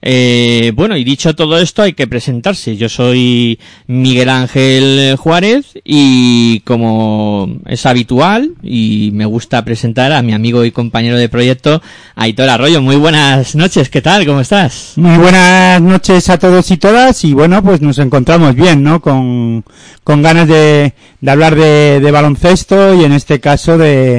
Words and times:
Eh, 0.01 0.71
bueno, 0.75 0.97
y 0.97 1.03
dicho 1.03 1.35
todo 1.35 1.59
esto, 1.59 1.81
hay 1.81 1.93
que 1.93 2.07
presentarse. 2.07 2.77
Yo 2.77 2.87
soy 2.89 3.59
Miguel 3.87 4.29
Ángel 4.29 5.15
Juárez 5.17 5.77
y 5.83 6.61
como 6.61 7.59
es 7.65 7.85
habitual 7.85 8.51
y 8.61 9.11
me 9.13 9.25
gusta 9.25 9.63
presentar 9.65 10.13
a 10.13 10.21
mi 10.21 10.33
amigo 10.33 10.63
y 10.63 10.71
compañero 10.71 11.17
de 11.17 11.29
proyecto, 11.29 11.81
Aitor 12.15 12.49
Arroyo. 12.49 12.81
Muy 12.81 12.95
buenas 12.95 13.55
noches, 13.55 13.89
¿qué 13.89 14.01
tal? 14.01 14.25
¿Cómo 14.25 14.41
estás? 14.41 14.93
Muy 14.95 15.17
buenas 15.17 15.81
noches 15.81 16.29
a 16.29 16.37
todos 16.37 16.71
y 16.71 16.77
todas 16.77 17.23
y 17.23 17.33
bueno, 17.33 17.63
pues 17.63 17.81
nos 17.81 17.97
encontramos 17.97 18.55
bien, 18.55 18.83
¿no? 18.83 19.01
Con, 19.01 19.65
con 20.03 20.21
ganas 20.21 20.47
de, 20.47 20.93
de 21.19 21.31
hablar 21.31 21.55
de, 21.55 21.99
de 21.99 22.11
baloncesto 22.11 22.93
y 22.93 23.03
en 23.03 23.13
este 23.13 23.39
caso 23.39 23.77
de, 23.77 24.12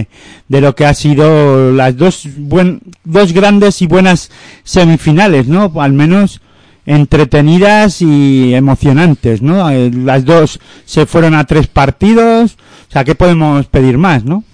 de 0.49 0.61
lo 0.61 0.75
que 0.75 0.87
ha 0.87 0.95
sido 0.95 1.73
las 1.73 1.97
dos 1.97 2.29
dos 3.05 3.33
grandes 3.33 3.83
y 3.83 3.87
buenas 3.87 4.31
semifinales, 4.63 5.47
¿no? 5.47 5.73
Al 5.81 5.93
menos 5.93 6.41
entretenidas 6.87 8.03
y 8.03 8.55
emocionantes, 8.55 9.43
¿no? 9.43 9.71
Eh, 9.71 9.91
Las 9.93 10.25
dos 10.25 10.61
se 10.85 11.07
fueron 11.07 11.35
a 11.35 11.45
tres 11.45 11.67
partidos, 11.67 12.57
o 12.89 12.93
sea, 12.93 13.05
¿qué 13.05 13.15
podemos 13.15 13.67
pedir 13.67 13.99
más, 13.99 14.25
no? 14.25 14.45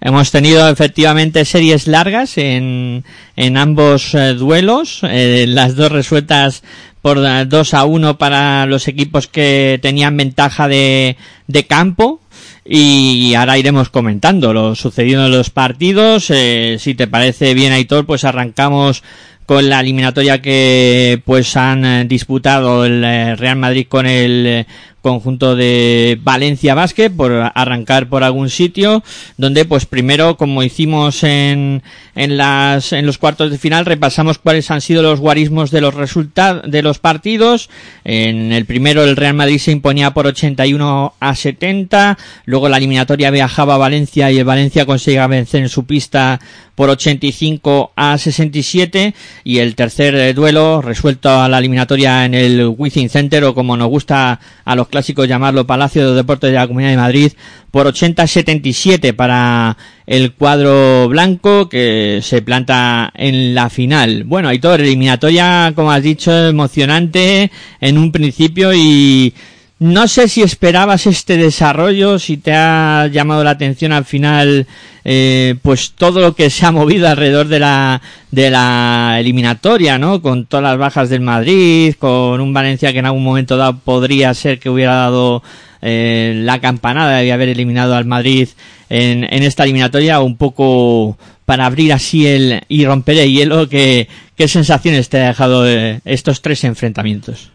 Hemos 0.00 0.30
tenido 0.30 0.68
efectivamente 0.68 1.44
series 1.46 1.86
largas 1.86 2.36
en, 2.36 3.04
en 3.36 3.56
ambos 3.56 4.14
eh, 4.14 4.34
duelos, 4.34 5.00
eh, 5.02 5.46
las 5.48 5.76
dos 5.76 5.90
resueltas 5.90 6.62
por 7.00 7.18
2 7.20 7.74
a 7.74 7.84
1 7.84 8.16
para 8.18 8.64
los 8.66 8.88
equipos 8.88 9.28
que 9.28 9.78
tenían 9.82 10.16
ventaja 10.16 10.68
de, 10.68 11.16
de 11.46 11.66
campo, 11.66 12.20
y 12.64 13.34
ahora 13.34 13.58
iremos 13.58 13.90
comentando 13.90 14.52
lo 14.52 14.74
sucedido 14.74 15.26
en 15.26 15.32
los 15.32 15.50
partidos. 15.50 16.30
Eh, 16.30 16.76
si 16.78 16.94
te 16.94 17.06
parece 17.06 17.54
bien, 17.54 17.72
Aitor, 17.72 18.06
pues 18.06 18.24
arrancamos 18.24 19.02
con 19.46 19.68
la 19.68 19.80
eliminatoria 19.80 20.40
que 20.40 21.20
pues 21.24 21.56
han 21.56 21.84
eh, 21.84 22.04
disputado 22.06 22.84
el 22.84 23.04
eh, 23.04 23.36
Real 23.36 23.56
Madrid 23.56 23.86
con 23.88 24.06
el 24.06 24.46
eh, 24.46 24.66
conjunto 25.04 25.54
de 25.54 26.18
Valencia 26.22 26.74
Basket 26.74 27.10
por 27.10 27.30
arrancar 27.54 28.08
por 28.08 28.24
algún 28.24 28.48
sitio 28.48 29.04
donde 29.36 29.66
pues 29.66 29.84
primero 29.84 30.38
como 30.38 30.62
hicimos 30.62 31.22
en, 31.24 31.82
en 32.14 32.36
las 32.38 32.94
en 32.94 33.04
los 33.04 33.18
cuartos 33.18 33.50
de 33.50 33.58
final 33.58 33.84
repasamos 33.84 34.38
cuáles 34.38 34.70
han 34.70 34.80
sido 34.80 35.02
los 35.02 35.20
guarismos 35.20 35.70
de 35.70 35.82
los 35.82 35.92
resultados 35.92 36.62
de 36.66 36.82
los 36.82 36.98
partidos. 36.98 37.68
En 38.04 38.52
el 38.52 38.64
primero 38.64 39.04
el 39.04 39.16
Real 39.16 39.34
Madrid 39.34 39.58
se 39.58 39.72
imponía 39.72 40.14
por 40.14 40.26
81 40.26 41.14
a 41.20 41.34
70 41.34 42.16
luego 42.46 42.70
la 42.70 42.78
eliminatoria 42.78 43.30
viajaba 43.30 43.74
a 43.74 43.78
Valencia 43.78 44.32
y 44.32 44.38
el 44.38 44.44
Valencia 44.46 44.86
conseguía 44.86 45.26
vencer 45.26 45.60
en 45.60 45.68
su 45.68 45.84
pista 45.84 46.40
por 46.74 46.90
85 46.90 47.92
a 47.96 48.18
67 48.18 49.14
y 49.44 49.58
el 49.58 49.74
tercer 49.74 50.14
eh, 50.14 50.34
duelo 50.34 50.82
resuelto 50.82 51.30
a 51.30 51.48
la 51.48 51.58
eliminatoria 51.58 52.24
en 52.24 52.34
el 52.34 52.74
Wizzing 52.76 53.08
Center 53.08 53.44
o 53.44 53.54
como 53.54 53.76
nos 53.76 53.88
gusta 53.88 54.40
a 54.64 54.74
los 54.74 54.88
clásicos 54.88 55.28
llamarlo 55.28 55.66
Palacio 55.66 56.10
de 56.10 56.16
Deportes 56.16 56.50
de 56.50 56.56
la 56.56 56.66
Comunidad 56.66 56.90
de 56.90 56.96
Madrid 56.96 57.32
por 57.70 57.86
80 57.86 58.22
a 58.22 58.26
77 58.26 59.14
para 59.14 59.76
el 60.06 60.32
cuadro 60.32 61.08
blanco 61.08 61.68
que 61.68 62.20
se 62.22 62.42
planta 62.42 63.12
en 63.14 63.54
la 63.54 63.70
final. 63.70 64.24
Bueno, 64.24 64.50
todo 64.60 64.74
eliminatoria, 64.74 65.72
como 65.74 65.90
has 65.90 66.02
dicho, 66.02 66.48
emocionante 66.48 67.50
en 67.80 67.98
un 67.98 68.12
principio 68.12 68.72
y 68.72 69.34
no 69.84 70.08
sé 70.08 70.28
si 70.28 70.40
esperabas 70.40 71.06
este 71.06 71.36
desarrollo, 71.36 72.18
si 72.18 72.38
te 72.38 72.54
ha 72.54 73.06
llamado 73.08 73.44
la 73.44 73.50
atención 73.50 73.92
al 73.92 74.06
final, 74.06 74.66
eh, 75.04 75.56
pues 75.60 75.92
todo 75.92 76.20
lo 76.20 76.34
que 76.34 76.48
se 76.48 76.64
ha 76.64 76.72
movido 76.72 77.06
alrededor 77.06 77.48
de 77.48 77.60
la 77.60 78.00
de 78.30 78.50
la 78.50 79.16
eliminatoria, 79.20 79.98
¿no? 79.98 80.22
Con 80.22 80.46
todas 80.46 80.62
las 80.62 80.78
bajas 80.78 81.10
del 81.10 81.20
Madrid, 81.20 81.96
con 81.98 82.40
un 82.40 82.54
Valencia 82.54 82.94
que 82.94 83.00
en 83.00 83.04
algún 83.04 83.24
momento 83.24 83.58
dado 83.58 83.76
podría 83.76 84.32
ser 84.32 84.58
que 84.58 84.70
hubiera 84.70 84.94
dado 84.94 85.42
eh, 85.82 86.32
la 86.42 86.62
campanada 86.62 87.18
de 87.18 87.30
haber 87.30 87.50
eliminado 87.50 87.94
al 87.94 88.06
Madrid 88.06 88.48
en, 88.88 89.24
en 89.24 89.42
esta 89.42 89.64
eliminatoria, 89.64 90.20
un 90.20 90.38
poco 90.38 91.18
para 91.44 91.66
abrir 91.66 91.92
así 91.92 92.26
el 92.26 92.62
y 92.68 92.86
romper 92.86 93.18
el 93.18 93.30
hielo. 93.30 93.68
¿Qué, 93.68 94.08
qué 94.34 94.48
sensaciones 94.48 95.10
te 95.10 95.20
ha 95.20 95.28
dejado 95.28 95.68
eh, 95.68 96.00
estos 96.06 96.40
tres 96.40 96.64
enfrentamientos? 96.64 97.53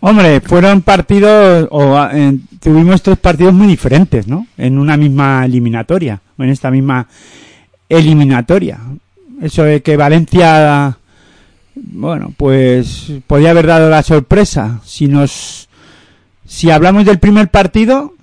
Hombre, 0.00 0.40
fueron 0.40 0.82
partidos, 0.82 1.66
o 1.72 2.00
eh, 2.12 2.38
tuvimos 2.60 3.02
tres 3.02 3.18
partidos 3.18 3.52
muy 3.52 3.66
diferentes, 3.66 4.28
¿no? 4.28 4.46
En 4.56 4.78
una 4.78 4.96
misma 4.96 5.44
eliminatoria, 5.44 6.20
o 6.36 6.44
en 6.44 6.50
esta 6.50 6.70
misma 6.70 7.08
eliminatoria. 7.88 8.78
eso 9.42 9.64
de 9.64 9.82
que 9.82 9.96
Valencia, 9.96 10.98
bueno, 11.74 12.32
pues 12.36 13.12
podía 13.26 13.50
haber 13.50 13.66
dado 13.66 13.90
la 13.90 14.04
sorpresa. 14.04 14.80
Si 14.84 15.08
nos, 15.08 15.68
si 16.46 16.70
hablamos 16.70 17.04
del 17.04 17.18
primer 17.18 17.48
partido, 17.48 18.14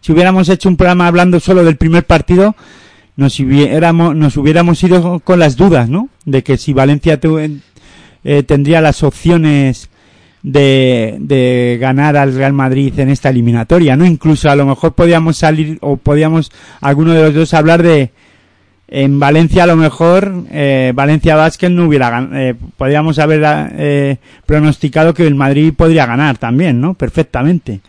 si 0.00 0.12
hubiéramos 0.12 0.48
hecho 0.48 0.70
un 0.70 0.78
programa 0.78 1.06
hablando 1.06 1.38
solo 1.38 1.64
del 1.64 1.76
primer 1.76 2.06
partido, 2.06 2.56
nos 3.16 3.38
hubiéramos, 3.40 4.16
nos 4.16 4.38
hubiéramos 4.38 4.82
ido 4.82 5.20
con 5.20 5.38
las 5.38 5.56
dudas, 5.56 5.90
¿no? 5.90 6.08
De 6.24 6.42
que 6.42 6.56
si 6.56 6.72
Valencia 6.72 7.20
eh, 8.24 8.42
tendría 8.42 8.80
las 8.80 9.02
opciones 9.02 9.89
de, 10.42 11.78
ganar 11.80 12.16
al 12.16 12.34
Real 12.34 12.52
Madrid 12.52 12.98
en 12.98 13.10
esta 13.10 13.30
eliminatoria, 13.30 13.96
¿no? 13.96 14.06
Incluso 14.06 14.50
a 14.50 14.56
lo 14.56 14.66
mejor 14.66 14.94
podíamos 14.94 15.36
salir 15.36 15.78
o 15.80 15.96
podíamos 15.96 16.50
alguno 16.80 17.12
de 17.12 17.22
los 17.22 17.34
dos 17.34 17.54
hablar 17.54 17.82
de 17.82 18.10
en 18.92 19.20
Valencia 19.20 19.62
a 19.62 19.66
lo 19.68 19.76
mejor 19.76 20.46
eh, 20.50 20.90
Valencia 20.94 21.36
Basket 21.36 21.70
no 21.70 21.86
hubiera 21.86 22.10
ganado, 22.10 22.36
eh, 22.36 22.56
podríamos 22.76 23.20
haber 23.20 23.40
eh, 23.78 24.16
pronosticado 24.44 25.14
que 25.14 25.28
el 25.28 25.36
Madrid 25.36 25.72
podría 25.76 26.06
ganar 26.06 26.38
también, 26.38 26.80
¿no? 26.80 26.94
Perfectamente. 26.94 27.80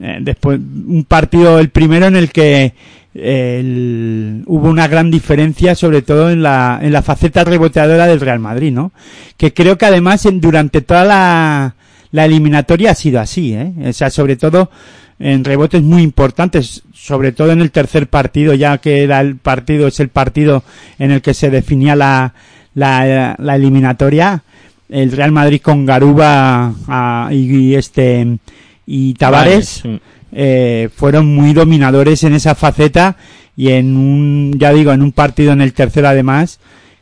Eh, 0.00 0.18
después 0.22 0.58
un 0.58 1.04
partido 1.06 1.58
el 1.58 1.68
primero 1.68 2.06
en 2.06 2.16
el 2.16 2.30
que 2.32 2.72
hubo 3.12 4.68
una 4.68 4.86
gran 4.86 5.10
diferencia 5.10 5.74
sobre 5.74 6.00
todo 6.00 6.30
en 6.30 6.44
la, 6.44 6.78
en 6.80 6.92
la 6.92 7.02
faceta 7.02 7.42
reboteadora 7.44 8.06
del 8.06 8.20
Real 8.20 8.38
Madrid, 8.38 8.72
¿no? 8.72 8.92
Que 9.36 9.52
creo 9.52 9.76
que 9.76 9.84
además 9.84 10.24
en, 10.24 10.40
durante 10.40 10.80
toda 10.80 11.04
la, 11.04 11.74
la 12.12 12.24
eliminatoria 12.24 12.90
ha 12.92 12.94
sido 12.94 13.20
así, 13.20 13.54
¿eh? 13.54 13.72
O 13.86 13.92
sea, 13.92 14.10
sobre 14.10 14.36
todo 14.36 14.70
en 15.18 15.44
rebotes 15.44 15.82
muy 15.82 16.02
importantes, 16.02 16.82
sobre 16.94 17.32
todo 17.32 17.52
en 17.52 17.60
el 17.60 17.70
tercer 17.70 18.08
partido, 18.08 18.54
ya 18.54 18.78
que 18.78 19.02
era 19.02 19.20
el 19.20 19.36
partido, 19.36 19.86
es 19.86 20.00
el 20.00 20.08
partido 20.08 20.62
en 20.98 21.10
el 21.10 21.20
que 21.20 21.34
se 21.34 21.50
definía 21.50 21.94
la, 21.94 22.32
la, 22.74 23.36
la 23.38 23.56
eliminatoria, 23.56 24.42
el 24.88 25.12
Real 25.12 25.30
Madrid 25.30 25.60
con 25.62 25.86
Garuba 25.86 26.74
a, 26.88 27.28
y, 27.32 27.54
y 27.54 27.74
este 27.74 28.38
y 28.86 29.14
Tavares 29.14 29.82
Vale, 29.84 29.98
sí. 29.98 30.02
eh, 30.32 30.88
fueron 30.94 31.32
muy 31.34 31.52
dominadores 31.52 32.24
en 32.24 32.34
esa 32.34 32.54
faceta 32.54 33.16
y 33.56 33.68
en 33.68 33.96
un, 33.96 34.54
ya 34.58 34.72
digo, 34.72 34.92
en 34.92 35.02
un 35.02 35.12
partido 35.12 35.52
en 35.52 35.60
el 35.60 35.74
tercero 35.74 36.08
además, 36.08 36.58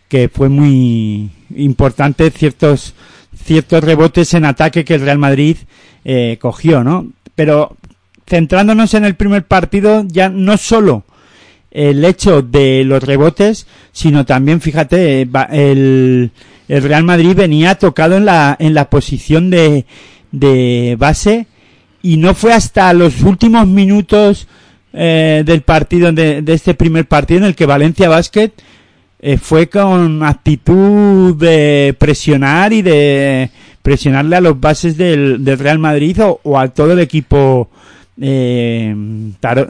que 0.08 0.28
fue 0.28 0.48
muy 0.48 1.30
importante 1.56 2.30
ciertos, 2.30 2.94
ciertos 3.48 3.82
rebotes 3.82 4.34
en 4.34 4.44
ataque 4.44 4.84
que 4.84 4.94
el 4.94 5.00
Real 5.00 5.18
Madrid 5.18 5.56
eh, 6.04 6.36
cogió, 6.38 6.84
¿no? 6.84 7.06
Pero 7.34 7.76
centrándonos 8.26 8.92
en 8.92 9.06
el 9.06 9.14
primer 9.14 9.46
partido, 9.46 10.04
ya 10.06 10.28
no 10.28 10.58
solo 10.58 11.04
el 11.70 12.04
hecho 12.04 12.42
de 12.42 12.84
los 12.84 13.02
rebotes, 13.02 13.66
sino 13.92 14.26
también, 14.26 14.60
fíjate, 14.60 15.22
eh, 15.22 15.28
el, 15.50 16.30
el 16.68 16.82
Real 16.82 17.04
Madrid 17.04 17.34
venía 17.34 17.76
tocado 17.76 18.18
en 18.18 18.26
la, 18.26 18.54
en 18.58 18.74
la 18.74 18.90
posición 18.90 19.48
de, 19.48 19.86
de 20.30 20.96
base 20.98 21.46
y 22.02 22.18
no 22.18 22.34
fue 22.34 22.52
hasta 22.52 22.92
los 22.92 23.22
últimos 23.22 23.66
minutos 23.66 24.46
eh, 24.92 25.42
del 25.46 25.62
partido, 25.62 26.12
de, 26.12 26.42
de 26.42 26.52
este 26.52 26.74
primer 26.74 27.06
partido 27.06 27.38
en 27.38 27.46
el 27.46 27.54
que 27.54 27.64
Valencia 27.64 28.10
Basket 28.10 28.52
eh, 29.20 29.36
fue 29.38 29.68
con 29.68 30.22
actitud 30.22 31.34
de 31.36 31.94
presionar 31.98 32.72
y 32.72 32.82
de 32.82 33.50
presionarle 33.82 34.36
a 34.36 34.40
los 34.40 34.60
bases 34.60 34.96
del, 34.96 35.44
Real 35.58 35.78
Madrid 35.78 36.18
o, 36.20 36.58
a 36.58 36.68
todo 36.68 36.92
el 36.92 37.00
equipo 37.00 37.70
eh, 38.20 38.94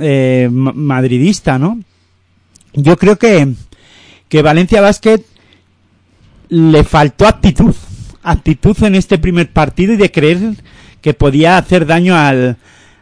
eh, 0.00 0.48
ma- 0.50 0.72
madridista, 0.72 1.58
¿no? 1.58 1.80
Yo 2.74 2.96
creo 2.96 3.16
que, 3.16 3.48
que 4.28 4.42
Valencia 4.42 4.80
Basket 4.80 5.20
le 6.48 6.84
faltó 6.84 7.26
actitud, 7.26 7.74
actitud 8.22 8.76
en 8.82 8.94
este 8.94 9.18
primer 9.18 9.50
partido 9.52 9.92
y 9.92 9.96
de 9.96 10.10
creer 10.10 10.38
que 11.00 11.14
podía 11.14 11.56
hacer 11.58 11.86
daño 11.86 12.16
al, 12.16 12.56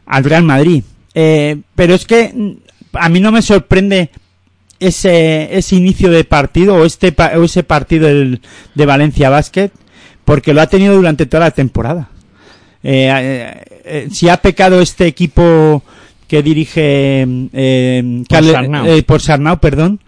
al 0.06 0.24
Real 0.24 0.42
Madrid. 0.44 0.82
Eh, 1.14 1.60
pero 1.74 1.94
es 1.94 2.04
que 2.04 2.32
mm, 2.34 2.50
a 2.92 3.08
mí 3.08 3.20
no 3.20 3.32
me 3.32 3.42
sorprende 3.42 4.10
ese, 4.80 5.56
ese 5.56 5.76
inicio 5.76 6.10
de 6.10 6.24
partido 6.24 6.74
o 6.76 6.84
este 6.84 7.14
o 7.36 7.44
ese 7.44 7.62
partido 7.62 8.06
del- 8.06 8.40
de 8.74 8.86
Valencia 8.86 9.30
Basket 9.30 9.70
porque 10.24 10.52
lo 10.54 10.60
ha 10.60 10.66
tenido 10.66 10.94
durante 10.96 11.26
toda 11.26 11.44
la 11.44 11.50
temporada. 11.52 12.08
Eh, 12.82 13.10
eh, 13.12 13.64
eh, 13.84 14.08
si 14.12 14.28
ha 14.28 14.36
pecado 14.36 14.80
este 14.80 15.06
equipo 15.06 15.82
que 16.28 16.42
dirige 16.42 17.24
eh, 17.52 18.24
Por 18.28 18.44
Sarnau. 18.44 18.86
eh, 18.86 19.02
por 19.02 19.20
Sarnau, 19.22 19.58
perdón, 19.60 20.00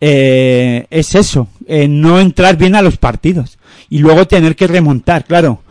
eh, 0.00 0.86
es 0.90 1.14
eso, 1.14 1.48
no 1.88 2.18
entrar 2.20 2.56
bien 2.56 2.74
a 2.74 2.82
los 2.82 2.96
partidos 2.96 3.58
y 3.88 3.98
luego 3.98 4.26
tener 4.26 4.56
que 4.56 4.66
remontar, 4.66 5.24
claro. 5.24 5.62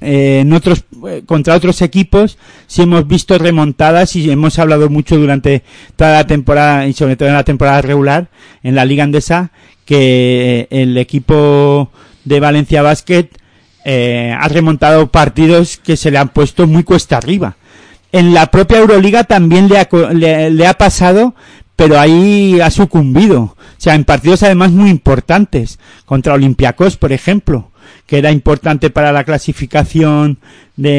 Eh, 0.00 0.40
en 0.40 0.52
otros, 0.52 0.84
eh, 1.08 1.22
contra 1.26 1.54
otros 1.54 1.82
equipos 1.82 2.38
sí 2.66 2.82
hemos 2.82 3.06
visto 3.06 3.38
remontadas 3.38 4.16
y 4.16 4.30
hemos 4.30 4.58
hablado 4.58 4.88
mucho 4.88 5.16
durante 5.16 5.62
toda 5.96 6.12
la 6.12 6.26
temporada 6.26 6.86
y 6.86 6.92
sobre 6.92 7.16
todo 7.16 7.28
en 7.28 7.34
la 7.34 7.44
temporada 7.44 7.82
regular 7.82 8.28
en 8.62 8.74
la 8.74 8.84
Liga 8.84 9.04
Andesa 9.04 9.50
que 9.84 10.68
el 10.70 10.96
equipo 10.98 11.90
de 12.24 12.40
Valencia 12.40 12.82
Basket 12.82 13.28
eh, 13.84 14.34
ha 14.38 14.48
remontado 14.48 15.10
partidos 15.10 15.78
que 15.78 15.96
se 15.96 16.10
le 16.10 16.18
han 16.18 16.28
puesto 16.28 16.66
muy 16.66 16.84
cuesta 16.84 17.16
arriba. 17.16 17.56
En 18.12 18.34
la 18.34 18.50
propia 18.50 18.78
Euroliga 18.78 19.24
también 19.24 19.68
le 19.68 19.78
ha, 19.78 19.88
le, 20.12 20.50
le 20.50 20.66
ha 20.66 20.74
pasado, 20.74 21.34
pero 21.76 21.98
ahí 21.98 22.60
ha 22.60 22.70
sucumbido. 22.70 23.40
O 23.40 23.56
sea, 23.78 23.94
en 23.94 24.04
partidos 24.04 24.42
además 24.42 24.70
muy 24.72 24.90
importantes, 24.90 25.78
contra 26.04 26.34
Olympiacos, 26.34 26.96
por 26.96 27.12
ejemplo, 27.12 27.69
que 28.06 28.18
era 28.18 28.30
importante 28.32 28.90
para 28.90 29.12
la 29.12 29.24
clasificación 29.24 30.38
de, 30.76 30.92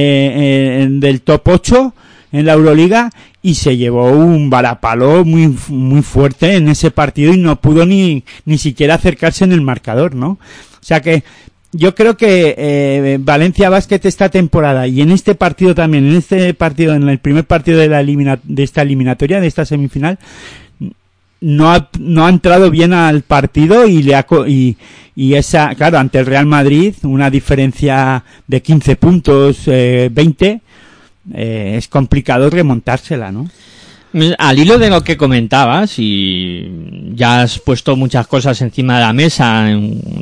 eh, 0.83 0.87
del 0.89 1.21
top 1.21 1.47
8 1.47 1.93
en 2.33 2.45
la 2.45 2.53
Euroliga 2.53 3.09
y 3.41 3.55
se 3.55 3.75
llevó 3.77 4.11
un 4.11 4.49
varapalo 4.49 5.25
muy, 5.25 5.53
muy 5.69 6.01
fuerte 6.01 6.55
en 6.55 6.67
ese 6.69 6.91
partido 6.91 7.33
y 7.33 7.37
no 7.37 7.59
pudo 7.59 7.85
ni, 7.85 8.23
ni 8.45 8.57
siquiera 8.57 8.95
acercarse 8.95 9.43
en 9.43 9.51
el 9.51 9.61
marcador, 9.61 10.15
¿no? 10.15 10.31
O 10.31 10.83
sea 10.83 11.01
que 11.01 11.23
yo 11.73 11.95
creo 11.95 12.17
que 12.17 12.53
eh, 12.57 13.17
Valencia 13.21 13.69
Basket 13.69 14.01
esta 14.03 14.29
temporada 14.29 14.87
y 14.87 15.01
en 15.01 15.11
este 15.11 15.35
partido 15.35 15.73
también, 15.73 16.05
en 16.05 16.17
este 16.17 16.53
partido, 16.53 16.93
en 16.93 17.07
el 17.07 17.19
primer 17.19 17.45
partido 17.45 17.79
de, 17.79 17.87
la 17.87 18.01
elimina- 18.01 18.39
de 18.43 18.63
esta 18.63 18.81
eliminatoria, 18.81 19.39
de 19.39 19.47
esta 19.47 19.65
semifinal, 19.65 20.19
no 21.41 21.71
ha, 21.71 21.89
no 21.99 22.25
ha 22.25 22.29
entrado 22.29 22.69
bien 22.69 22.93
al 22.93 23.23
partido 23.23 23.87
y 23.87 24.03
le 24.03 24.15
ha, 24.15 24.25
y, 24.47 24.77
y 25.15 25.33
esa, 25.33 25.73
claro, 25.75 25.97
ante 25.97 26.19
el 26.19 26.27
Real 26.27 26.45
Madrid, 26.45 26.93
una 27.03 27.29
diferencia 27.29 28.23
de 28.47 28.61
15 28.61 28.95
puntos, 28.95 29.57
eh, 29.65 30.09
20, 30.11 30.61
eh, 31.33 31.73
es 31.77 31.87
complicado 31.87 32.49
remontársela, 32.49 33.31
¿no? 33.31 33.49
Al 34.37 34.59
hilo 34.59 34.77
de 34.77 34.89
lo 34.89 35.03
que 35.03 35.15
comentabas, 35.15 35.97
y 35.97 37.11
ya 37.15 37.41
has 37.41 37.59
puesto 37.59 37.95
muchas 37.95 38.27
cosas 38.27 38.61
encima 38.61 38.95
de 38.95 39.01
la 39.01 39.13
mesa, 39.13 39.67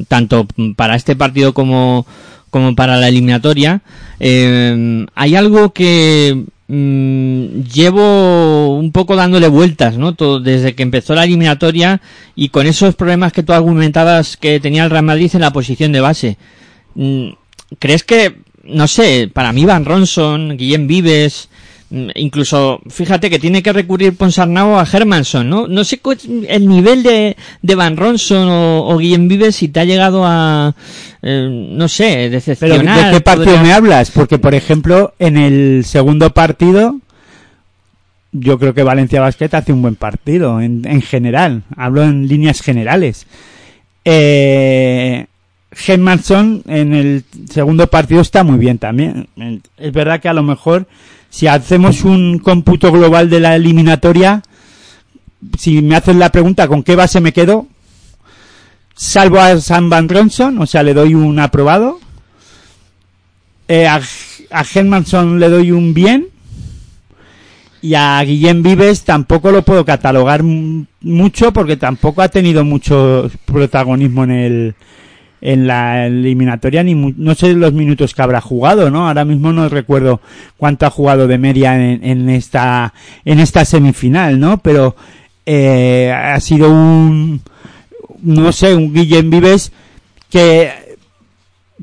tanto 0.08 0.48
para 0.76 0.96
este 0.96 1.16
partido 1.16 1.56
como, 1.56 2.06
como 2.52 2.76
para 2.76 2.98
la 2.98 3.08
eliminatoria, 3.08 3.82
eh, 4.20 5.06
hay 5.16 5.36
algo 5.36 5.74
que 5.74 6.46
mm, 6.70 7.64
llevo 7.64 8.78
un 8.78 8.94
poco 8.94 9.18
dándole 9.18 9.50
vueltas, 9.50 9.98
¿no? 9.98 10.16
Todo, 10.16 10.40
desde 10.40 10.76
que 10.76 10.84
empezó 10.84 11.14
la 11.16 11.26
eliminatoria 11.26 12.02
y 12.36 12.50
con 12.50 12.66
esos 12.66 12.96
problemas 12.96 13.34
que 13.34 13.44
tú 13.44 13.52
argumentabas 13.52 14.38
que 14.38 14.62
tenía 14.62 14.86
el 14.86 14.90
Real 14.90 15.04
Madrid 15.04 15.32
en 15.34 15.42
la 15.42 15.52
posición 15.52 15.92
de 15.92 16.00
base. 16.00 16.38
Mm, 16.96 17.32
¿Crees 17.80 18.04
que, 18.04 18.38
no 18.64 18.88
sé, 18.88 19.30
para 19.34 19.52
mí 19.52 19.66
Van 19.66 19.84
Ronson, 19.84 20.56
Guillem 20.58 20.88
Vives, 20.88 21.50
incluso, 21.92 22.82
fíjate 22.90 23.30
que 23.30 23.40
tiene 23.40 23.64
que 23.64 23.74
recurrir 23.74 24.16
Ponsarnau 24.16 24.78
a 24.80 24.88
Hermanson, 24.92 25.50
¿no? 25.50 25.68
No 25.68 25.84
sé 25.84 26.00
el 26.48 26.68
nivel 26.68 27.02
de, 27.04 27.36
de 27.62 27.76
Van 27.76 27.98
Ronson 27.98 28.48
o, 28.50 28.88
o 28.88 28.98
Guillem 28.98 29.28
Vives 29.28 29.56
si 29.56 29.70
te 29.70 29.80
ha 29.80 29.86
llegado 29.86 30.24
a, 30.26 30.76
eh, 31.22 31.48
no 31.72 31.88
sé, 31.88 32.14
Pero 32.14 32.32
decepcionar. 32.32 33.06
¿de 33.06 33.12
qué 33.18 33.22
partido 33.22 33.46
podría- 33.46 33.64
me 33.64 33.74
hablas? 33.74 34.12
Porque, 34.12 34.38
por 34.38 34.54
ejemplo, 34.54 35.14
en 35.20 35.38
el 35.38 35.84
segundo 35.86 36.30
partido, 36.32 37.00
yo 38.32 38.60
creo 38.60 38.74
que 38.76 38.84
Valencia 38.84 39.22
Basket 39.22 39.50
hace 39.54 39.74
un 39.74 39.82
buen 39.82 39.96
partido, 39.96 40.62
en, 40.62 40.86
en 40.88 41.02
general. 41.02 41.64
Hablo 41.76 42.04
en 42.04 42.28
líneas 42.28 42.62
generales. 42.62 43.26
Eh, 44.06 45.26
Hermanson 45.88 46.64
en 46.68 46.94
el 46.94 47.24
segundo 47.50 47.88
partido 47.88 48.22
está 48.22 48.44
muy 48.44 48.58
bien 48.60 48.78
también. 48.80 49.28
Es 49.78 49.92
verdad 49.94 50.20
que 50.20 50.30
a 50.30 50.34
lo 50.34 50.44
mejor, 50.44 50.88
si 51.30 51.48
hacemos 51.48 52.04
un 52.04 52.40
cómputo 52.40 52.92
global 52.92 53.30
de 53.30 53.40
la 53.40 53.56
eliminatoria, 53.56 54.42
si 55.58 55.82
me 55.82 55.96
haces 55.96 56.16
la 56.16 56.32
pregunta 56.32 56.68
con 56.68 56.84
qué 56.84 56.96
base 56.96 57.22
me 57.22 57.34
quedo, 57.34 57.68
salvo 58.96 59.40
a 59.40 59.60
Sam 59.60 59.90
Van 59.90 60.10
Ronson, 60.10 60.58
o 60.60 60.66
sea, 60.66 60.84
le 60.84 60.94
doy 60.94 61.16
un 61.16 61.40
aprobado. 61.40 62.00
Eh, 63.68 63.88
a, 63.88 64.02
a 64.52 64.66
le 65.24 65.50
doy 65.50 65.72
un 65.72 65.94
bien. 65.94 66.28
Y 67.82 67.94
a 67.94 68.22
Guillem 68.22 68.62
Vives 68.62 69.04
tampoco 69.04 69.52
lo 69.52 69.62
puedo 69.62 69.86
catalogar 69.86 70.44
mucho 70.44 71.54
porque 71.54 71.78
tampoco 71.78 72.22
ha 72.22 72.28
tenido 72.28 72.66
mucho 72.66 73.32
protagonismo 73.46 74.26
en 74.26 74.32
el 74.32 74.76
en 75.42 75.68
la 75.68 76.08
eliminatoria 76.08 76.84
ni 76.84 76.96
no 76.96 77.36
sé 77.36 77.54
los 77.54 77.74
minutos 77.74 78.14
que 78.14 78.22
habrá 78.22 78.42
jugado, 78.42 78.90
¿no? 78.92 79.08
Ahora 79.08 79.26
mismo 79.26 79.54
no 79.54 79.70
recuerdo 79.70 80.22
cuánto 80.58 80.86
ha 80.86 80.90
jugado 80.90 81.28
de 81.28 81.38
media 81.38 81.76
en, 81.76 82.04
en 82.04 82.30
esta 82.30 82.94
en 83.26 83.40
esta 83.40 83.66
semifinal, 83.66 84.40
¿no? 84.40 84.58
Pero 84.60 84.96
eh, 85.46 86.12
ha 86.12 86.40
sido 86.40 86.70
un 86.70 87.42
no 88.22 88.52
sé, 88.52 88.76
un 88.76 88.94
Guillem 88.94 89.30
Vives 89.30 89.72
que 90.30 90.90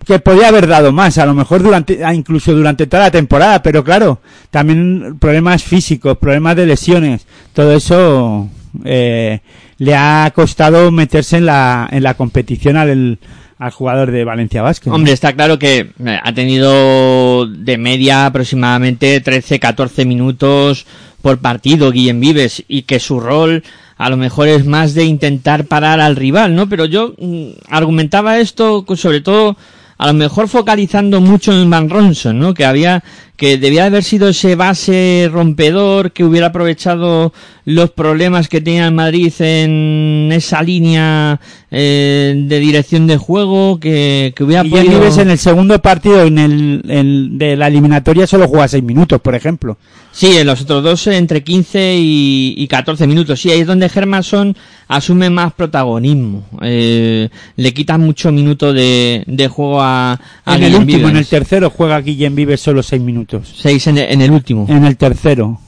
que 0.05 0.19
podía 0.19 0.49
haber 0.49 0.67
dado 0.67 0.93
más, 0.93 1.19
a 1.19 1.27
lo 1.27 1.35
mejor 1.35 1.63
durante, 1.63 2.05
ah, 2.05 2.15
incluso 2.15 2.55
durante 2.55 2.87
toda 2.87 3.05
la 3.05 3.11
temporada, 3.11 3.63
pero 3.63 3.83
claro, 3.83 4.21
también 4.51 5.17
problemas 5.19 5.65
físicos, 5.65 6.19
problemas 6.19 6.55
de 6.57 6.67
lesiones, 6.67 7.27
todo 7.55 7.73
eso 7.73 8.49
eh, 8.85 9.41
le 9.79 9.95
ha 9.95 10.31
costado 10.35 10.93
meterse 10.93 11.39
en 11.39 11.47
la, 11.47 11.89
en 11.91 12.03
la 12.03 12.15
competición 12.15 12.77
al, 12.77 13.19
al 13.59 13.71
jugador 13.71 14.11
de 14.11 14.25
Valencia 14.25 14.63
Vázquez. 14.63 14.93
Hombre, 14.93 15.13
está 15.13 15.33
claro 15.35 15.59
que 15.59 15.91
eh, 16.05 16.19
ha 16.23 16.33
tenido 16.35 17.47
de 17.47 17.79
media 17.79 18.27
aproximadamente 18.27 19.23
13-14 19.23 20.05
minutos 20.07 20.87
por 21.23 21.39
partido 21.39 21.91
Guillem 21.91 22.21
Vives 22.21 22.63
y 22.69 22.83
que 22.83 23.01
su 23.01 23.19
rol 23.21 23.63
a 23.97 24.11
lo 24.11 24.17
mejor 24.19 24.49
es 24.49 24.67
más 24.67 24.93
de 24.95 25.05
intentar 25.05 25.65
parar 25.65 26.01
al 26.01 26.17
rival, 26.17 26.55
¿no? 26.55 26.69
Pero 26.69 26.85
yo 26.85 27.15
mm, 27.19 27.49
argumentaba 27.71 28.39
esto 28.39 28.85
co- 28.85 28.95
sobre 28.97 29.23
todo 29.23 29.57
a 29.99 30.07
lo 30.09 30.13
mejor 30.13 30.49
focalizando 30.49 31.23
mucho 31.23 31.53
en 31.59 31.71
Van 31.71 31.89
Ronson, 31.89 32.39
¿no? 32.39 32.53
Que 32.53 32.67
había 32.67 33.03
que 33.37 33.59
debía 33.59 33.85
haber 33.85 34.03
sido 34.03 34.29
ese 34.29 34.57
base 34.57 35.29
rompedor 35.33 36.13
que 36.13 36.25
hubiera 36.25 36.49
aprovechado 36.49 37.33
los 37.65 37.91
problemas 37.91 38.49
que 38.49 38.61
tenía 38.61 38.87
el 38.87 38.95
Madrid 38.95 39.33
en 39.41 40.31
esa 40.33 40.63
línea 40.63 41.41
eh, 41.71 42.35
de 42.37 42.59
dirección 42.59 43.07
de 43.07 43.17
juego 43.19 43.79
que, 43.79 44.33
que 44.35 44.45
hubiera 44.45 44.63
Guillem 44.63 44.87
podido... 44.87 45.21
En 45.21 45.31
el 45.31 45.39
segundo 45.39 45.81
partido 45.83 46.25
en 46.25 46.39
el, 46.39 46.83
en- 46.89 47.39
de 47.39 47.57
la 47.57 47.67
eliminatoria 47.69 48.27
solo 48.27 48.49
juega 48.49 48.69
seis 48.69 48.83
minutos, 48.83 49.21
por 49.21 49.35
ejemplo. 49.35 49.77
Sí, 50.19 50.35
en 50.39 50.47
los 50.47 50.63
otros 50.63 50.83
dos 50.83 51.07
entre 51.09 51.43
15 51.45 51.97
y, 51.99 52.55
y 52.57 52.69
14 52.69 53.07
minutos. 53.07 53.39
Sí, 53.39 53.51
ahí 53.51 53.61
es 53.61 53.67
donde 53.67 53.91
Germason 53.91 54.57
asume 54.89 55.29
más 55.29 55.53
protagonismo. 55.53 56.47
Eh, 56.63 57.29
le 57.57 57.75
quita 57.75 57.99
mucho 57.99 58.33
minuto 58.33 58.73
de, 58.73 59.25
de 59.27 59.49
juego 59.49 59.83
a, 59.83 60.19
a 60.47 60.57
en 60.57 60.63
el 60.63 60.75
último, 60.75 61.11
en 61.11 61.19
el 61.19 61.27
tercero 61.27 61.69
juega 61.69 62.01
Guillem 62.01 62.35
Vives 62.35 62.63
solo 62.63 62.83
seis 62.83 63.03
minutos. 63.03 63.53
Seis 63.61 63.87
en 63.89 63.99
el, 63.99 64.11
en 64.11 64.23
el 64.23 64.31
último. 64.31 64.65
En 64.71 64.87
el 64.87 64.97
tercero. 64.97 65.61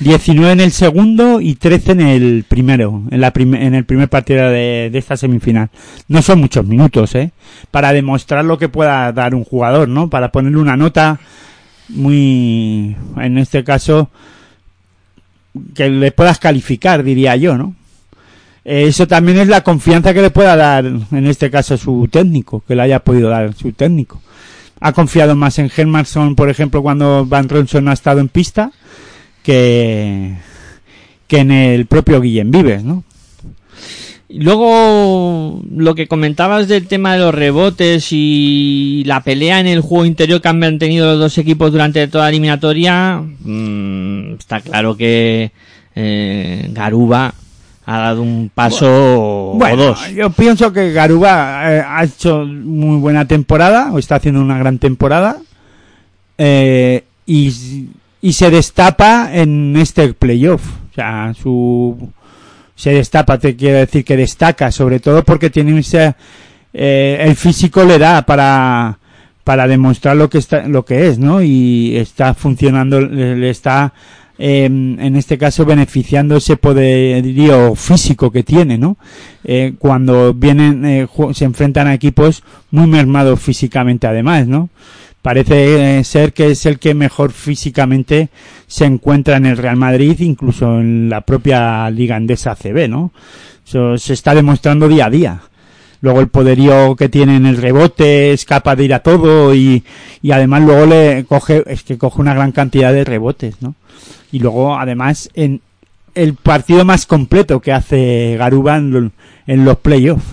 19 0.00 0.52
en 0.52 0.60
el 0.60 0.72
segundo 0.72 1.40
y 1.40 1.54
13 1.54 1.92
en 1.92 2.00
el 2.02 2.44
primero, 2.46 3.02
en, 3.10 3.20
la 3.22 3.32
prim- 3.32 3.54
en 3.54 3.74
el 3.74 3.84
primer 3.86 4.08
partido 4.10 4.50
de, 4.50 4.90
de 4.92 4.98
esta 4.98 5.16
semifinal. 5.16 5.70
No 6.08 6.20
son 6.20 6.40
muchos 6.40 6.66
minutos, 6.66 7.14
¿eh? 7.14 7.30
Para 7.70 7.94
demostrar 7.94 8.44
lo 8.44 8.58
que 8.58 8.68
pueda 8.68 9.12
dar 9.12 9.34
un 9.34 9.44
jugador, 9.44 9.88
¿no? 9.88 10.10
Para 10.10 10.30
ponerle 10.30 10.58
una 10.58 10.76
nota 10.76 11.20
muy, 11.88 12.96
en 13.16 13.38
este 13.38 13.64
caso, 13.64 14.10
que 15.74 15.88
le 15.90 16.12
puedas 16.12 16.38
calificar, 16.38 17.02
diría 17.02 17.36
yo, 17.36 17.56
¿no? 17.58 17.74
Eh, 18.64 18.84
Eso 18.86 19.06
también 19.06 19.38
es 19.38 19.48
la 19.48 19.62
confianza 19.62 20.14
que 20.14 20.22
le 20.22 20.30
pueda 20.30 20.56
dar, 20.56 20.84
en 20.84 21.26
este 21.26 21.50
caso, 21.50 21.76
su 21.76 22.08
técnico, 22.10 22.62
que 22.66 22.74
le 22.74 22.82
haya 22.82 23.00
podido 23.00 23.28
dar 23.28 23.54
su 23.54 23.72
técnico. 23.72 24.20
Ha 24.80 24.92
confiado 24.92 25.36
más 25.36 25.58
en 25.58 25.70
Hermanson, 25.74 26.34
por 26.34 26.48
ejemplo, 26.48 26.82
cuando 26.82 27.24
Van 27.26 27.48
Ronson 27.48 27.88
ha 27.88 27.92
estado 27.92 28.20
en 28.20 28.28
pista, 28.28 28.72
que, 29.42 30.34
que 31.26 31.38
en 31.38 31.50
el 31.50 31.86
propio 31.86 32.20
Guillem 32.20 32.50
Vives, 32.50 32.82
¿no? 32.82 33.04
Luego, 34.34 35.60
lo 35.74 35.94
que 35.94 36.08
comentabas 36.08 36.68
del 36.68 36.86
tema 36.86 37.12
de 37.14 37.18
los 37.20 37.34
rebotes 37.34 38.08
y 38.10 39.02
la 39.04 39.22
pelea 39.22 39.60
en 39.60 39.66
el 39.66 39.80
juego 39.80 40.06
interior 40.06 40.40
que 40.40 40.48
han 40.48 40.58
mantenido 40.58 41.06
los 41.06 41.18
dos 41.18 41.38
equipos 41.38 41.72
durante 41.72 42.06
toda 42.08 42.24
la 42.24 42.30
eliminatoria, 42.30 43.22
mm, 43.40 44.34
está 44.34 44.60
claro 44.60 44.96
que 44.96 45.52
eh, 45.94 46.68
Garuba 46.72 47.34
ha 47.84 47.98
dado 47.98 48.22
un 48.22 48.50
paso 48.54 49.50
o 49.52 49.76
dos. 49.76 50.10
yo 50.14 50.30
pienso 50.30 50.72
que 50.72 50.92
Garuba 50.92 51.72
eh, 51.72 51.84
ha 51.86 52.04
hecho 52.04 52.46
muy 52.46 52.98
buena 52.98 53.26
temporada, 53.26 53.92
o 53.92 53.98
está 53.98 54.16
haciendo 54.16 54.40
una 54.40 54.58
gran 54.58 54.78
temporada, 54.78 55.38
eh, 56.38 57.04
y, 57.26 57.88
y 58.22 58.32
se 58.32 58.50
destapa 58.50 59.30
en 59.32 59.76
este 59.76 60.14
playoff. 60.14 60.62
O 60.90 60.94
sea, 60.94 61.34
su 61.34 62.10
se 62.82 62.90
destapa, 62.90 63.38
te 63.38 63.54
quiero 63.54 63.78
decir 63.78 64.04
que 64.04 64.16
destaca, 64.16 64.72
sobre 64.72 64.98
todo 64.98 65.22
porque 65.22 65.50
tiene 65.50 65.78
ese, 65.78 66.16
eh, 66.74 67.16
el 67.20 67.36
físico 67.36 67.84
le 67.84 67.96
da 67.96 68.22
para 68.22 68.98
para 69.44 69.68
demostrar 69.68 70.16
lo 70.16 70.28
que 70.28 70.38
está 70.38 70.66
lo 70.66 70.84
que 70.84 71.06
es, 71.06 71.16
¿no? 71.16 71.40
Y 71.44 71.96
está 71.96 72.34
funcionando, 72.34 73.00
le, 73.00 73.50
está 73.50 73.92
eh, 74.36 74.64
en 74.64 75.14
este 75.14 75.38
caso 75.38 75.64
beneficiando 75.64 76.38
ese 76.38 76.56
poderío 76.56 77.76
físico 77.76 78.32
que 78.32 78.42
tiene, 78.42 78.78
¿no? 78.78 78.96
Eh, 79.44 79.74
cuando 79.78 80.34
vienen 80.34 80.84
eh, 80.84 81.06
se 81.34 81.44
enfrentan 81.44 81.86
a 81.86 81.94
equipos 81.94 82.42
muy 82.72 82.88
mermados 82.88 83.38
físicamente 83.38 84.08
además, 84.08 84.48
¿no? 84.48 84.70
Parece 85.22 86.00
eh, 86.00 86.04
ser 86.04 86.32
que 86.32 86.50
es 86.50 86.66
el 86.66 86.78
que 86.80 86.94
mejor 86.94 87.30
físicamente 87.32 88.28
se 88.66 88.84
encuentra 88.86 89.36
en 89.36 89.46
el 89.46 89.56
Real 89.56 89.76
Madrid, 89.76 90.18
incluso 90.20 90.80
en 90.80 91.08
la 91.08 91.20
propia 91.20 91.88
Liga 91.90 92.16
Andesa 92.16 92.56
CB, 92.56 92.88
¿no? 92.88 93.12
Eso 93.64 93.96
se 93.98 94.14
está 94.14 94.34
demostrando 94.34 94.88
día 94.88 95.06
a 95.06 95.10
día. 95.10 95.40
Luego 96.00 96.18
el 96.18 96.26
poderío 96.28 96.96
que 96.96 97.08
tiene 97.08 97.36
en 97.36 97.46
el 97.46 97.56
rebote, 97.58 98.32
es 98.32 98.44
capaz 98.44 98.74
de 98.74 98.84
ir 98.86 98.94
a 98.94 98.98
todo 99.04 99.54
y, 99.54 99.84
y 100.20 100.32
además 100.32 100.62
luego 100.62 100.86
le 100.86 101.24
coge, 101.28 101.62
es 101.68 101.84
que 101.84 101.96
coge 101.96 102.20
una 102.20 102.34
gran 102.34 102.50
cantidad 102.50 102.92
de 102.92 103.04
rebotes, 103.04 103.62
¿no? 103.62 103.76
Y 104.32 104.40
luego 104.40 104.76
además 104.76 105.30
en 105.34 105.60
el 106.16 106.34
partido 106.34 106.84
más 106.84 107.06
completo 107.06 107.60
que 107.60 107.70
hace 107.72 108.34
Garuba 108.36 108.78
en, 108.78 108.90
lo- 108.90 109.10
en 109.46 109.64
los 109.64 109.78
playoffs. 109.78 110.24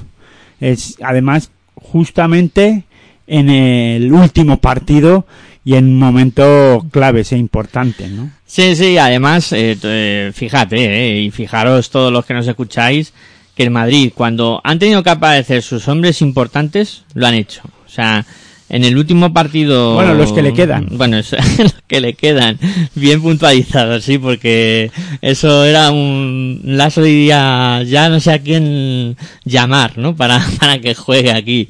Es 0.60 0.98
además 1.04 1.52
justamente 1.76 2.86
en 3.30 3.50
el 3.50 4.12
último 4.12 4.58
partido 4.58 5.26
y 5.64 5.76
en 5.76 5.86
un 5.86 6.00
momento 6.00 6.86
claves 6.92 7.32
e 7.32 7.38
importante, 7.38 8.08
¿no? 8.08 8.32
Sí, 8.46 8.76
sí, 8.76 8.98
además, 8.98 9.54
eh, 9.54 9.78
eh, 9.84 10.32
fíjate, 10.34 10.78
eh, 10.78 11.22
y 11.22 11.32
fijaros 11.32 11.92
todos 11.92 12.12
los 12.12 12.26
que 12.26 12.34
nos 12.34 12.48
escucháis, 12.48 13.14
que 13.56 13.64
el 13.64 13.70
Madrid, 13.70 14.12
cuando 14.16 14.62
han 14.64 14.80
tenido 14.80 15.04
que 15.04 15.12
aparecer 15.12 15.62
sus 15.62 15.88
hombres 15.88 16.22
importantes, 16.22 17.04
lo 17.14 17.28
han 17.28 17.36
hecho. 17.36 17.62
O 17.86 17.90
sea, 17.90 18.26
en 18.70 18.84
el 18.84 18.98
último 18.98 19.34
partido... 19.34 19.96
Bueno, 19.96 20.14
los 20.14 20.32
que 20.32 20.42
le 20.42 20.54
quedan. 20.54 20.88
Bueno, 20.92 21.18
eso, 21.18 21.38
los 21.58 21.76
que 21.88 22.00
le 22.00 22.14
quedan. 22.14 22.58
Bien 22.96 23.22
puntualizados, 23.22 24.04
sí, 24.04 24.18
porque 24.18 24.92
eso 25.22 25.66
era 25.66 25.92
un 25.92 26.62
lazo 26.64 27.02
diría, 27.02 27.82
ya 27.84 28.10
no 28.10 28.20
sé 28.20 28.32
a 28.32 28.40
quién 28.40 29.18
llamar, 29.44 29.98
¿no? 29.98 30.16
Para, 30.16 30.40
para 30.60 30.80
que 30.80 30.94
juegue 30.96 31.32
aquí. 31.32 31.68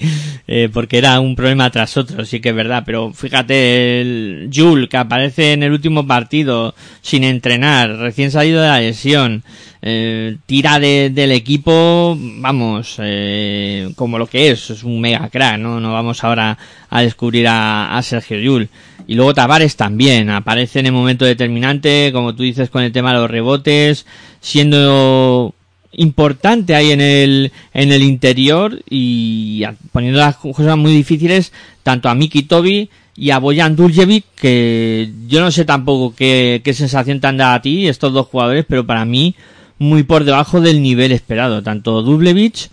Eh, 0.48 0.68
porque 0.74 0.98
era 0.98 1.20
un 1.20 1.36
problema 1.36 1.70
tras 1.70 1.96
otro, 1.96 2.26
sí 2.26 2.40
que 2.40 2.50
es 2.50 2.56
verdad. 2.56 2.84
Pero 2.86 3.14
fíjate, 3.14 4.02
el 4.02 4.50
Jul, 4.54 4.90
que 4.90 4.98
aparece 4.98 5.54
en 5.54 5.64
el 5.64 5.72
último 5.72 6.08
partido 6.08 6.74
sin 7.02 7.24
entrenar, 7.24 7.98
recién 7.98 8.32
salido 8.32 8.62
de 8.62 8.68
la 8.68 8.80
lesión, 8.80 9.44
eh, 9.82 10.38
tira 10.46 10.80
de- 10.80 11.10
del 11.10 11.32
equipo, 11.32 12.18
vamos, 12.20 12.96
eh, 13.00 13.90
como 13.96 14.18
lo 14.18 14.28
que 14.28 14.52
es, 14.52 14.70
es 14.70 14.84
un 14.84 15.00
mega 15.00 15.30
crack, 15.30 15.58
¿no? 15.58 15.80
No 15.80 15.94
vamos 15.94 16.24
ahora 16.24 16.58
a 16.90 17.02
descubrir 17.02 17.48
a, 17.50 18.00
Sergio 18.04 18.40
Yul. 18.40 18.70
Y 19.08 19.16
luego 19.16 19.34
Tavares 19.34 19.76
también, 19.76 20.30
aparece 20.30 20.80
en 20.80 20.88
el 20.88 20.92
momento 20.92 21.26
determinante, 21.26 22.12
como 22.14 22.36
tú 22.36 22.44
dices, 22.44 22.70
con 22.70 22.84
el 22.84 22.92
tema 22.92 23.14
de 23.14 23.20
los 23.20 23.32
rebotes, 23.32 24.06
siendo 24.42 25.54
importante 25.94 26.76
ahí 26.76 26.92
en 26.92 27.02
el, 27.02 27.52
en 27.74 27.92
el 27.92 28.04
interior 28.04 28.80
y 28.90 29.64
poniendo 29.92 30.20
las 30.20 30.36
cosas 30.38 30.78
muy 30.78 30.92
difíciles 30.94 31.52
tanto 31.82 32.10
a 32.10 32.16
Miki 32.16 32.44
Tobi 32.44 32.90
y 33.16 33.32
a 33.32 33.40
Boyan 33.40 33.76
Duljevic, 33.76 34.26
que 34.36 35.10
yo 35.28 35.42
no 35.42 35.52
sé 35.52 35.66
tampoco 35.66 36.16
qué, 36.16 36.62
qué 36.64 36.74
sensación 36.74 37.20
te 37.20 37.28
han 37.28 37.38
dado 37.38 37.56
a 37.56 37.62
ti 37.62 37.88
estos 37.88 38.14
dos 38.14 38.28
jugadores, 38.28 38.66
pero 38.68 38.86
para 38.86 39.04
mí 39.06 39.36
muy 39.80 40.04
por 40.04 40.26
debajo 40.26 40.62
del 40.62 40.84
nivel 40.84 41.12
esperado, 41.12 41.64
tanto 41.64 42.02
Dublevic 42.04 42.70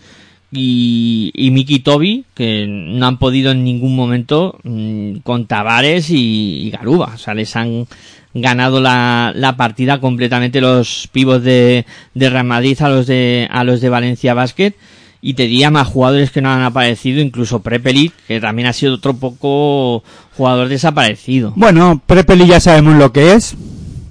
y, 0.52 1.48
Miki 1.52 1.80
Tobi, 1.80 2.24
que 2.34 2.66
no 2.68 3.06
han 3.06 3.18
podido 3.18 3.52
en 3.52 3.64
ningún 3.64 3.96
momento 3.96 4.58
mm, 4.64 5.18
con 5.18 5.46
Tavares 5.46 6.10
y, 6.10 6.66
y 6.66 6.70
Garuba, 6.70 7.12
o 7.14 7.18
sea, 7.18 7.34
les 7.34 7.54
han 7.56 7.86
ganado 8.40 8.80
la, 8.80 9.32
la 9.34 9.56
partida 9.56 10.00
completamente 10.00 10.60
los 10.60 11.08
pivos 11.10 11.42
de, 11.42 11.86
de 12.14 12.30
Real 12.30 12.44
Madrid 12.44 12.80
a 12.80 12.88
los 12.88 13.06
de, 13.06 13.48
a 13.50 13.64
los 13.64 13.80
de 13.80 13.88
Valencia 13.88 14.34
Basket. 14.34 14.74
Y 15.22 15.34
te 15.34 15.44
diría 15.44 15.70
más 15.70 15.88
jugadores 15.88 16.30
que 16.30 16.40
no 16.40 16.50
han 16.50 16.62
aparecido, 16.62 17.20
incluso 17.20 17.60
Prepelic, 17.60 18.12
que 18.28 18.38
también 18.38 18.68
ha 18.68 18.72
sido 18.72 18.94
otro 18.94 19.14
poco 19.14 20.04
jugador 20.36 20.68
desaparecido. 20.68 21.52
Bueno, 21.56 22.00
Prepeli 22.06 22.46
ya 22.46 22.60
sabemos 22.60 22.96
lo 22.96 23.12
que 23.12 23.32
es. 23.32 23.56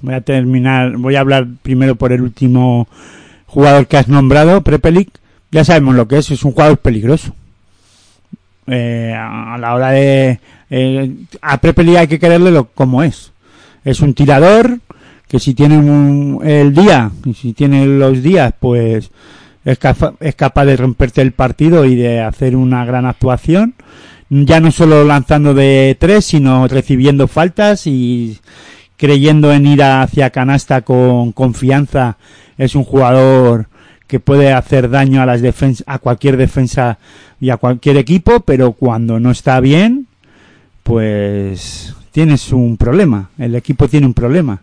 Voy 0.06 0.14
a 0.14 0.20
terminar, 0.20 0.96
voy 0.98 1.16
a 1.16 1.20
hablar 1.20 1.48
primero 1.62 1.96
por 1.96 2.12
el 2.12 2.22
último 2.22 2.86
jugador 3.46 3.88
que 3.88 3.96
has 3.96 4.06
nombrado, 4.06 4.60
Prepelic. 4.62 5.08
Ya 5.50 5.64
sabemos 5.64 5.96
lo 5.96 6.06
que 6.06 6.18
es, 6.18 6.30
es 6.30 6.44
un 6.44 6.52
jugador 6.52 6.78
peligroso. 6.78 7.34
Eh, 8.68 9.12
a 9.18 9.58
la 9.58 9.74
hora 9.74 9.90
de... 9.90 10.38
Eh, 10.70 11.10
a 11.42 11.58
Prepelic 11.60 11.96
hay 11.96 12.06
que 12.06 12.20
quererle 12.20 12.52
lo, 12.52 12.66
como 12.66 13.02
es. 13.02 13.32
Es 13.84 13.98
un 14.00 14.14
tirador 14.14 14.78
que 15.26 15.40
si 15.40 15.54
tiene 15.54 15.76
un- 15.76 16.40
el 16.44 16.72
día 16.72 17.10
y 17.24 17.34
si 17.34 17.52
tiene 17.52 17.84
los 17.84 18.22
días, 18.22 18.54
pues 18.60 19.10
es, 19.64 19.78
cafa- 19.80 20.14
es 20.20 20.36
capaz 20.36 20.66
de 20.66 20.76
romperte 20.76 21.20
el 21.20 21.32
partido 21.32 21.84
y 21.84 21.96
de 21.96 22.20
hacer 22.20 22.54
una 22.54 22.84
gran 22.84 23.06
actuación. 23.06 23.74
Ya 24.30 24.60
no 24.60 24.70
solo 24.70 25.02
lanzando 25.02 25.52
de 25.52 25.96
tres, 25.98 26.26
sino 26.26 26.68
recibiendo 26.68 27.26
faltas 27.26 27.88
y 27.88 28.38
creyendo 28.96 29.52
en 29.52 29.66
ir 29.66 29.82
hacia 29.82 30.30
canasta 30.30 30.82
con 30.82 31.32
confianza. 31.32 32.16
Es 32.58 32.74
un 32.74 32.84
jugador 32.84 33.66
que 34.06 34.20
puede 34.20 34.52
hacer 34.52 34.88
daño 34.88 35.20
a 35.22 35.26
las 35.26 35.42
a 35.86 35.98
cualquier 35.98 36.36
defensa 36.36 36.98
y 37.40 37.50
a 37.50 37.56
cualquier 37.56 37.96
equipo, 37.96 38.40
pero 38.40 38.72
cuando 38.72 39.18
no 39.20 39.30
está 39.30 39.60
bien, 39.60 40.06
pues 40.82 41.94
tienes 42.12 42.52
un 42.52 42.76
problema. 42.76 43.30
El 43.38 43.54
equipo 43.54 43.88
tiene 43.88 44.06
un 44.06 44.14
problema. 44.14 44.60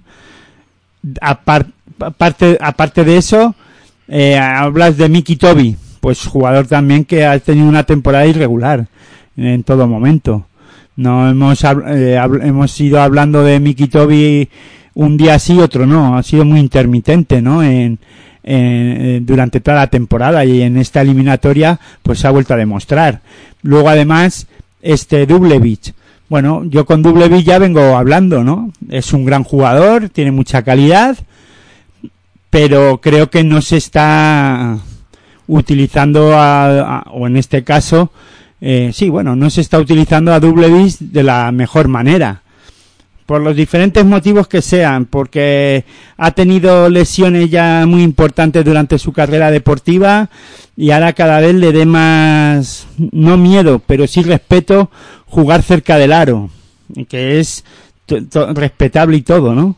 Apar- 1.21 1.71
aparte, 1.99 2.57
aparte 2.61 3.03
de 3.03 3.17
eso, 3.17 3.55
eh, 4.07 4.37
hablas 4.37 4.97
de 4.97 5.09
Miki 5.09 5.35
Toby, 5.35 5.75
pues 5.99 6.25
jugador 6.25 6.65
también 6.67 7.03
que 7.05 7.25
ha 7.25 7.37
tenido 7.39 7.67
una 7.67 7.83
temporada 7.83 8.25
irregular 8.25 8.87
en 9.35 9.63
todo 9.63 9.87
momento. 9.87 10.45
No 10.95 11.29
hemos 11.29 11.63
eh, 11.63 12.19
hemos 12.43 12.79
ido 12.79 13.01
hablando 13.01 13.43
de 13.43 13.59
Miki 13.59 13.87
Toby 13.87 14.49
un 14.95 15.17
día 15.17 15.39
sí, 15.39 15.59
otro 15.59 15.85
no. 15.85 16.15
Ha 16.17 16.23
sido 16.23 16.45
muy 16.45 16.59
intermitente, 16.59 17.41
¿no? 17.41 17.63
En, 17.63 17.97
eh, 18.43 19.19
durante 19.23 19.59
toda 19.61 19.77
la 19.77 19.87
temporada 19.87 20.43
y 20.45 20.61
en 20.61 20.77
esta 20.77 21.01
eliminatoria, 21.01 21.79
pues 22.03 22.19
se 22.19 22.27
ha 22.27 22.31
vuelto 22.31 22.53
a 22.53 22.57
demostrar. 22.57 23.21
Luego, 23.63 23.89
además, 23.89 24.47
este 24.81 25.25
Dublevich. 25.25 25.93
Bueno, 26.29 26.63
yo 26.65 26.85
con 26.85 27.01
Dublevich 27.01 27.45
ya 27.45 27.57
vengo 27.57 27.95
hablando, 27.97 28.43
¿no? 28.43 28.71
Es 28.89 29.13
un 29.13 29.25
gran 29.25 29.43
jugador, 29.43 30.09
tiene 30.09 30.31
mucha 30.31 30.61
calidad, 30.63 31.17
pero 32.49 32.99
creo 33.01 33.29
que 33.29 33.43
no 33.43 33.61
se 33.61 33.77
está 33.77 34.77
utilizando 35.47 36.33
a- 36.37 37.05
o 37.11 37.27
en 37.27 37.37
este 37.37 37.63
caso 37.63 38.11
eh, 38.65 38.91
sí 38.93 39.09
bueno 39.09 39.35
no 39.35 39.49
se 39.49 39.59
está 39.59 39.77
utilizando 39.77 40.31
a 40.33 40.39
Dublevich 40.39 40.97
de 40.99 41.23
la 41.23 41.51
mejor 41.51 41.89
manera. 41.89 42.43
Por 43.25 43.41
los 43.41 43.57
diferentes 43.57 44.05
motivos 44.05 44.47
que 44.47 44.61
sean 44.61 45.05
porque 45.05 45.83
ha 46.15 46.31
tenido 46.31 46.89
lesiones 46.89 47.49
ya 47.49 47.85
muy 47.85 48.03
importantes 48.03 48.63
durante 48.63 48.99
su 48.99 49.11
carrera 49.11 49.51
deportiva 49.51 50.29
y 50.77 50.91
ahora 50.91 51.11
cada 51.11 51.41
vez 51.41 51.55
le 51.55 51.73
dé 51.73 51.85
más 51.85 52.87
no 52.97 53.35
miedo 53.35 53.81
pero 53.85 54.07
sí 54.07 54.23
respeto 54.23 54.89
jugar 55.25 55.61
cerca 55.61 55.97
del 55.97 56.13
aro 56.13 56.49
que 57.09 57.41
es 57.41 57.65
respetable 58.55 59.17
y 59.17 59.21
todo 59.23 59.55
no 59.55 59.75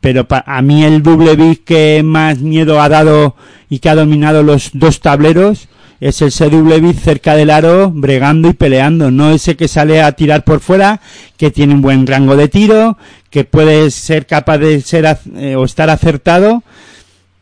pero 0.00 0.26
a 0.30 0.62
mí 0.62 0.84
el 0.84 1.02
doble 1.02 1.56
que 1.64 2.02
más 2.04 2.38
miedo 2.38 2.80
ha 2.80 2.88
dado 2.88 3.34
y 3.68 3.80
que 3.80 3.88
ha 3.88 3.96
dominado 3.96 4.44
los 4.44 4.70
dos 4.72 5.00
tableros 5.00 5.68
es 6.00 6.38
doble 6.38 6.80
big 6.80 6.98
cerca 6.98 7.34
del 7.34 7.50
aro, 7.50 7.90
bregando 7.90 8.48
y 8.48 8.54
peleando, 8.54 9.10
no 9.10 9.30
ese 9.30 9.56
que 9.56 9.68
sale 9.68 10.02
a 10.02 10.12
tirar 10.12 10.44
por 10.44 10.60
fuera, 10.60 11.00
que 11.36 11.50
tiene 11.50 11.74
un 11.74 11.82
buen 11.82 12.06
rango 12.06 12.36
de 12.36 12.48
tiro, 12.48 12.96
que 13.28 13.44
puede 13.44 13.90
ser 13.90 14.26
capaz 14.26 14.58
de 14.58 14.80
ser 14.80 15.18
eh, 15.36 15.56
o 15.56 15.64
estar 15.64 15.90
acertado, 15.90 16.62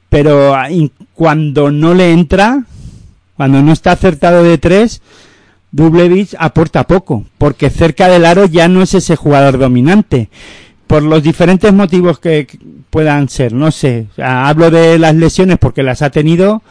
pero 0.09 0.55
ah, 0.55 0.69
cuando 1.15 1.71
no 1.71 1.95
le 1.95 2.13
entra, 2.13 2.65
cuando 3.37 3.63
no 3.63 3.73
está 3.73 3.93
acertado 3.93 4.43
de 4.43 4.59
tres, 4.59 5.01
Dublevich 5.71 6.35
aporta 6.39 6.87
poco, 6.87 7.25
porque 7.37 7.71
cerca 7.71 8.09
del 8.09 8.25
aro 8.25 8.47
ya 8.47 8.69
no 8.69 8.83
es 8.83 8.95
ese 8.95 9.17
jugador 9.17 9.59
dominante. 9.59 10.31
Por 10.87 11.03
los 11.03 11.23
diferentes 11.23 11.73
motivos 11.73 12.19
que 12.19 12.47
puedan 12.89 13.29
ser, 13.29 13.53
no 13.53 13.71
sé. 13.71 14.07
Sea, 14.17 14.49
hablo 14.49 14.71
de 14.71 14.99
las 14.99 15.15
lesiones 15.15 15.59
porque 15.59 15.83
las 15.83 16.01
ha 16.01 16.09
tenido, 16.09 16.63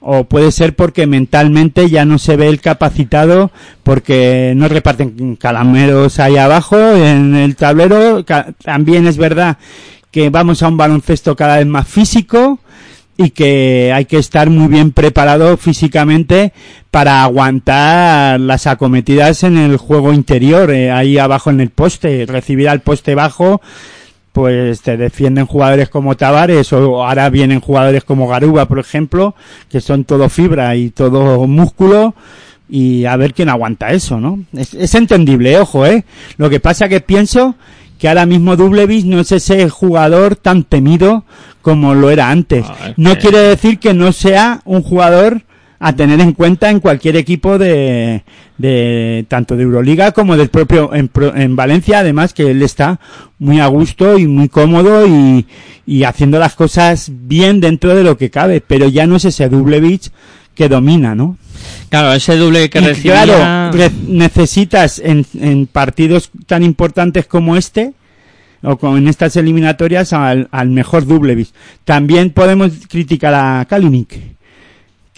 o 0.00 0.24
puede 0.24 0.50
ser 0.50 0.74
porque 0.74 1.06
mentalmente 1.06 1.88
ya 1.90 2.04
no 2.04 2.18
se 2.18 2.36
ve 2.36 2.48
el 2.48 2.60
capacitado, 2.60 3.50
porque 3.82 4.54
no 4.56 4.68
reparten 4.68 5.36
calameros 5.36 6.18
ahí 6.18 6.36
abajo 6.36 6.78
en 6.78 7.36
el 7.36 7.56
tablero. 7.56 8.24
También 8.64 9.06
es 9.06 9.16
verdad 9.16 9.58
que 10.10 10.30
vamos 10.30 10.62
a 10.62 10.68
un 10.68 10.76
baloncesto 10.76 11.36
cada 11.36 11.58
vez 11.58 11.66
más 11.66 11.86
físico 11.86 12.58
y 13.16 13.30
que 13.30 13.92
hay 13.94 14.06
que 14.06 14.16
estar 14.16 14.48
muy 14.48 14.68
bien 14.68 14.92
preparado 14.92 15.58
físicamente 15.58 16.54
para 16.90 17.22
aguantar 17.22 18.40
las 18.40 18.66
acometidas 18.66 19.42
en 19.42 19.58
el 19.58 19.76
juego 19.76 20.14
interior, 20.14 20.70
eh, 20.70 20.90
ahí 20.90 21.18
abajo 21.18 21.50
en 21.50 21.60
el 21.60 21.68
poste, 21.68 22.24
recibir 22.26 22.70
al 22.70 22.80
poste 22.80 23.14
bajo, 23.14 23.60
pues 24.32 24.82
te 24.82 24.96
defienden 24.96 25.46
jugadores 25.46 25.88
como 25.88 26.16
Tavares 26.16 26.72
o 26.72 27.04
ahora 27.04 27.28
vienen 27.30 27.60
jugadores 27.60 28.04
como 28.04 28.28
Garuba, 28.28 28.66
por 28.66 28.78
ejemplo, 28.78 29.34
que 29.68 29.80
son 29.80 30.04
todo 30.04 30.28
fibra 30.28 30.76
y 30.76 30.90
todo 30.90 31.46
músculo 31.46 32.14
y 32.68 33.04
a 33.06 33.16
ver 33.16 33.34
quién 33.34 33.48
aguanta 33.48 33.90
eso, 33.90 34.20
¿no? 34.20 34.38
Es, 34.56 34.74
es 34.74 34.94
entendible, 34.94 35.52
eh, 35.52 35.58
ojo, 35.58 35.84
¿eh? 35.86 36.04
Lo 36.36 36.48
que 36.48 36.60
pasa 36.60 36.88
que 36.88 37.00
pienso 37.00 37.56
que 37.98 38.08
ahora 38.08 38.24
mismo 38.26 38.56
Dublevis 38.56 39.04
no 39.04 39.18
es 39.20 39.32
ese 39.32 39.68
jugador 39.68 40.36
tan 40.36 40.62
temido 40.64 41.24
como 41.62 41.94
lo 41.94 42.10
era 42.10 42.30
antes. 42.30 42.64
Ah, 42.68 42.92
No 42.96 43.14
que- 43.14 43.18
quiere 43.18 43.38
decir 43.38 43.78
que 43.80 43.92
no 43.92 44.12
sea 44.12 44.62
un 44.64 44.82
jugador 44.82 45.42
a 45.82 45.94
tener 45.96 46.20
en 46.20 46.32
cuenta 46.32 46.70
en 46.70 46.78
cualquier 46.78 47.16
equipo 47.16 47.58
de, 47.58 48.22
de 48.58 49.24
tanto 49.28 49.56
de 49.56 49.62
Euroliga 49.64 50.12
como 50.12 50.36
del 50.36 50.48
propio 50.50 50.94
en, 50.94 51.08
pro- 51.08 51.34
en 51.34 51.56
Valencia 51.56 52.00
además 52.00 52.34
que 52.34 52.50
él 52.50 52.62
está 52.62 53.00
muy 53.38 53.60
a 53.60 53.66
gusto 53.66 54.18
y 54.18 54.26
muy 54.26 54.48
cómodo 54.48 55.06
y, 55.06 55.46
y 55.86 56.04
haciendo 56.04 56.38
las 56.38 56.54
cosas 56.54 57.10
bien 57.10 57.60
dentro 57.60 57.94
de 57.94 58.04
lo 58.04 58.16
que 58.18 58.30
cabe 58.30 58.60
pero 58.60 58.88
ya 58.88 59.06
no 59.06 59.16
es 59.16 59.24
ese 59.24 59.48
Dublevich 59.48 60.10
que 60.54 60.68
domina 60.68 61.14
¿no? 61.14 61.38
Claro, 61.88 62.12
ese 62.12 62.36
doble 62.36 62.68
que 62.70 62.78
Y 62.80 62.84
recibía... 62.84 63.22
claro, 63.24 63.72
re- 63.76 63.90
necesitas 64.06 64.98
en, 64.98 65.24
en 65.34 65.66
partidos 65.66 66.30
tan 66.46 66.62
importantes 66.62 67.26
como 67.26 67.56
este, 67.56 67.92
o 68.62 68.76
como 68.76 68.96
en 68.98 69.08
estas 69.08 69.36
eliminatorias, 69.36 70.12
al, 70.12 70.48
al 70.52 70.68
mejor 70.70 71.06
Dublevich. 71.06 71.52
También 71.84 72.30
podemos 72.30 72.72
criticar 72.88 73.34
a 73.34 73.64
Kalinic, 73.68 74.18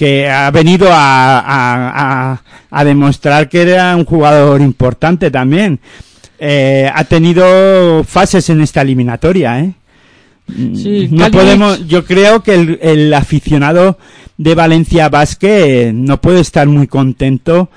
que 0.02 0.28
ha 0.28 0.50
venido 0.50 0.88
a, 0.90 1.38
a, 1.38 2.32
a, 2.32 2.42
a 2.72 2.84
demostrar 2.84 3.48
que 3.48 3.62
era 3.62 3.94
un 3.94 4.04
jugador 4.04 4.60
importante 4.60 5.30
también. 5.30 5.78
Eh, 6.40 6.90
ha 6.92 7.04
tenido 7.04 8.02
fases 8.02 8.50
en 8.50 8.62
esta 8.62 8.80
eliminatoria, 8.82 9.60
¿eh? 9.60 9.72
Sí, 10.48 11.06
no 11.12 11.26
Kalinic- 11.26 11.30
podemos, 11.30 11.86
yo 11.86 12.04
creo 12.04 12.42
que 12.42 12.54
el, 12.54 12.78
el 12.82 13.14
aficionado 13.14 13.96
de 14.36 14.56
Valencia 14.56 15.08
Basque 15.08 15.92
no 15.94 16.20
puede 16.20 16.40
estar 16.40 16.66
muy 16.66 16.88
contento 16.88 17.70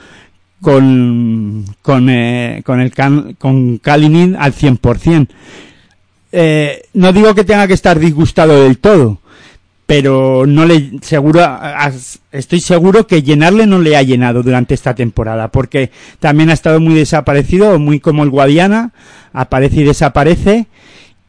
con, 0.61 1.63
con, 1.83 2.09
eh, 2.09 2.63
con 2.65 2.79
el 2.81 2.89
can- 2.91 3.35
con 3.37 3.77
Kalinin 3.77 4.35
al 4.35 4.51
100%. 4.55 5.27
Eh, 6.31 6.81
no 6.95 7.13
digo 7.13 7.35
que 7.35 7.43
tenga 7.43 7.67
que 7.67 7.75
estar 7.75 7.99
disgustado 7.99 8.63
del 8.63 8.79
todo, 8.79 9.19
pero 9.85 10.45
no 10.47 10.65
le 10.65 10.99
seguro 11.01 11.41
estoy 12.31 12.59
seguro 12.59 13.05
que 13.05 13.21
llenarle 13.21 13.67
no 13.67 13.79
le 13.79 13.95
ha 13.95 14.01
llenado 14.01 14.41
durante 14.41 14.73
esta 14.73 14.95
temporada 14.95 15.49
porque 15.49 15.91
también 16.19 16.49
ha 16.49 16.53
estado 16.53 16.79
muy 16.79 16.95
desaparecido 16.95 17.77
muy 17.77 17.99
como 17.99 18.23
el 18.23 18.29
Guadiana 18.29 18.91
aparece 19.33 19.81
y 19.81 19.83
desaparece 19.83 20.67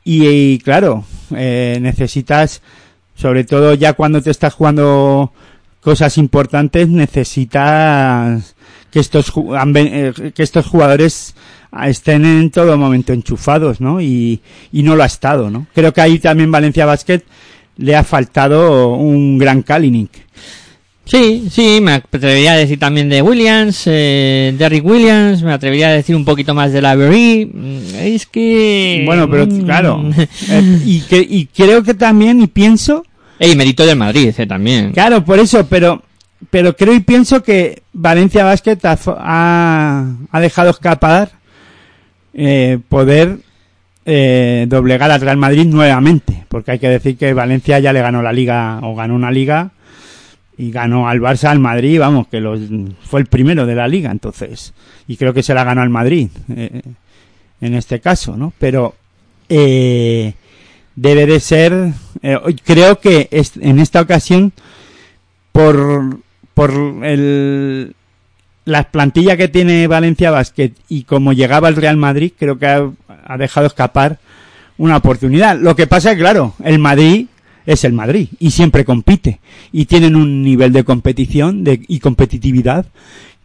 y, 0.05 0.59
claro 0.61 1.05
eh, 1.35 1.79
necesitas 1.83 2.63
sobre 3.15 3.45
todo 3.45 3.75
ya 3.75 3.93
cuando 3.93 4.23
te 4.23 4.31
estás 4.31 4.55
jugando 4.55 5.33
cosas 5.81 6.17
importantes 6.17 6.89
necesitas 6.89 8.55
que 8.91 9.01
estos 9.01 9.33
eh, 9.75 10.33
que 10.35 10.43
estos 10.43 10.67
jugadores 10.67 11.35
estén 11.85 12.25
en 12.25 12.51
todo 12.51 12.79
momento 12.79 13.13
enchufados, 13.13 13.81
¿no? 13.81 14.01
Y, 14.01 14.41
y 14.73 14.83
no 14.83 14.97
lo 14.97 15.03
ha 15.03 15.07
estado, 15.07 15.51
¿no? 15.51 15.67
Creo 15.75 15.93
que 15.93 16.01
ahí 16.01 16.19
también 16.19 16.51
Valencia 16.51 16.87
Basket 16.87 17.23
le 17.77 17.97
ha 17.97 18.05
faltado 18.05 18.95
un 18.95 19.39
gran 19.39 19.63
Kalinic. 19.63 20.11
Sí, 21.05 21.47
sí, 21.51 21.79
me 21.81 21.93
atrevería 21.93 22.55
a 22.55 22.57
decir 22.57 22.81
también 22.81 23.09
de 23.09 23.23
Williams, 23.23 23.85
eh, 23.87 24.53
Derrick 24.59 24.85
Williams, 24.85 25.41
me 25.43 25.53
atrevería 25.53 25.89
a 25.89 25.93
decir 25.93 26.17
un 26.17 26.25
poquito 26.25 26.53
más 26.53 26.73
de 26.73 26.83
la 26.83 26.97
Berry. 26.97 27.47
Mm, 27.47 27.95
Es 28.03 28.27
que... 28.27 29.03
Bueno, 29.07 29.31
pero 29.31 29.47
mm, 29.47 29.61
claro, 29.63 30.03
eh, 30.49 30.81
y, 30.85 31.01
que, 31.03 31.19
y 31.19 31.47
creo 31.47 31.85
que 31.85 31.95
también, 31.95 32.43
y 32.43 32.49
pienso, 32.49 33.05
Ey, 33.39 33.55
mérito 33.55 33.87
del 33.87 33.97
Madrid, 33.97 34.35
eh, 34.37 34.47
también. 34.47 34.93
Claro, 34.93 35.25
por 35.25 35.39
eso, 35.39 35.67
pero 35.69 36.03
pero 36.51 36.77
creo 36.77 36.95
y 36.95 37.01
pienso 37.01 37.43
que 37.43 37.83
Valencia 37.93 38.45
Basket 38.45 38.79
ha, 38.85 40.13
ha 40.31 40.41
dejado 40.41 40.71
escapar 40.71 41.31
eh, 42.35 42.79
poder 42.89 43.39
eh, 44.07 44.67
doblegar 44.69 45.11
al 45.11 45.21
Real 45.21 45.37
Madrid 45.37 45.67
nuevamente, 45.67 46.45
porque 46.49 46.71
hay 46.71 46.79
que 46.79 46.89
decir 46.89 47.19
que 47.19 47.35
Valencia 47.35 47.81
ya 47.81 47.93
le 47.93 48.01
ganó 48.01 48.23
la 48.23 48.33
liga 48.33 48.79
o 48.83 48.95
ganó 48.95 49.15
una 49.17 49.33
liga 49.33 49.73
y 50.57 50.71
ganó 50.71 51.09
al 51.09 51.21
Barça, 51.21 51.51
al 51.51 51.59
Madrid, 51.59 51.99
vamos, 51.99 52.29
que 52.29 52.41
los, 52.41 52.61
fue 53.03 53.21
el 53.21 53.27
primero 53.27 53.67
de 53.67 53.75
la 53.75 53.89
liga, 53.89 54.11
entonces, 54.11 54.73
y 55.07 55.17
creo 55.17 55.35
que 55.35 55.43
se 55.43 55.55
la 55.55 55.65
ganó 55.65 55.83
al 55.83 55.91
Madrid 55.91 56.29
eh, 56.55 56.83
en 57.61 57.75
este 57.75 58.01
caso, 58.01 58.37
¿no? 58.37 58.53
Pero 58.59 58.95
eh, 59.49 60.35
debe 60.95 61.27
de 61.27 61.41
ser, 61.41 61.93
eh, 62.23 62.39
creo 62.65 63.01
que 63.01 63.29
en 63.61 63.81
esta 63.81 64.01
ocasión, 64.01 64.53
por, 65.53 66.21
por 66.55 66.71
el, 67.03 67.95
la 68.67 68.91
plantilla 68.91 69.37
que 69.39 69.49
tiene 69.49 69.87
Valencia 69.87 70.31
Basket 70.31 70.73
y 70.89 71.05
como 71.05 71.33
llegaba 71.33 71.69
el 71.71 71.77
Real 71.77 71.97
Madrid, 71.97 72.33
creo 72.39 72.59
que 72.59 72.67
ha, 72.67 72.91
ha 73.27 73.39
dejado 73.39 73.67
escapar 73.67 74.19
una 74.77 74.99
oportunidad. 74.99 75.59
Lo 75.59 75.75
que 75.75 75.87
pasa 75.87 76.13
es, 76.13 76.19
claro, 76.19 76.55
el 76.63 76.79
Madrid 76.79 77.27
es 77.65 77.85
el 77.85 77.95
Madrid 77.95 78.29
y 78.39 78.51
siempre 78.51 78.85
compite 78.85 79.41
y 79.73 79.87
tienen 79.87 80.15
un 80.17 80.43
nivel 80.43 80.73
de 80.73 80.85
competición 80.85 81.65
de, 81.65 81.81
y 81.89 81.99
competitividad 82.01 82.87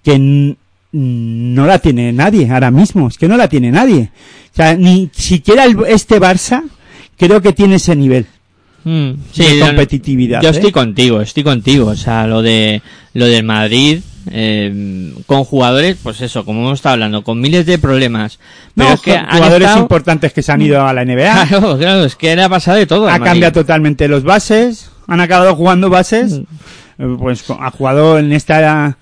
que 0.04 0.56
no 0.92 1.66
la 1.68 1.80
tiene 1.80 2.12
nadie 2.12 2.50
ahora 2.52 2.70
mismo, 2.72 3.08
es 3.08 3.18
que 3.18 3.28
no 3.28 3.38
la 3.38 3.48
tiene 3.48 3.72
nadie. 3.72 4.10
O 4.52 4.56
sea, 4.56 4.76
ni 4.76 5.10
siquiera 5.14 5.64
el- 5.66 5.78
este 5.88 6.20
Barça 6.20 6.64
creo 7.18 7.42
que 7.42 7.54
tiene 7.54 7.76
ese 7.76 7.96
nivel. 7.96 8.26
Mm, 8.84 9.12
de 9.38 9.60
yo- 9.60 9.66
competitividad, 9.68 10.42
Yo 10.42 10.50
¿eh? 10.50 10.52
estoy 10.54 10.72
contigo, 10.72 11.22
estoy 11.22 11.44
contigo. 11.44 11.86
O 11.88 11.96
sea, 11.96 12.26
lo 12.26 12.42
de 12.42 12.82
lo 13.14 13.28
del 13.28 13.44
Madrid 13.44 14.00
eh, 14.30 15.14
con 15.26 15.44
jugadores, 15.44 15.98
pues 16.04 16.22
eso, 16.22 16.46
como 16.46 16.62
hemos 16.62 16.80
estado 16.80 16.94
hablando, 16.94 17.24
con 17.24 17.40
miles 17.42 17.66
de 17.66 17.78
problemas. 17.80 18.40
Pero 18.76 18.90
No, 18.90 18.96
es 18.96 19.02
que 19.02 19.18
jugadores 19.18 19.68
estado- 19.68 19.82
importantes 19.82 20.34
que 20.34 20.42
se 20.42 20.52
han 20.52 20.62
ido 20.62 20.86
a 20.86 20.94
la 20.94 21.04
NBA, 21.06 21.46
Claro, 21.48 21.78
claro, 21.78 22.06
es 22.06 22.16
que 22.16 22.36
le 22.36 22.44
ha 22.44 22.50
pasado 22.50 22.78
de 22.78 22.86
todo. 22.86 23.10
ha 23.10 23.20
cambiado 23.20 23.54
totalmente 23.54 24.08
los 24.08 24.24
bases, 24.24 24.92
han 25.08 25.22
acabado 25.22 25.56
jugando 25.56 25.90
bases, 25.90 26.42
eh, 27.00 27.16
pues 27.20 27.44
ha 27.50 27.72
jugado 27.72 28.20
en 28.20 28.32
esta 28.34 28.98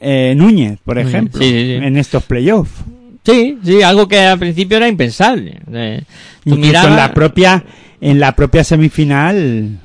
eh, 0.00 0.34
Núñez, 0.36 0.78
por 0.84 0.98
ejemplo, 0.98 1.40
sí, 1.40 1.48
sí, 1.50 1.64
sí. 1.66 1.72
en 1.84 1.96
estos 1.96 2.22
playoffs. 2.24 2.72
Sí, 3.24 3.58
sí, 3.64 3.82
algo 3.82 4.06
que 4.06 4.18
al 4.20 4.38
principio 4.38 4.76
era 4.76 4.86
impensable. 4.88 5.60
Eh, 5.72 6.02
Incluso 6.44 6.88
en 6.88 6.96
la 6.96 7.14
propia 7.14 7.64
en 8.00 8.20
la 8.20 8.32
propia 8.36 8.64
semifinal 8.64 9.78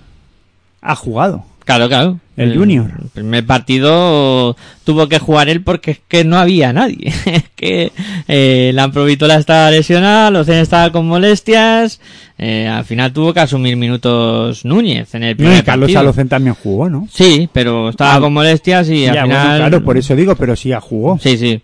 ha 0.81 0.95
jugado. 0.95 1.45
Claro, 1.63 1.87
claro. 1.87 2.19
El 2.39 2.58
Junior. 2.58 2.91
El 3.04 3.10
primer 3.10 3.45
partido 3.45 4.56
tuvo 4.84 5.08
que 5.08 5.19
jugar 5.19 5.49
él 5.49 5.62
porque 5.62 5.91
es 5.91 5.99
que 6.08 6.23
no 6.23 6.38
había 6.38 6.73
nadie. 6.73 7.13
Es 7.25 7.43
que 7.56 7.91
eh, 8.28 8.71
la 8.73 8.89
Provitola 8.91 9.36
estaba 9.36 9.69
lesionada, 9.71 10.32
Locen 10.32 10.56
estaba 10.60 10.91
con 10.91 11.06
molestias. 11.08 11.99
eh, 12.38 12.67
al 12.67 12.86
final 12.86 13.12
tuvo 13.12 13.34
que 13.34 13.41
asumir 13.41 13.75
minutos 13.75 14.63
Núñez 14.65 15.13
en 15.15 15.23
el 15.23 15.32
No, 15.32 15.38
primer 15.38 15.60
y 15.60 15.63
Carlos 15.63 15.88
partido. 15.88 15.99
Alocen 15.99 16.30
también 16.30 16.56
jugó, 16.56 16.89
¿no? 16.89 17.08
Sí, 17.12 17.49
pero 17.52 17.89
estaba 17.89 18.15
Ah, 18.15 18.19
con 18.21 18.34
molestias 18.34 18.89
y 18.89 19.06
al 19.08 19.15
Ya, 19.15 19.25
bueno, 19.25 19.41
final. 19.41 19.58
claro, 19.58 19.84
por 19.84 19.97
eso 19.97 20.15
digo, 20.15 20.36
pero 20.36 20.56
sí 20.56 20.71
ha 20.71 20.80
jugó. 20.80 21.19
Sí, 21.21 21.38
sí. 21.38 21.62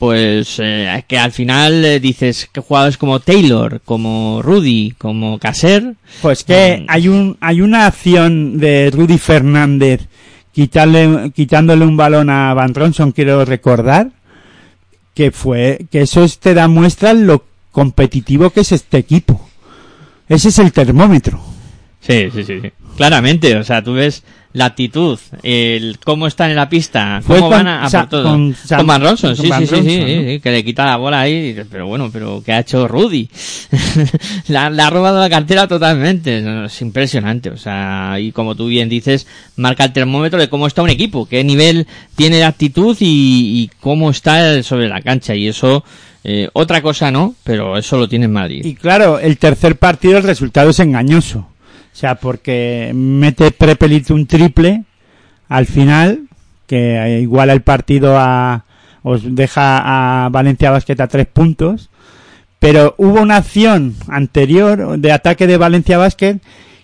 Pues 0.00 0.56
eh, 0.60 1.04
que 1.06 1.18
al 1.18 1.30
final 1.30 1.84
eh, 1.84 2.00
dices 2.00 2.48
que 2.50 2.62
jugadores 2.62 2.96
como 2.96 3.20
Taylor, 3.20 3.82
como 3.84 4.40
Rudy, 4.42 4.94
como 4.96 5.38
Caser, 5.38 5.94
Pues 6.22 6.42
que 6.42 6.78
Mm. 6.80 6.86
hay 6.88 7.08
un 7.08 7.36
hay 7.40 7.60
una 7.60 7.84
acción 7.86 8.56
de 8.58 8.90
Rudy 8.90 9.18
Fernández 9.18 10.08
quitarle 10.52 11.30
quitándole 11.36 11.84
un 11.84 11.98
balón 11.98 12.30
a 12.30 12.54
Van 12.54 12.74
Ronson, 12.74 13.12
quiero 13.12 13.44
recordar 13.44 14.08
que 15.14 15.30
fue 15.32 15.84
que 15.90 16.00
eso 16.00 16.24
es- 16.24 16.38
te 16.38 16.54
da 16.54 16.66
muestra 16.66 17.12
lo 17.12 17.44
competitivo 17.70 18.48
que 18.48 18.60
es 18.60 18.72
este 18.72 18.96
equipo. 18.96 19.48
Ese 20.30 20.48
es 20.48 20.58
el 20.60 20.72
termómetro. 20.72 21.38
Sí, 22.00 22.30
sí, 22.34 22.42
sí, 22.42 22.58
sí. 22.62 22.70
Claramente, 22.96 23.54
o 23.56 23.64
sea, 23.64 23.84
tú 23.84 23.92
ves 23.92 24.22
la 24.52 24.64
actitud, 24.64 25.16
el 25.44 25.98
cómo 26.04 26.26
están 26.26 26.50
en 26.50 26.56
la 26.56 26.68
pista, 26.68 27.20
Fue 27.22 27.36
cómo 27.36 27.50
con 27.50 27.58
van 27.58 27.68
a, 27.68 27.84
a 27.84 27.90
Sa- 27.90 28.00
por 28.00 28.08
todo. 28.08 28.22
con 28.24 28.52
Con, 28.52 28.54
Sam- 28.56 28.86
Van 28.86 29.00
Ronson, 29.02 29.36
sí, 29.36 29.42
sí, 29.42 29.66
sí, 29.66 29.76
sí, 29.82 30.40
que 30.42 30.50
le 30.50 30.64
quita 30.64 30.84
la 30.86 30.96
bola 30.96 31.20
ahí, 31.20 31.56
pero 31.70 31.86
bueno, 31.86 32.10
pero 32.12 32.42
¿qué 32.44 32.52
ha 32.52 32.58
hecho 32.60 32.88
Rudy? 32.88 33.28
le, 34.48 34.58
ha, 34.58 34.90
robado 34.90 35.20
la 35.20 35.30
cartera 35.30 35.68
totalmente, 35.68 36.64
es 36.64 36.82
impresionante, 36.82 37.50
o 37.50 37.56
sea, 37.56 38.16
y 38.18 38.32
como 38.32 38.54
tú 38.56 38.66
bien 38.66 38.88
dices, 38.88 39.26
marca 39.56 39.84
el 39.84 39.92
termómetro 39.92 40.40
de 40.40 40.48
cómo 40.48 40.66
está 40.66 40.82
un 40.82 40.90
equipo, 40.90 41.26
qué 41.28 41.44
nivel 41.44 41.86
tiene 42.16 42.38
de 42.38 42.44
actitud 42.44 42.96
y, 42.98 43.62
y 43.62 43.70
cómo 43.80 44.10
está 44.10 44.62
sobre 44.64 44.88
la 44.88 45.00
cancha, 45.00 45.34
y 45.36 45.46
eso, 45.46 45.84
eh, 46.24 46.48
otra 46.54 46.82
cosa 46.82 47.12
no, 47.12 47.36
pero 47.44 47.78
eso 47.78 47.98
lo 47.98 48.08
tiene 48.08 48.24
en 48.24 48.32
Madrid. 48.32 48.64
Y 48.64 48.74
claro, 48.74 49.20
el 49.20 49.38
tercer 49.38 49.76
partido 49.76 50.18
el 50.18 50.24
resultado 50.24 50.70
es 50.70 50.80
engañoso. 50.80 51.46
O 51.92 51.96
sea, 51.96 52.14
porque 52.14 52.92
mete 52.94 53.50
Prepelit 53.50 54.10
un 54.10 54.26
triple 54.26 54.84
al 55.48 55.66
final, 55.66 56.28
que 56.66 57.18
iguala 57.20 57.52
el 57.52 57.62
partido 57.62 58.16
a, 58.16 58.64
os 59.02 59.34
deja 59.34 60.24
a 60.24 60.28
Valencia 60.28 60.70
Basket 60.70 61.00
a 61.00 61.08
tres 61.08 61.26
puntos. 61.26 61.90
Pero 62.58 62.94
hubo 62.98 63.20
una 63.22 63.36
acción 63.36 63.94
anterior 64.08 64.98
de 64.98 65.12
ataque 65.12 65.46
de 65.46 65.56
Valencia 65.56 65.98
Basket 65.98 66.38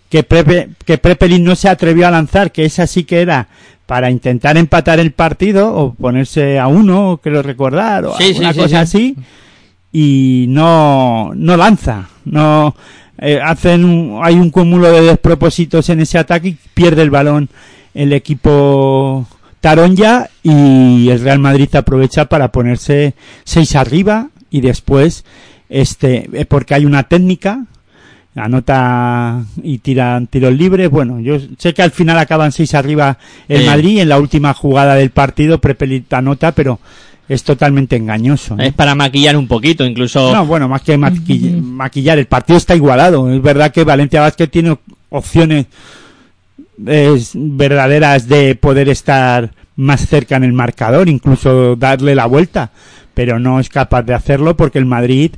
que, 0.09 0.23
Prepe, 0.23 0.71
que 0.85 0.99
Prepelin 0.99 1.45
no 1.45 1.55
se 1.55 1.69
atrevió 1.69 2.07
a 2.07 2.11
lanzar, 2.11 2.51
que 2.51 2.65
esa 2.65 2.87
sí 2.87 3.05
que 3.05 3.21
era 3.21 3.49
para 3.85 4.11
intentar 4.11 4.57
empatar 4.57 4.99
el 4.99 5.13
partido 5.13 5.73
o 5.75 5.95
ponerse 5.95 6.59
a 6.59 6.67
uno, 6.67 7.21
creo 7.23 7.43
recordar, 7.43 8.07
o 8.07 8.17
Sí, 8.17 8.25
sí, 8.25 8.31
alguna 8.45 8.53
sí, 8.53 8.59
cosa 8.59 8.87
sí. 8.87 9.15
así 9.15 9.17
y 9.93 10.47
no 10.49 11.31
no 11.35 11.57
lanza 11.57 12.09
no 12.25 12.75
eh, 13.19 13.41
hacen 13.43 13.85
un- 13.85 14.21
hay 14.23 14.35
un 14.35 14.51
cúmulo 14.51 14.91
de 14.93 15.03
despropósitos 15.03 15.89
en 15.91 16.01
ese 16.01 16.19
ataque 16.19 16.49
y 16.49 16.57
pierde 16.75 17.03
el 17.03 17.11
balón 17.11 17.49
el 17.95 18.13
equipo 18.13 19.27
Taronja 19.61 20.29
y 20.43 21.09
el 21.09 21.21
Real 21.21 21.39
Madrid 21.39 21.75
aprovecha 21.75 22.27
para 22.27 22.53
ponerse 22.53 23.15
seis 23.45 23.75
arriba 23.75 24.29
y 24.51 24.61
después 24.61 25.25
este 25.69 26.29
eh, 26.33 26.45
porque 26.45 26.75
hay 26.75 26.85
una 26.85 27.05
técnica 27.05 27.65
anota 28.35 29.43
y 29.63 29.79
tiran 29.79 30.27
tiros 30.27 30.53
libres 30.53 30.91
bueno 30.91 31.21
yo 31.21 31.39
sé 31.59 31.73
que 31.73 31.83
al 31.83 31.91
final 31.91 32.19
acaban 32.19 32.53
seis 32.53 32.75
arriba 32.75 33.19
el 33.49 33.61
Sí. 33.63 33.67
Madrid 33.67 33.99
en 34.01 34.09
la 34.11 34.19
última 34.21 34.53
jugada 34.55 34.95
del 34.95 35.11
partido 35.11 35.59
Prepelit 35.61 36.13
anota 36.13 36.53
pero 36.53 36.79
es 37.29 37.43
totalmente 37.43 37.97
engañoso 37.97 38.57
¿no? 38.57 38.63
Es 38.63 38.73
para 38.73 38.95
maquillar 38.95 39.37
un 39.37 39.49
poquito, 39.49 39.85
incluso... 39.85 40.33
No, 40.33 40.47
bueno, 40.47 40.69
más 40.69 40.83
que 40.83 40.97
maquilla- 40.97 41.61
maquillar, 41.61 42.19
el 42.19 42.27
partido 42.27 42.57
está 42.57 42.75
igualado. 42.77 43.33
Es 43.33 43.43
verdad 43.43 43.73
que 43.73 43.85
Valencia 43.85 44.21
Vázquez 44.21 44.51
tiene 44.51 44.77
opciones 45.11 45.67
es, 46.87 47.33
verdaderas 47.35 48.29
de 48.29 48.55
poder 48.55 48.89
estar 48.89 49.53
más 49.77 50.07
cerca 50.07 50.37
en 50.37 50.45
el 50.45 50.53
marcador, 50.53 51.09
incluso 51.09 51.77
darle 51.77 52.15
la 52.15 52.27
vuelta, 52.27 52.71
pero 53.15 53.39
no 53.39 53.61
es 53.61 53.69
capaz 53.69 54.03
de 54.03 54.15
hacerlo 54.15 54.57
porque 54.57 54.79
el 54.79 54.87
Madrid 54.87 55.33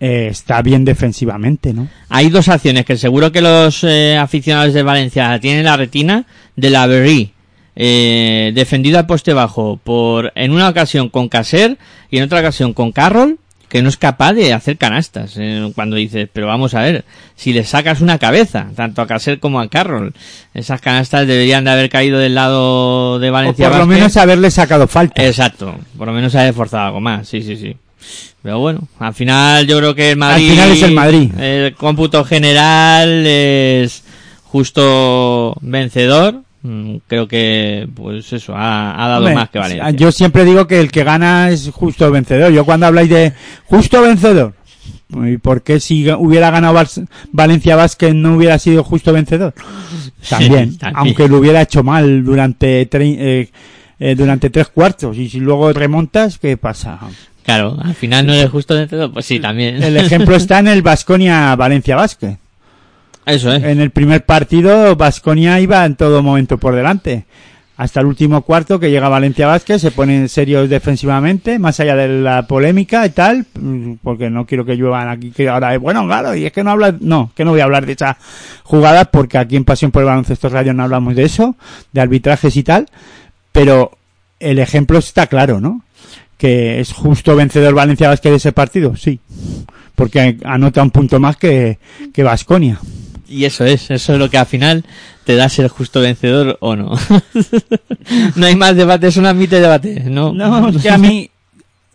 eh, 0.00 0.28
está 0.30 0.62
bien 0.62 0.84
defensivamente, 0.84 1.72
¿no? 1.74 1.88
Hay 2.08 2.30
dos 2.30 2.48
acciones 2.48 2.84
que 2.84 2.96
seguro 2.96 3.30
que 3.30 3.42
los 3.42 3.84
eh, 3.84 4.16
aficionados 4.16 4.74
de 4.74 4.82
Valencia 4.82 5.38
tienen 5.40 5.60
en 5.60 5.66
la 5.66 5.76
retina 5.76 6.24
de 6.56 6.70
la 6.70 6.86
Berry. 6.86 7.32
Eh, 7.76 8.52
defendido 8.54 8.98
al 8.98 9.06
poste 9.06 9.32
bajo 9.32 9.78
por 9.82 10.32
en 10.34 10.52
una 10.52 10.68
ocasión 10.68 11.08
con 11.08 11.28
Caser 11.28 11.78
y 12.10 12.18
en 12.18 12.24
otra 12.24 12.40
ocasión 12.40 12.72
con 12.72 12.90
Carroll 12.92 13.38
que 13.68 13.80
no 13.80 13.88
es 13.88 13.96
capaz 13.96 14.32
de 14.32 14.52
hacer 14.52 14.76
canastas 14.76 15.36
eh, 15.38 15.70
cuando 15.76 15.94
dices 15.94 16.28
pero 16.32 16.48
vamos 16.48 16.74
a 16.74 16.82
ver 16.82 17.04
si 17.36 17.52
le 17.52 17.62
sacas 17.62 18.00
una 18.00 18.18
cabeza 18.18 18.66
tanto 18.74 19.00
a 19.00 19.06
Caser 19.06 19.38
como 19.38 19.60
a 19.60 19.68
Carroll 19.68 20.12
esas 20.52 20.80
canastas 20.80 21.28
deberían 21.28 21.64
de 21.64 21.70
haber 21.70 21.88
caído 21.88 22.18
del 22.18 22.34
lado 22.34 23.20
de 23.20 23.30
O 23.30 23.32
Valencia 23.32 23.70
por 23.70 23.78
lo 23.78 23.86
menos 23.86 24.16
haberle 24.16 24.50
sacado 24.50 24.88
falta. 24.88 25.24
exacto 25.24 25.76
por 25.96 26.08
lo 26.08 26.12
menos 26.12 26.34
haber 26.34 26.52
forzado 26.52 26.86
algo 26.86 27.00
más 27.00 27.28
sí 27.28 27.40
sí 27.40 27.56
sí 27.56 27.76
pero 28.42 28.58
bueno, 28.58 28.88
al 28.98 29.14
final 29.14 29.66
yo 29.66 29.78
creo 29.78 29.94
que 29.94 30.12
el 30.12 30.16
Madrid... 30.16 30.50
final 30.50 30.70
es 30.70 30.82
el 30.82 30.94
Madrid. 30.94 31.30
El 31.38 31.74
cómputo 31.74 32.24
general 32.24 33.26
es 33.26 34.02
justo 34.44 35.56
vencedor. 35.60 36.42
Mm, 36.62 36.96
Creo 37.06 37.26
que, 37.26 37.88
pues 37.94 38.32
eso, 38.32 38.54
ha, 38.54 39.02
ha 39.02 39.08
dado 39.08 39.20
Hombre, 39.20 39.34
más 39.34 39.48
que 39.50 39.58
Valencia. 39.58 39.90
Yo 39.90 40.12
siempre 40.12 40.44
digo 40.44 40.66
que 40.66 40.80
el 40.80 40.90
que 40.90 41.04
gana 41.04 41.48
es 41.50 41.70
justo 41.72 42.10
vencedor. 42.10 42.52
Yo 42.52 42.64
cuando 42.64 42.86
habláis 42.86 43.08
de 43.08 43.32
justo 43.64 44.02
vencedor, 44.02 44.54
¿y 45.26 45.38
por 45.38 45.62
qué 45.62 45.80
si 45.80 46.10
hubiera 46.12 46.50
ganado 46.50 46.74
Val- 46.74 47.08
Valencia 47.32 47.76
Vázquez 47.76 48.14
no 48.14 48.36
hubiera 48.36 48.58
sido 48.58 48.84
justo 48.84 49.12
vencedor? 49.12 49.54
También, 50.28 50.76
También. 50.76 50.92
aunque 50.96 51.28
lo 51.28 51.38
hubiera 51.38 51.62
hecho 51.62 51.82
mal 51.82 52.22
durante 52.24 52.82
eh, 52.92 53.48
eh, 53.98 54.14
durante 54.14 54.50
tres 54.50 54.68
cuartos 54.68 55.16
y 55.16 55.28
si 55.30 55.40
luego 55.40 55.72
remontas, 55.72 56.38
¿qué 56.38 56.56
pasa? 56.58 56.98
Claro, 57.42 57.76
al 57.82 57.94
final 57.94 58.26
no 58.26 58.34
eres 58.34 58.50
justo 58.50 58.74
vencedor, 58.74 59.10
pues 59.12 59.24
sí, 59.26 59.40
también. 59.40 59.82
El 59.82 59.96
ejemplo 59.96 60.36
está 60.36 60.58
en 60.58 60.68
el 60.68 60.82
Vasconia 60.82 61.56
Valencia 61.56 61.96
Vázquez. 61.96 62.36
Eso 63.30 63.52
es. 63.52 63.62
En 63.62 63.80
el 63.80 63.90
primer 63.90 64.24
partido 64.24 64.96
Vasconia 64.96 65.60
iba 65.60 65.84
en 65.84 65.96
todo 65.96 66.22
momento 66.22 66.58
por 66.58 66.74
delante. 66.74 67.24
hasta 67.80 68.00
el 68.00 68.06
último 68.06 68.42
cuarto 68.42 68.78
que 68.78 68.90
llega 68.90 69.08
Valencia 69.08 69.46
Vázquez, 69.46 69.80
se 69.80 69.90
ponen 69.90 70.28
serios 70.28 70.68
defensivamente, 70.68 71.58
más 71.58 71.80
allá 71.80 71.96
de 71.96 72.08
la 72.08 72.46
polémica 72.46 73.06
y 73.06 73.08
tal, 73.08 73.46
porque 74.02 74.28
no 74.28 74.44
quiero 74.44 74.66
que 74.66 74.76
lluevan 74.76 75.08
aquí, 75.08 75.30
que 75.30 75.48
ahora, 75.48 75.78
bueno, 75.78 76.04
claro, 76.06 76.34
y 76.34 76.44
es 76.44 76.52
que 76.52 76.62
no 76.62 76.72
habla, 76.72 76.94
no, 77.00 77.32
que 77.34 77.42
no 77.42 77.52
voy 77.52 77.60
a 77.60 77.64
hablar 77.64 77.86
de 77.86 77.92
esa 77.92 78.18
jugada 78.64 79.06
porque 79.06 79.38
aquí 79.38 79.56
en 79.56 79.64
Pasión 79.64 79.92
por 79.92 80.02
el 80.02 80.08
Baloncesto 80.08 80.50
Radio 80.50 80.74
no 80.74 80.82
hablamos 80.82 81.16
de 81.16 81.22
eso, 81.22 81.56
de 81.90 82.02
arbitrajes 82.02 82.54
y 82.54 82.62
tal, 82.64 82.86
pero 83.50 83.92
el 84.40 84.58
ejemplo 84.58 84.98
está 84.98 85.26
claro, 85.26 85.58
¿no? 85.58 85.82
Que 86.36 86.80
es 86.80 86.92
justo 86.92 87.34
vencedor 87.34 87.72
Valencia 87.72 88.10
Vázquez 88.10 88.32
de 88.32 88.36
ese 88.36 88.52
partido, 88.52 88.94
sí, 88.94 89.20
porque 89.94 90.36
anota 90.44 90.82
un 90.82 90.90
punto 90.90 91.18
más 91.18 91.38
que, 91.38 91.78
que 92.12 92.22
Vasconia. 92.22 92.78
Y 93.30 93.44
eso 93.44 93.64
es, 93.64 93.90
eso 93.90 94.12
es 94.12 94.18
lo 94.18 94.28
que 94.28 94.38
al 94.38 94.46
final 94.46 94.84
te 95.24 95.36
da 95.36 95.48
ser 95.48 95.68
justo 95.68 96.00
vencedor 96.00 96.58
o 96.60 96.74
no. 96.74 96.98
no 98.34 98.46
hay 98.46 98.56
más 98.56 98.74
debate, 98.74 99.06
es 99.06 99.16
un 99.16 99.26
ámbito 99.26 99.54
de 99.54 99.62
debate, 99.62 100.02
¿no? 100.06 100.32
No, 100.32 100.68
es 100.68 100.82
que 100.82 100.90
a 100.90 100.98
mí, 100.98 101.30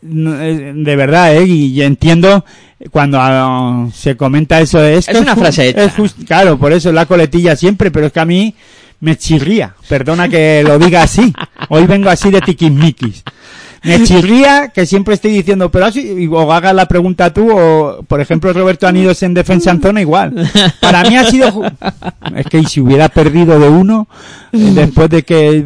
de 0.02 0.96
verdad, 0.96 1.36
¿eh? 1.36 1.46
Y 1.46 1.82
entiendo 1.82 2.46
cuando 2.92 3.18
ah, 3.20 3.88
se 3.94 4.16
comenta 4.16 4.62
eso 4.62 4.80
de 4.80 4.98
esto. 4.98 5.12
Es 5.12 5.20
una 5.20 5.36
frase 5.36 5.70
hecha. 5.70 5.84
es 5.84 5.94
just- 5.94 6.24
claro, 6.26 6.58
por 6.58 6.72
eso 6.72 6.90
es 6.90 6.96
la 6.96 7.06
coletilla 7.06 7.56
siempre, 7.56 7.92
pero 7.92 8.08
es 8.08 8.14
que 8.14 8.20
a 8.22 8.26
mí 8.26 8.56
me 9.02 9.18
chirría. 9.18 9.76
Perdona 9.90 10.30
que 10.30 10.64
lo 10.66 10.80
diga 10.80 11.04
así. 11.04 11.34
Hoy 11.70 11.86
vengo 11.86 12.10
así 12.10 12.32
de 12.32 12.42
tiquismiquis. 12.42 13.24
Me 13.86 14.04
chirría 14.04 14.70
que 14.74 14.86
siempre 14.86 15.14
estoy 15.14 15.32
diciendo, 15.32 15.70
pero 15.72 15.86
así, 15.86 16.28
o 16.32 16.52
hagas 16.52 16.74
la 16.74 16.88
pregunta 16.88 17.32
tú, 17.34 17.50
o 17.52 18.04
por 18.08 18.20
ejemplo 18.22 18.52
Roberto 18.54 18.88
Anidos 18.88 19.22
en 19.24 19.34
defensa 19.34 19.72
en 19.72 19.82
zona 19.82 20.02
igual. 20.02 20.34
Para 20.82 21.04
mí 21.04 21.16
ha 21.16 21.26
sido, 21.30 21.64
es 22.36 22.46
que 22.48 22.64
si 22.64 22.82
hubiera 22.82 23.10
perdido 23.10 23.60
de 23.60 23.70
uno, 23.70 24.08
después 24.52 25.10
de 25.10 25.24
que 25.24 25.64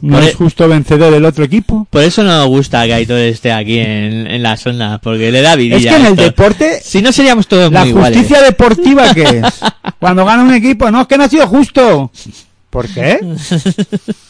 no 0.00 0.14
Por 0.14 0.22
es 0.22 0.30
e- 0.30 0.34
justo 0.34 0.68
vencedor 0.68 1.12
del 1.12 1.24
otro 1.24 1.42
equipo. 1.44 1.86
Por 1.90 2.02
eso 2.04 2.22
no 2.22 2.30
nos 2.36 2.46
gusta 2.46 2.86
que 2.86 2.94
Aitor 2.94 3.18
esté 3.18 3.52
aquí 3.52 3.78
en, 3.80 4.26
en 4.28 4.42
la 4.44 4.56
zona, 4.56 5.00
porque 5.02 5.32
le 5.32 5.40
da 5.42 5.56
vidilla. 5.56 5.76
Es 5.90 5.96
que 5.96 6.00
en 6.00 6.06
el 6.06 6.16
deporte, 6.16 6.80
Si 6.84 7.02
no 7.02 7.10
seríamos 7.12 7.48
todos 7.48 7.72
la 7.72 7.80
muy 7.80 7.88
iguales. 7.90 8.16
justicia 8.18 8.42
deportiva 8.44 9.12
que 9.12 9.22
es. 9.22 9.42
Cuando 9.98 10.24
gana 10.24 10.44
un 10.44 10.52
equipo, 10.54 10.88
no, 10.92 11.00
es 11.00 11.06
que 11.08 11.18
no 11.18 11.24
ha 11.24 11.28
sido 11.28 11.46
justo. 11.48 12.12
¿Por 12.70 12.86
qué? 12.88 13.18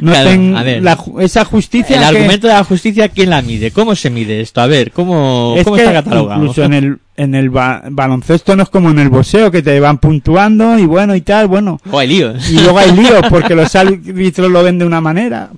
No 0.00 0.10
Claro, 0.12 0.30
ten- 0.30 0.56
a 0.56 0.62
ver. 0.62 0.82
la 0.82 0.98
esa 1.20 1.44
justicia 1.44 1.96
El 1.96 2.02
que- 2.02 2.18
argumento 2.18 2.46
de 2.48 2.52
la 2.54 2.64
justicia, 2.64 3.08
¿quién 3.08 3.30
la 3.30 3.42
mide? 3.42 3.70
¿Cómo 3.70 3.94
se 3.94 4.10
mide 4.10 4.40
esto? 4.40 4.60
A 4.60 4.66
ver, 4.66 4.90
¿cómo, 4.92 5.54
es 5.56 5.64
cómo 5.64 5.76
que 5.76 5.82
está 5.82 5.92
catalogado? 5.94 6.40
incluso 6.42 6.64
en 6.64 6.72
el 6.74 6.98
en 7.16 7.34
el 7.34 7.50
ba- 7.50 7.82
baloncesto 7.90 8.54
no 8.54 8.62
es 8.62 8.68
como 8.68 8.90
en 8.90 8.98
el 9.00 9.08
boxeo 9.08 9.50
que 9.50 9.60
te 9.60 9.80
van 9.80 9.98
puntuando 9.98 10.78
y 10.78 10.86
bueno 10.86 11.16
y 11.16 11.20
tal, 11.20 11.48
bueno. 11.48 11.80
O 11.90 11.98
hay 11.98 12.06
líos. 12.08 12.48
Y 12.48 12.54
luego 12.60 12.78
hay 12.78 12.92
líos 12.92 13.22
porque 13.28 13.56
los 13.56 13.74
árbitros 13.74 14.48
lo 14.50 14.62
ven 14.62 14.78
de 14.78 14.84
una 14.84 15.00
manera. 15.00 15.50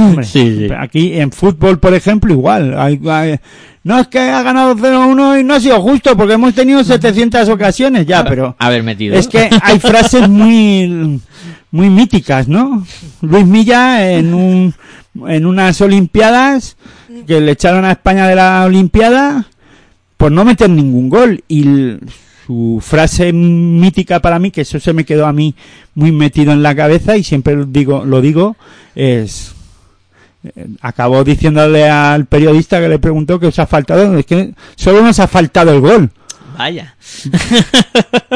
Hombre, 0.00 0.24
Sí, 0.26 0.66
sí. 0.68 0.68
Aquí 0.76 1.14
en 1.18 1.30
fútbol, 1.32 1.78
por 1.78 1.94
ejemplo, 1.94 2.32
igual. 2.32 2.78
Hay- 2.78 3.00
hay- 3.08 3.36
no 3.84 3.98
es 4.00 4.08
que 4.08 4.18
ha 4.18 4.42
ganado 4.42 4.74
0-1 4.76 5.38
y 5.40 5.44
no 5.44 5.54
ha 5.54 5.60
sido 5.60 5.80
justo 5.80 6.16
porque 6.16 6.34
hemos 6.34 6.54
tenido 6.54 6.82
700 6.84 7.48
ocasiones 7.48 8.06
ya, 8.06 8.24
pero 8.24 8.54
Haber 8.58 8.82
metido. 8.82 9.14
es 9.16 9.28
que 9.28 9.48
hay 9.62 9.78
frases 9.78 10.28
muy 10.28 11.20
muy 11.70 11.90
míticas, 11.90 12.48
¿no? 12.48 12.84
Luis 13.22 13.46
Milla 13.46 14.10
en 14.12 14.34
un 14.34 14.74
en 15.26 15.46
unas 15.46 15.80
olimpiadas 15.80 16.76
que 17.26 17.40
le 17.40 17.52
echaron 17.52 17.84
a 17.84 17.92
España 17.92 18.26
de 18.28 18.34
la 18.36 18.64
olimpiada 18.64 19.46
por 20.16 20.32
no 20.32 20.44
meter 20.44 20.68
ningún 20.70 21.08
gol 21.08 21.42
y 21.48 21.64
su 22.46 22.82
frase 22.84 23.32
mítica 23.32 24.20
para 24.20 24.38
mí 24.38 24.50
que 24.50 24.62
eso 24.62 24.78
se 24.80 24.92
me 24.92 25.04
quedó 25.04 25.26
a 25.26 25.32
mí 25.32 25.54
muy 25.94 26.12
metido 26.12 26.52
en 26.52 26.62
la 26.62 26.74
cabeza 26.74 27.16
y 27.16 27.22
siempre 27.24 27.54
lo 27.56 27.64
digo 27.66 28.04
lo 28.04 28.20
digo 28.20 28.56
es 28.94 29.54
acabó 30.80 31.24
diciéndole 31.24 31.88
al 31.88 32.26
periodista 32.26 32.80
que 32.80 32.88
le 32.88 32.98
preguntó 32.98 33.38
que 33.40 33.46
os 33.48 33.58
ha 33.58 33.66
faltado 33.66 34.16
es 34.18 34.26
que 34.26 34.52
solo 34.76 35.02
nos 35.02 35.18
ha 35.20 35.26
faltado 35.28 35.72
el 35.72 35.80
gol 35.80 36.10
Vaya. 36.56 36.96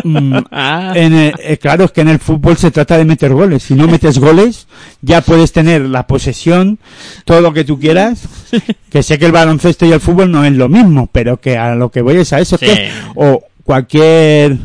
Mm, 0.05 0.37
Ah. 0.53 0.92
en 0.94 1.12
el- 1.12 1.35
eh, 1.42 1.57
claro, 1.59 1.85
es 1.87 1.90
que 1.90 2.03
en 2.03 2.09
el 2.09 2.20
fútbol 2.20 2.57
se 2.57 2.70
trata 2.70 2.96
de 2.96 3.05
meter 3.05 3.33
goles. 3.33 3.64
Si 3.64 3.75
no 3.75 3.88
metes 3.88 4.18
goles, 4.20 4.68
ya 5.01 5.22
puedes 5.22 5.51
tener 5.51 5.83
la 5.83 6.07
posesión, 6.07 6.79
todo 7.25 7.40
lo 7.40 7.53
que 7.53 7.64
tú 7.64 7.81
quieras. 7.81 8.22
Que 8.90 9.03
sé 9.03 9.18
que 9.18 9.27
el 9.27 9.33
baloncesto 9.33 9.87
y 9.87 9.92
el 9.92 10.01
fútbol 10.01 10.31
no 10.31 10.44
es 10.44 10.53
lo 10.53 10.68
mismo, 10.68 11.09
pero 11.11 11.40
que 11.40 11.59
a 11.59 11.75
lo 11.75 11.90
que 11.90 12.01
voy 12.03 12.18
es 12.18 12.33
a 12.33 12.38
eso. 12.38 12.57
Sí. 12.59 12.66
Que, 12.66 12.90
o 13.16 13.42
cualquier, 13.64 14.57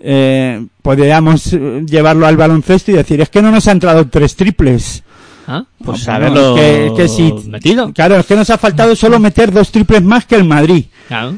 eh, 0.00 0.64
podríamos 0.80 1.50
llevarlo 1.52 2.26
al 2.26 2.38
baloncesto 2.38 2.92
y 2.92 2.94
decir, 2.94 3.20
es 3.20 3.28
que 3.28 3.42
no 3.42 3.50
nos 3.50 3.68
ha 3.68 3.72
entrado 3.72 4.08
tres 4.08 4.36
triples. 4.36 5.02
Ah, 5.46 5.64
Pues 5.84 6.08
haberlo 6.08 6.54
que- 6.54 6.92
que 6.96 7.08
sí. 7.08 7.32
metido. 7.48 7.92
Claro, 7.92 8.16
es 8.18 8.26
que 8.26 8.34
nos 8.36 8.50
ha 8.50 8.58
faltado 8.58 8.96
solo 8.96 9.18
meter 9.20 9.52
dos 9.52 9.70
triples 9.70 10.02
más 10.02 10.24
que 10.26 10.34
el 10.34 10.44
Madrid. 10.44 10.86
Claro. 11.08 11.36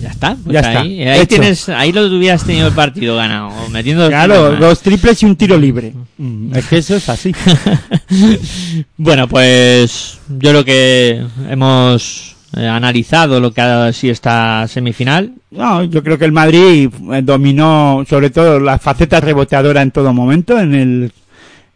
Ya 0.00 0.08
está. 0.08 0.34
pues 0.42 0.54
Ya 0.54 0.60
está, 0.60 0.80
ahí, 0.80 1.26
tienes, 1.26 1.68
ahí 1.68 1.92
lo 1.92 2.06
hubieras 2.06 2.44
tenido 2.44 2.68
el 2.68 2.72
partido 2.74 3.16
ganado. 3.16 3.50
Metiendo 3.70 4.02
dos 4.04 4.10
Claro, 4.10 4.56
dos 4.56 4.80
triples 4.80 5.22
y 5.22 5.26
un 5.26 5.36
tiro 5.36 5.58
libre. 5.58 5.92
Mm, 6.16 6.56
Es 6.56 6.66
que 6.66 6.78
eso 6.78 6.96
es 6.96 7.08
así. 7.08 7.32
Bueno, 8.96 9.28
pues 9.28 10.18
yo 10.28 10.50
creo 10.50 10.64
que 10.64 11.24
hemos 11.48 12.36
eh, 12.56 12.66
analizado 12.66 13.40
lo 13.40 13.52
que 13.52 13.60
ha 13.60 13.92
sido 13.92 14.12
esta 14.12 14.66
semifinal. 14.68 15.32
No, 15.50 15.84
yo 15.84 16.02
creo 16.02 16.18
que 16.18 16.24
el 16.24 16.32
Madrid 16.32 16.88
eh, 17.12 17.22
dominó 17.22 18.04
sobre 18.08 18.30
todo 18.30 18.58
la 18.60 18.78
faceta 18.78 19.20
reboteadora 19.20 19.82
en 19.82 19.90
todo 19.90 20.12
momento 20.12 20.58
en 20.58 20.74
el 20.74 21.12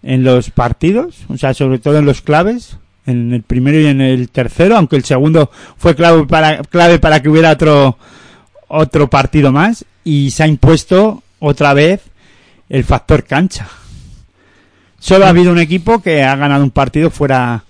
en 0.05 0.23
los 0.23 0.51
partidos, 0.51 1.17
o 1.29 1.39
sea, 1.39 1.55
sobre 1.55 1.79
todo 1.79 1.99
en 1.99 2.05
los 2.05 2.21
claves, 2.21 2.77
en 3.07 3.33
el 3.33 3.43
primero 3.43 3.81
y 3.81 3.87
en 3.87 4.01
el 4.01 4.29
tercero, 4.29 4.77
aunque 4.77 4.97
el 4.97 5.05
segundo 5.05 5.51
fue 5.77 5.95
clave 5.95 6.27
para 6.27 6.59
clave 6.63 6.99
para 6.99 7.21
que 7.21 7.29
hubiera 7.29 7.53
otro 7.53 7.99
otro 8.69 9.09
partido 9.09 9.51
más 9.51 9.85
y 10.05 10.31
se 10.31 10.43
ha 10.43 10.47
impuesto 10.47 11.23
otra 11.39 11.75
vez 11.75 12.03
el 12.69 12.85
factor 12.85 13.25
cancha. 13.25 13.67
Solo 14.99 15.27
ha 15.27 15.31
habido 15.31 15.53
un 15.53 15.59
equipo 15.59 16.03
que 16.03 16.23
ha 16.23 16.37
ganado 16.37 16.65
un 16.65 16.71
partido 16.71 17.11
fuera 17.11 17.65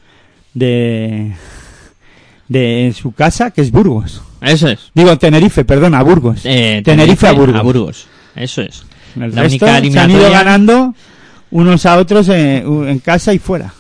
de 0.55 1.33
de 2.49 2.95
su 2.97 3.13
casa, 3.13 3.53
que 3.53 3.61
es 3.61 3.71
Burgos. 3.71 4.23
Eso 4.41 4.69
es. 4.69 4.91
Digo, 4.93 5.17
Tenerife, 5.19 5.65
perdona, 5.65 6.03
Burgos. 6.03 6.41
Eh, 6.45 6.83
Tenerife 6.85 7.29
a 7.29 7.33
Burgos. 7.33 7.57
A 7.57 7.63
Burgos. 7.63 8.07
Eso 8.37 8.63
es. 8.63 8.85
El 9.15 9.35
La 9.35 9.43
resto 9.43 9.65
única 9.67 9.81
se 9.81 9.99
han 9.99 10.11
ido 10.11 10.31
ganando 10.31 10.95
unos 11.55 11.87
a 11.87 11.99
otros 11.99 12.29
en, 12.31 12.89
en 12.89 12.99
casa 12.99 13.33
y 13.33 13.39
fuera. 13.39 13.73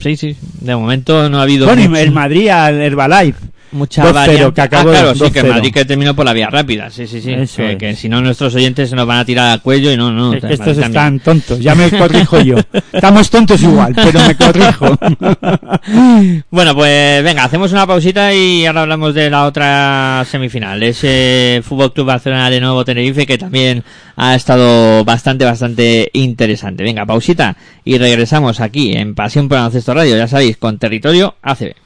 Sí, 0.00 0.16
sí. 0.16 0.34
De 0.60 0.74
momento 0.74 1.28
no 1.28 1.38
ha 1.38 1.42
habido 1.42 1.66
Bueno, 1.66 1.82
mucho- 1.88 1.96
el 2.00 2.10
Madrid 2.10 2.48
al 2.48 2.80
Herbalife. 2.80 3.38
Mucha 3.72 4.04
2-0, 4.04 4.12
variante. 4.12 4.54
que 4.54 4.60
ah, 4.60 4.68
claro, 4.68 5.14
sí, 5.14 5.30
que 5.30 5.40
el 5.40 5.46
2-0. 5.46 5.48
Madrid 5.50 5.72
que 5.72 5.84
terminó 5.84 6.14
por 6.14 6.24
la 6.24 6.32
vía 6.32 6.48
rápida. 6.50 6.90
Sí, 6.90 7.06
sí, 7.06 7.20
sí. 7.20 7.32
Eso 7.32 7.62
Que, 7.78 7.94
si 7.94 8.08
no 8.08 8.20
nuestros 8.20 8.54
oyentes 8.54 8.90
se 8.90 8.96
nos 8.96 9.06
van 9.06 9.18
a 9.18 9.24
tirar 9.24 9.48
al 9.50 9.62
cuello 9.62 9.92
y 9.92 9.96
no, 9.96 10.10
no. 10.10 10.34
es 10.34 10.44
que 10.44 10.54
estos 10.54 10.76
también. 10.76 10.84
están 10.86 11.20
tontos. 11.20 11.60
Ya 11.60 11.74
me 11.74 11.90
corrijo 11.98 12.40
yo. 12.40 12.56
Estamos 12.92 13.30
tontos 13.30 13.62
igual, 13.62 13.94
pero 13.94 14.20
me 14.20 14.34
corrijo. 14.34 14.98
Bueno, 16.50 16.74
pues 16.74 17.22
venga, 17.22 17.44
hacemos 17.44 17.72
una 17.72 17.86
pausita 17.86 18.32
y 18.34 18.66
ahora 18.66 18.82
hablamos 18.82 19.14
de 19.14 19.30
la 19.30 19.44
otra 19.44 20.24
semifinal. 20.28 20.82
Ese 20.82 21.60
Fútbol 21.62 21.92
Club 21.92 22.06
Barcelona 22.06 22.50
de 22.50 22.60
nuevo 22.60 22.84
Tenerife 22.84 23.26
que 23.26 23.38
también 23.38 23.84
ha 24.16 24.34
estado 24.34 25.04
bastante, 25.04 25.44
bastante 25.44 26.10
interesante. 26.12 26.82
Venga, 26.82 27.06
pausita 27.06 27.56
y 27.84 27.98
regresamos 27.98 28.60
aquí 28.60 28.92
en 28.92 29.14
Pasión 29.14 29.48
por 29.48 29.56
el 29.56 29.62
Baloncesto 29.62 29.94
Radio, 29.94 30.16
ya 30.16 30.28
sabéis, 30.28 30.56
con 30.56 30.78
territorio 30.78 31.36
ACB. 31.42 31.85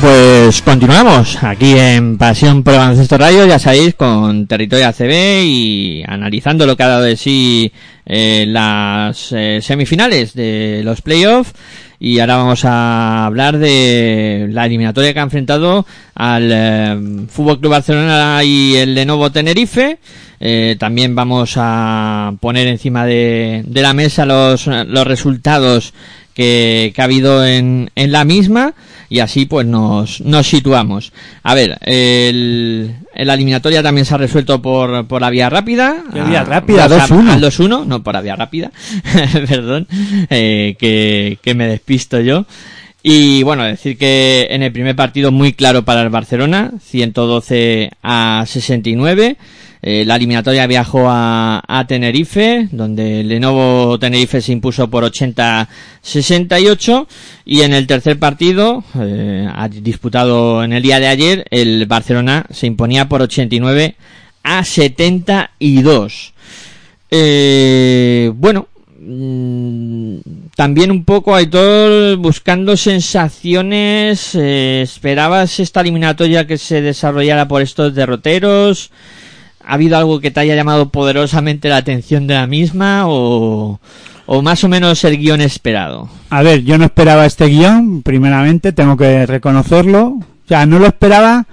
Pues 0.00 0.60
continuamos 0.62 1.42
aquí 1.44 1.78
en 1.78 2.18
Pasión 2.18 2.64
por 2.64 2.74
Baloncesto 2.74 3.16
Radio, 3.16 3.46
ya 3.46 3.60
sabéis, 3.60 3.94
con 3.94 4.48
Territorio 4.48 4.88
ACB 4.88 5.44
y 5.44 6.02
analizando 6.06 6.66
lo 6.66 6.76
que 6.76 6.82
ha 6.82 6.88
dado 6.88 7.02
de 7.04 7.16
sí 7.16 7.72
eh, 8.04 8.44
las 8.48 9.30
eh, 9.30 9.60
semifinales 9.62 10.34
de 10.34 10.82
los 10.84 11.00
playoffs. 11.00 11.52
Y 12.00 12.18
ahora 12.18 12.36
vamos 12.36 12.64
a 12.64 13.24
hablar 13.24 13.58
de 13.58 14.48
la 14.50 14.66
eliminatoria 14.66 15.14
que 15.14 15.20
ha 15.20 15.24
enfrentado 15.24 15.86
al 16.14 16.50
eh, 16.52 17.26
Fútbol 17.28 17.60
Club 17.60 17.70
Barcelona 17.70 18.42
y 18.42 18.74
el 18.74 18.94
Lenovo 18.96 19.30
Tenerife. 19.30 19.98
También 20.78 21.14
vamos 21.14 21.54
a 21.56 22.34
poner 22.40 22.66
encima 22.66 23.06
de, 23.06 23.62
de 23.66 23.82
la 23.82 23.94
mesa 23.94 24.26
los, 24.26 24.66
los 24.66 25.06
resultados 25.06 25.94
que, 26.34 26.92
que 26.94 27.00
ha 27.00 27.04
habido 27.04 27.46
en, 27.46 27.90
en 27.94 28.12
la 28.12 28.24
misma 28.24 28.74
y 29.14 29.20
así 29.20 29.46
pues 29.46 29.64
nos, 29.64 30.20
nos 30.22 30.44
situamos. 30.48 31.12
A 31.44 31.54
ver, 31.54 31.78
el, 31.82 32.96
la 33.14 33.34
eliminatoria 33.34 33.80
también 33.80 34.04
se 34.04 34.12
ha 34.12 34.18
resuelto 34.18 34.60
por, 34.60 35.06
por 35.06 35.20
la 35.20 35.30
vía 35.30 35.48
rápida. 35.48 36.02
¿Qué 36.12 36.20
vía 36.22 36.40
A- 36.40 36.44
rápida? 36.44 36.88
dos 36.88 37.02
a- 37.02 37.06
2-1. 37.08 37.28
al 37.30 37.40
2-1, 37.40 37.86
no 37.86 38.02
por 38.02 38.14
la 38.14 38.20
vía 38.22 38.34
rápida, 38.34 38.72
perdón, 39.48 39.86
eh, 40.30 40.74
que, 40.80 41.38
que 41.42 41.54
me 41.54 41.68
despisto 41.68 42.18
yo. 42.20 42.44
Y 43.06 43.42
bueno, 43.42 43.64
decir 43.64 43.98
que 43.98 44.46
en 44.48 44.62
el 44.62 44.72
primer 44.72 44.96
partido 44.96 45.30
muy 45.30 45.52
claro 45.52 45.84
para 45.84 46.00
el 46.00 46.08
Barcelona, 46.08 46.72
112 46.82 47.90
a 48.02 48.44
69. 48.46 49.36
Eh, 49.82 50.04
la 50.06 50.16
eliminatoria 50.16 50.66
viajó 50.66 51.10
a, 51.10 51.62
a 51.68 51.86
Tenerife, 51.86 52.66
donde 52.72 53.22
Lenovo 53.22 53.98
Tenerife 53.98 54.40
se 54.40 54.52
impuso 54.52 54.88
por 54.88 55.04
80-68. 55.04 57.06
Y 57.44 57.60
en 57.60 57.74
el 57.74 57.86
tercer 57.86 58.18
partido, 58.18 58.82
eh, 58.98 59.50
disputado 59.82 60.64
en 60.64 60.72
el 60.72 60.82
día 60.82 60.98
de 60.98 61.08
ayer, 61.08 61.44
el 61.50 61.84
Barcelona 61.84 62.46
se 62.48 62.66
imponía 62.66 63.06
por 63.06 63.20
89 63.20 63.96
a 64.44 64.64
72. 64.64 66.32
Eh, 67.10 68.32
bueno, 68.34 68.68
mm, 68.98 70.16
también 70.56 70.90
un 70.90 71.04
poco 71.04 71.34
Aitor 71.34 72.16
buscando 72.16 72.76
sensaciones. 72.76 74.34
eh, 74.34 74.82
¿Esperabas 74.82 75.58
esta 75.60 75.80
eliminatoria 75.80 76.46
que 76.46 76.58
se 76.58 76.80
desarrollara 76.80 77.48
por 77.48 77.62
estos 77.62 77.94
derroteros? 77.94 78.90
¿Ha 79.66 79.74
habido 79.74 79.96
algo 79.96 80.20
que 80.20 80.30
te 80.30 80.40
haya 80.40 80.54
llamado 80.54 80.90
poderosamente 80.90 81.68
la 81.68 81.78
atención 81.78 82.26
de 82.26 82.34
la 82.34 82.46
misma 82.46 83.04
o, 83.06 83.80
o 84.26 84.42
más 84.42 84.62
o 84.62 84.68
menos 84.68 85.02
el 85.04 85.16
guion 85.16 85.40
esperado? 85.40 86.08
A 86.30 86.42
ver, 86.42 86.62
yo 86.62 86.78
no 86.78 86.84
esperaba 86.84 87.26
este 87.26 87.46
guion, 87.46 88.02
primeramente, 88.02 88.72
tengo 88.72 88.96
que 88.96 89.26
reconocerlo. 89.26 90.06
O 90.06 90.48
sea, 90.48 90.66
no 90.66 90.78
lo 90.78 90.86
esperaba 90.86 91.46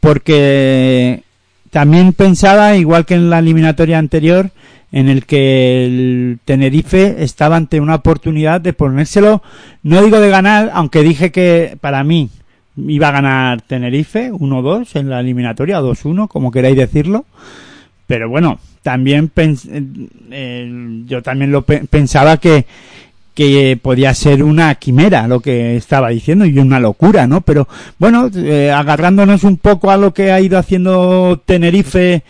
porque 0.00 1.22
también 1.70 2.12
pensaba, 2.12 2.76
igual 2.76 3.06
que 3.06 3.14
en 3.14 3.30
la 3.30 3.38
eliminatoria 3.38 3.98
anterior, 3.98 4.50
en 4.92 5.08
el 5.08 5.26
que 5.26 5.84
el 5.86 6.38
Tenerife 6.44 7.16
estaba 7.22 7.56
ante 7.56 7.80
una 7.80 7.96
oportunidad 7.96 8.60
de 8.60 8.72
ponérselo, 8.72 9.42
no 9.82 10.02
digo 10.02 10.20
de 10.20 10.30
ganar, 10.30 10.70
aunque 10.74 11.02
dije 11.02 11.30
que 11.32 11.76
para 11.80 12.02
mí 12.04 12.30
iba 12.76 13.08
a 13.08 13.12
ganar 13.12 13.62
Tenerife 13.62 14.30
1-2 14.32 14.96
en 15.00 15.10
la 15.10 15.20
eliminatoria, 15.20 15.80
2-1, 15.80 16.28
como 16.28 16.50
queráis 16.50 16.76
decirlo. 16.76 17.24
Pero 18.06 18.28
bueno, 18.28 18.60
también 18.82 19.30
eh, 20.30 21.02
yo 21.06 21.22
también 21.22 21.50
lo 21.50 21.62
pe- 21.62 21.84
pensaba 21.90 22.36
que, 22.36 22.66
que 23.34 23.78
podía 23.82 24.14
ser 24.14 24.42
una 24.44 24.74
quimera 24.76 25.26
lo 25.26 25.40
que 25.40 25.76
estaba 25.76 26.10
diciendo 26.10 26.44
y 26.46 26.58
una 26.58 26.78
locura, 26.80 27.26
¿no? 27.26 27.40
Pero 27.40 27.66
bueno, 27.98 28.30
eh, 28.36 28.70
agarrándonos 28.70 29.42
un 29.44 29.56
poco 29.56 29.90
a 29.90 29.96
lo 29.96 30.14
que 30.14 30.30
ha 30.30 30.40
ido 30.40 30.58
haciendo 30.58 31.42
Tenerife 31.44 32.22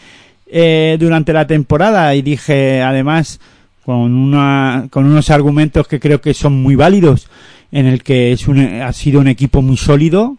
eh, 0.47 0.97
durante 0.99 1.33
la 1.33 1.47
temporada 1.47 2.15
y 2.15 2.23
dije 2.23 2.83
además 2.83 3.41
con 3.85 4.15
una 4.15 4.87
con 4.91 5.05
unos 5.07 5.31
argumentos 5.31 5.87
que 5.89 6.01
creo 6.01 6.21
que 6.21 6.35
son 6.35 6.63
muy 6.63 6.75
válidos 6.75 7.29
en 7.73 7.87
el 7.87 8.03
que 8.03 8.33
es 8.33 8.47
un, 8.49 8.59
ha 8.61 8.93
sido 8.93 9.21
un 9.21 9.29
equipo 9.29 9.63
muy 9.63 9.77
sólido 9.77 10.37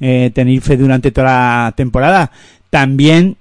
eh, 0.00 0.30
Tenerife 0.34 0.76
durante 0.76 1.10
toda 1.10 1.26
la 1.66 1.72
temporada 1.76 2.30
también 2.70 3.36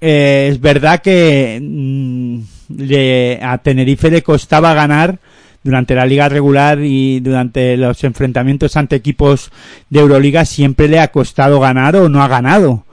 eh, 0.00 0.48
es 0.50 0.60
verdad 0.60 1.00
que 1.02 1.58
mm, 1.62 2.38
le- 2.76 3.38
a 3.42 3.58
Tenerife 3.58 4.10
le 4.10 4.22
costaba 4.22 4.74
ganar 4.74 5.18
durante 5.64 5.94
la 5.96 6.06
liga 6.06 6.28
regular 6.28 6.78
y 6.80 7.18
durante 7.20 7.76
los 7.76 8.04
enfrentamientos 8.04 8.76
ante 8.76 8.94
equipos 8.96 9.50
de 9.90 9.98
Euroliga 10.00 10.44
siempre 10.44 10.86
le 10.86 11.00
ha 11.00 11.08
costado 11.08 11.58
ganar 11.58 11.96
o 11.96 12.08
no 12.08 12.22
ha 12.22 12.28
ganado. 12.28 12.84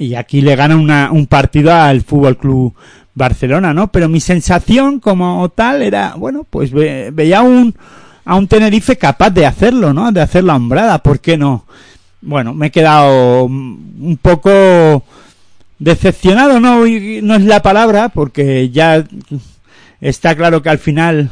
Y 0.00 0.14
aquí 0.14 0.40
le 0.40 0.56
gana 0.56 0.76
una- 0.76 1.10
un 1.12 1.26
partido 1.26 1.72
al 1.74 2.00
Fútbol 2.00 2.38
Club 2.38 2.74
Barcelona, 3.14 3.74
¿no? 3.74 3.88
Pero 3.92 4.08
mi 4.08 4.18
sensación 4.20 4.98
como 4.98 5.46
tal 5.50 5.82
era, 5.82 6.14
bueno, 6.16 6.46
pues 6.48 6.70
ve- 6.70 7.10
veía 7.12 7.42
un, 7.42 7.74
a 8.24 8.34
un 8.36 8.46
Tenerife 8.48 8.96
capaz 8.96 9.28
de 9.28 9.44
hacerlo, 9.44 9.92
¿no? 9.92 10.10
De 10.10 10.22
hacer 10.22 10.44
la 10.44 10.56
hombrada, 10.56 11.02
¿por 11.02 11.20
qué 11.20 11.36
no? 11.36 11.66
Bueno, 12.22 12.54
me 12.54 12.68
he 12.68 12.70
quedado 12.70 13.44
un 13.44 14.18
poco 14.22 15.04
decepcionado, 15.78 16.60
no, 16.60 16.78
no 16.86 17.34
es 17.34 17.42
la 17.42 17.60
palabra, 17.62 18.08
porque 18.08 18.70
ya 18.70 19.04
está 20.00 20.34
claro 20.34 20.62
que 20.62 20.70
al 20.70 20.78
final 20.78 21.30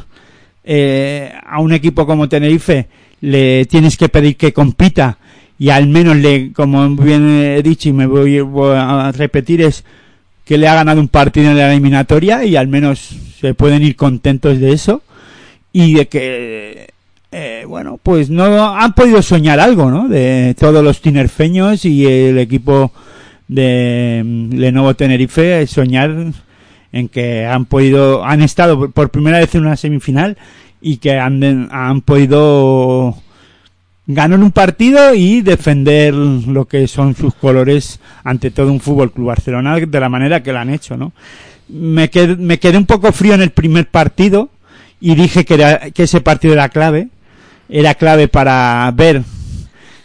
eh, 0.63 1.31
a 1.43 1.59
un 1.59 1.73
equipo 1.73 2.05
como 2.05 2.29
Tenerife 2.29 2.87
le 3.21 3.65
tienes 3.65 3.97
que 3.97 4.09
pedir 4.09 4.37
que 4.37 4.53
compita 4.53 5.17
y 5.59 5.69
al 5.69 5.87
menos 5.87 6.15
le, 6.15 6.53
como 6.53 6.87
bien 6.95 7.27
he 7.29 7.61
dicho 7.61 7.89
y 7.89 7.93
me 7.93 8.05
voy, 8.07 8.39
a 8.75 9.11
repetir 9.11 9.61
es 9.61 9.83
que 10.45 10.57
le 10.57 10.67
ha 10.67 10.73
ganado 10.75 10.99
un 11.01 11.09
partido 11.09 11.51
en 11.51 11.57
la 11.57 11.71
eliminatoria 11.71 12.43
y 12.45 12.55
al 12.55 12.67
menos 12.67 12.99
se 13.39 13.53
pueden 13.53 13.83
ir 13.83 13.95
contentos 13.95 14.59
de 14.59 14.71
eso 14.71 15.03
y 15.73 15.93
de 15.93 16.07
que 16.07 16.89
eh, 17.31 17.63
bueno 17.67 17.99
pues 18.01 18.29
no 18.31 18.75
han 18.75 18.93
podido 18.93 19.21
soñar 19.21 19.59
algo 19.59 19.91
no 19.91 20.07
de 20.07 20.55
todos 20.57 20.83
los 20.83 21.01
tinerfeños 21.01 21.85
y 21.85 22.05
el 22.07 22.39
equipo 22.39 22.91
de 23.47 24.23
mm, 24.25 24.53
Lenovo 24.55 24.95
Tenerife 24.95 25.67
soñar 25.67 26.15
en 26.91 27.07
que 27.09 27.45
han 27.45 27.65
podido 27.65 28.25
han 28.25 28.41
estado 28.41 28.89
por- 28.89 29.09
primera 29.11 29.37
vez 29.39 29.53
en 29.53 29.61
una 29.61 29.75
semifinal 29.75 30.37
y 30.81 30.97
que 30.97 31.17
han, 31.19 31.67
han 31.71 32.01
podido 32.01 33.15
ganar 34.11 34.39
un 34.39 34.51
partido 34.51 35.13
y 35.13 35.41
defender 35.41 36.15
lo 36.15 36.65
que 36.65 36.87
son 36.87 37.15
sus 37.15 37.35
colores 37.35 37.99
ante 38.23 38.49
todo 38.49 38.71
un 38.71 38.79
fútbol 38.79 39.11
club 39.11 39.27
Barcelona 39.27 39.75
de 39.79 39.99
la 39.99 40.09
manera 40.09 40.41
que 40.41 40.51
lo 40.51 40.57
han 40.57 40.71
hecho 40.71 40.97
no 40.97 41.13
me 41.67 42.09
quedé, 42.09 42.35
me 42.35 42.57
quedé 42.57 42.79
un 42.79 42.87
poco 42.87 43.11
frío 43.11 43.35
en 43.35 43.43
el 43.43 43.51
primer 43.51 43.87
partido 43.87 44.49
y 44.99 45.13
dije 45.13 45.45
que, 45.45 45.53
era, 45.53 45.91
que 45.91 46.03
ese 46.03 46.21
partido 46.21 46.55
era 46.55 46.69
clave 46.69 47.09
era 47.69 47.93
clave 47.93 48.27
para 48.27 48.91
ver 48.95 49.21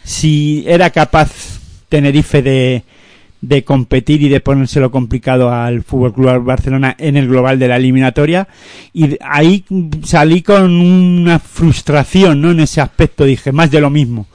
si 0.03 0.63
era 0.67 0.91
capaz 0.91 1.31
Tenerife 1.89 2.43
de, 2.43 2.83
de 3.41 3.63
competir 3.63 4.23
y 4.23 4.29
de 4.29 4.39
ponérselo 4.39 4.91
complicado 4.91 5.51
al 5.51 5.83
Fútbol 5.83 6.13
Club 6.13 6.43
Barcelona 6.43 6.95
en 6.97 7.15
el 7.15 7.27
global 7.27 7.59
de 7.59 7.67
la 7.67 7.77
eliminatoria. 7.77 8.47
Y 8.93 9.17
ahí 9.21 9.63
salí 10.03 10.41
con 10.41 10.71
una 10.71 11.39
frustración 11.39 12.41
no 12.41 12.51
en 12.51 12.61
ese 12.61 12.81
aspecto. 12.81 13.25
Dije 13.25 13.51
más 13.51 13.71
de 13.71 13.81
lo 13.81 13.89
mismo. 13.89 14.27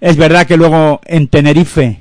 Es 0.00 0.16
verdad 0.16 0.46
que 0.46 0.56
luego 0.56 1.00
en 1.06 1.28
Tenerife 1.28 2.00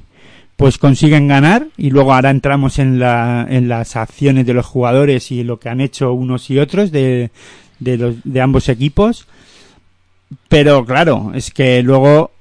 pues 0.56 0.78
consiguen 0.78 1.28
ganar 1.28 1.68
y 1.78 1.90
luego 1.90 2.14
ahora 2.14 2.30
entramos 2.30 2.78
en, 2.78 3.00
la, 3.00 3.48
en 3.50 3.68
las 3.68 3.96
acciones 3.96 4.46
de 4.46 4.54
los 4.54 4.66
jugadores 4.66 5.32
y 5.32 5.44
lo 5.44 5.60
que 5.60 5.70
han 5.70 5.82
hecho 5.82 6.14
unos 6.14 6.50
y 6.50 6.60
otros 6.60 6.92
de, 6.92 7.32
de, 7.80 7.98
los, 7.98 8.16
de 8.24 8.42
ambos 8.42 8.70
equipos. 8.70 9.28
Pero 10.50 10.86
claro 10.86 11.32
es 11.34 11.52
que 11.52 11.82
luego 11.82 12.33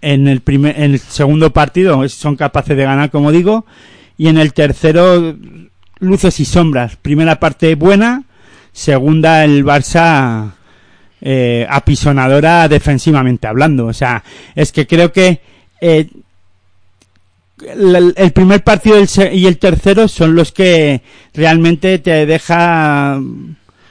en 0.00 0.28
el 0.28 0.40
primer 0.40 0.76
en 0.78 0.92
el 0.92 1.00
segundo 1.00 1.52
partido 1.52 2.08
son 2.08 2.36
capaces 2.36 2.76
de 2.76 2.84
ganar 2.84 3.10
como 3.10 3.32
digo 3.32 3.66
y 4.16 4.28
en 4.28 4.38
el 4.38 4.52
tercero 4.52 5.36
luces 6.00 6.40
y 6.40 6.44
sombras. 6.44 6.96
Primera 6.96 7.40
parte 7.40 7.74
buena 7.74 8.24
segunda 8.72 9.44
el 9.44 9.64
Barça 9.64 10.52
eh, 11.20 11.66
apisonadora 11.68 12.68
defensivamente 12.68 13.46
hablando. 13.46 13.86
O 13.86 13.92
sea 13.92 14.22
es 14.54 14.72
que 14.72 14.86
creo 14.86 15.12
que 15.12 15.40
eh, 15.80 16.08
el, 17.60 18.14
el 18.16 18.32
primer 18.32 18.62
partido 18.62 18.98
y 19.32 19.46
el 19.46 19.58
tercero 19.58 20.06
son 20.06 20.34
los 20.34 20.52
que 20.52 21.02
realmente 21.34 21.98
te 21.98 22.26
deja 22.26 23.20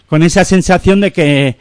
con 0.07 0.23
esa 0.23 0.45
sensación 0.45 1.01
de 1.01 1.11
que 1.11 1.57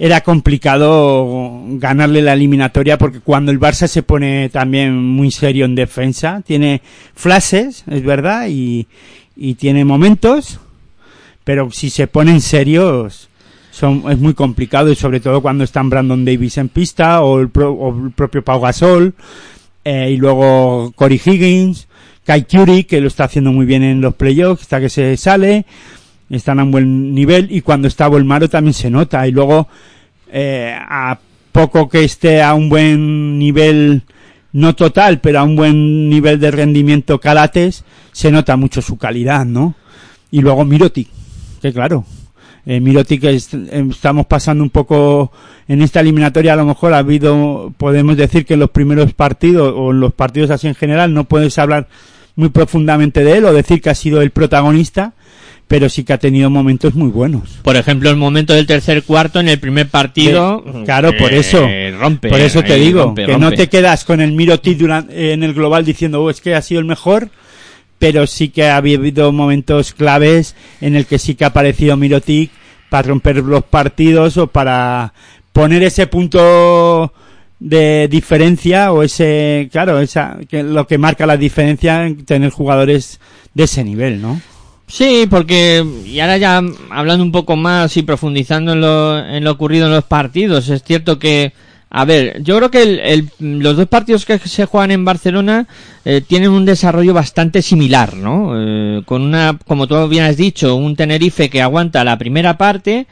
era 0.00 0.20
complicado 0.20 1.60
ganarle 1.70 2.22
la 2.22 2.32
eliminatoria 2.34 2.96
porque 2.98 3.18
cuando 3.20 3.50
el 3.50 3.58
Barça 3.58 3.88
se 3.88 4.04
pone 4.04 4.48
también 4.48 4.96
muy 4.96 5.30
serio 5.32 5.64
en 5.64 5.74
defensa, 5.74 6.40
tiene 6.46 6.80
flashes, 7.14 7.82
es 7.90 8.02
verdad, 8.04 8.46
y, 8.48 8.86
y 9.36 9.54
tiene 9.54 9.84
momentos, 9.84 10.60
pero 11.42 11.70
si 11.72 11.90
se 11.90 12.06
ponen 12.06 12.40
serios 12.40 13.28
son, 13.72 14.04
es 14.10 14.18
muy 14.18 14.34
complicado 14.34 14.90
y 14.90 14.96
sobre 14.96 15.20
todo 15.20 15.40
cuando 15.40 15.64
están 15.64 15.90
Brandon 15.90 16.24
Davis 16.24 16.58
en 16.58 16.68
pista 16.68 17.22
o 17.22 17.40
el, 17.40 17.48
pro- 17.48 17.72
o 17.72 18.06
el 18.06 18.10
propio 18.12 18.42
Pau 18.44 18.60
Gasol 18.60 19.14
eh, 19.84 20.10
y 20.12 20.16
luego 20.16 20.92
Corey 20.96 21.20
Higgins, 21.24 21.86
Kai 22.24 22.44
Curie 22.44 22.86
que 22.86 23.00
lo 23.00 23.08
está 23.08 23.24
haciendo 23.24 23.52
muy 23.52 23.66
bien 23.66 23.82
en 23.82 24.00
los 24.00 24.14
playoffs 24.14 24.62
hasta 24.62 24.80
que 24.80 24.88
se 24.88 25.16
sale, 25.16 25.64
están 26.30 26.60
a 26.60 26.64
un 26.64 26.70
buen 26.70 27.14
nivel 27.14 27.48
y 27.50 27.60
cuando 27.62 27.88
está 27.88 28.08
Volmaro 28.08 28.48
también 28.48 28.74
se 28.74 28.90
nota. 28.90 29.26
Y 29.26 29.32
luego 29.32 29.68
eh, 30.30 30.74
a 30.78 31.18
poco 31.52 31.88
que 31.88 32.04
esté 32.04 32.42
a 32.42 32.54
un 32.54 32.68
buen 32.68 33.38
nivel 33.38 34.02
no 34.52 34.74
total 34.74 35.20
pero 35.20 35.40
a 35.40 35.42
un 35.42 35.56
buen 35.56 36.08
nivel 36.08 36.38
de 36.40 36.50
rendimiento 36.50 37.20
Calates 37.20 37.84
se 38.12 38.30
nota 38.30 38.56
mucho 38.56 38.80
su 38.80 38.96
calidad 38.96 39.44
no 39.44 39.74
y 40.30 40.40
luego 40.40 40.64
Mirotic 40.64 41.08
que 41.60 41.72
claro 41.72 42.04
eh, 42.64 42.80
Mirotic 42.80 43.24
es- 43.24 43.52
eh, 43.54 43.86
estamos 43.90 44.26
pasando 44.26 44.62
un 44.64 44.70
poco 44.70 45.32
en 45.68 45.82
esta 45.82 46.00
eliminatoria 46.00 46.54
a 46.54 46.56
lo 46.56 46.64
mejor 46.64 46.94
ha 46.94 46.98
habido 46.98 47.72
podemos 47.76 48.16
decir 48.16 48.46
que 48.46 48.54
en 48.54 48.60
los 48.60 48.70
primeros 48.70 49.12
partidos 49.12 49.72
o 49.76 49.90
en 49.90 50.00
los 50.00 50.12
partidos 50.14 50.50
así 50.50 50.66
en 50.68 50.74
general 50.74 51.12
no 51.12 51.24
puedes 51.24 51.58
hablar 51.58 51.88
muy 52.36 52.48
profundamente 52.50 53.24
de 53.24 53.38
él 53.38 53.44
o 53.44 53.52
decir 53.52 53.80
que 53.82 53.90
ha 53.90 53.94
sido 53.94 54.22
el 54.22 54.30
protagonista 54.30 55.12
pero 55.68 55.88
sí 55.90 56.02
que 56.02 56.14
ha 56.14 56.18
tenido 56.18 56.48
momentos 56.50 56.94
muy 56.94 57.10
buenos 57.10 57.58
Por 57.62 57.76
ejemplo, 57.76 58.08
el 58.10 58.16
momento 58.16 58.54
del 58.54 58.66
tercer 58.66 59.02
cuarto 59.04 59.38
en 59.38 59.48
el 59.48 59.60
primer 59.60 59.88
partido. 59.88 60.64
de- 60.66 60.84
claro, 60.84 61.12
por 61.16 61.32
eh, 61.32 61.38
eso. 61.38 61.68
Rompe. 62.00 62.28
por 62.30 62.40
eso 62.40 62.62
te 62.62 62.76
digo, 62.76 63.04
rompe, 63.04 63.26
que 63.26 63.38
no 63.38 63.52
te 63.52 63.68
quedas 63.68 64.04
con 64.04 64.20
el 64.20 64.32
Mirotic 64.32 64.80
eh, 65.10 65.32
en 65.32 65.42
el 65.44 65.52
global 65.54 65.84
diciendo, 65.84 66.22
"Oh, 66.22 66.30
es 66.30 66.40
que 66.40 66.54
ha 66.54 66.62
sido 66.62 66.80
el 66.80 66.86
mejor, 66.86 67.28
pero 67.98 68.26
sí 68.26 68.48
que 68.48 68.64
ha 68.68 68.76
habido 68.76 69.30
momentos 69.32 69.92
claves 69.92 70.56
en 70.80 70.96
el 70.96 71.06
que 71.06 71.18
sí 71.18 71.34
que 71.34 71.44
ha 71.44 71.48
aparecido 71.48 71.96
Mirotic 71.96 72.50
para 72.88 73.08
romper 73.08 73.36
los 73.36 73.64
partidos 73.64 74.36
o 74.38 74.46
para 74.46 75.12
poner 75.52 75.82
ese 75.82 76.06
punto 76.06 77.12
de 77.60 78.08
diferencia 78.08 78.92
o 78.92 79.02
ese, 79.02 79.68
claro, 79.72 80.00
esa, 80.00 80.38
que 80.48 80.62
lo 80.62 80.86
que 80.86 80.96
marca 80.96 81.26
la 81.26 81.36
diferencia 81.36 82.06
en 82.06 82.24
tener 82.24 82.50
jugadores 82.50 83.20
de 83.54 83.64
ese 83.64 83.82
nivel, 83.84 84.22
¿no? 84.22 84.40
Sí, 84.88 85.26
porque, 85.28 85.84
y 86.06 86.18
ahora 86.20 86.38
ya 86.38 86.62
hablando 86.90 87.22
un 87.22 87.30
poco 87.32 87.56
más 87.56 87.96
y 87.96 88.02
profundizando 88.02 88.72
en 88.72 88.80
lo, 88.80 89.18
en 89.18 89.44
lo 89.44 89.52
ocurrido 89.52 89.86
en 89.86 89.92
los 89.92 90.04
partidos, 90.04 90.68
es 90.70 90.82
cierto 90.82 91.18
que, 91.18 91.52
a 91.90 92.04
ver, 92.06 92.42
yo 92.42 92.56
creo 92.56 92.70
que 92.70 92.82
el- 92.82 93.00
el- 93.00 93.28
los 93.60 93.76
dos 93.76 93.86
partidos 93.86 94.24
que 94.24 94.38
se 94.38 94.64
juegan 94.64 94.90
en 94.90 95.04
Barcelona 95.04 95.66
eh, 96.06 96.22
tienen 96.26 96.50
un 96.50 96.64
desarrollo 96.64 97.12
bastante 97.12 97.60
similar, 97.60 98.14
¿no? 98.16 98.52
Eh, 98.56 99.02
con 99.04 99.20
una, 99.22 99.58
como 99.66 99.86
tú 99.86 100.08
bien 100.08 100.24
has 100.24 100.38
dicho, 100.38 100.74
un 100.76 100.96
Tenerife 100.96 101.50
que 101.50 101.60
aguanta 101.60 102.02
la 102.02 102.16
primera 102.16 102.56
parte, 102.56 103.06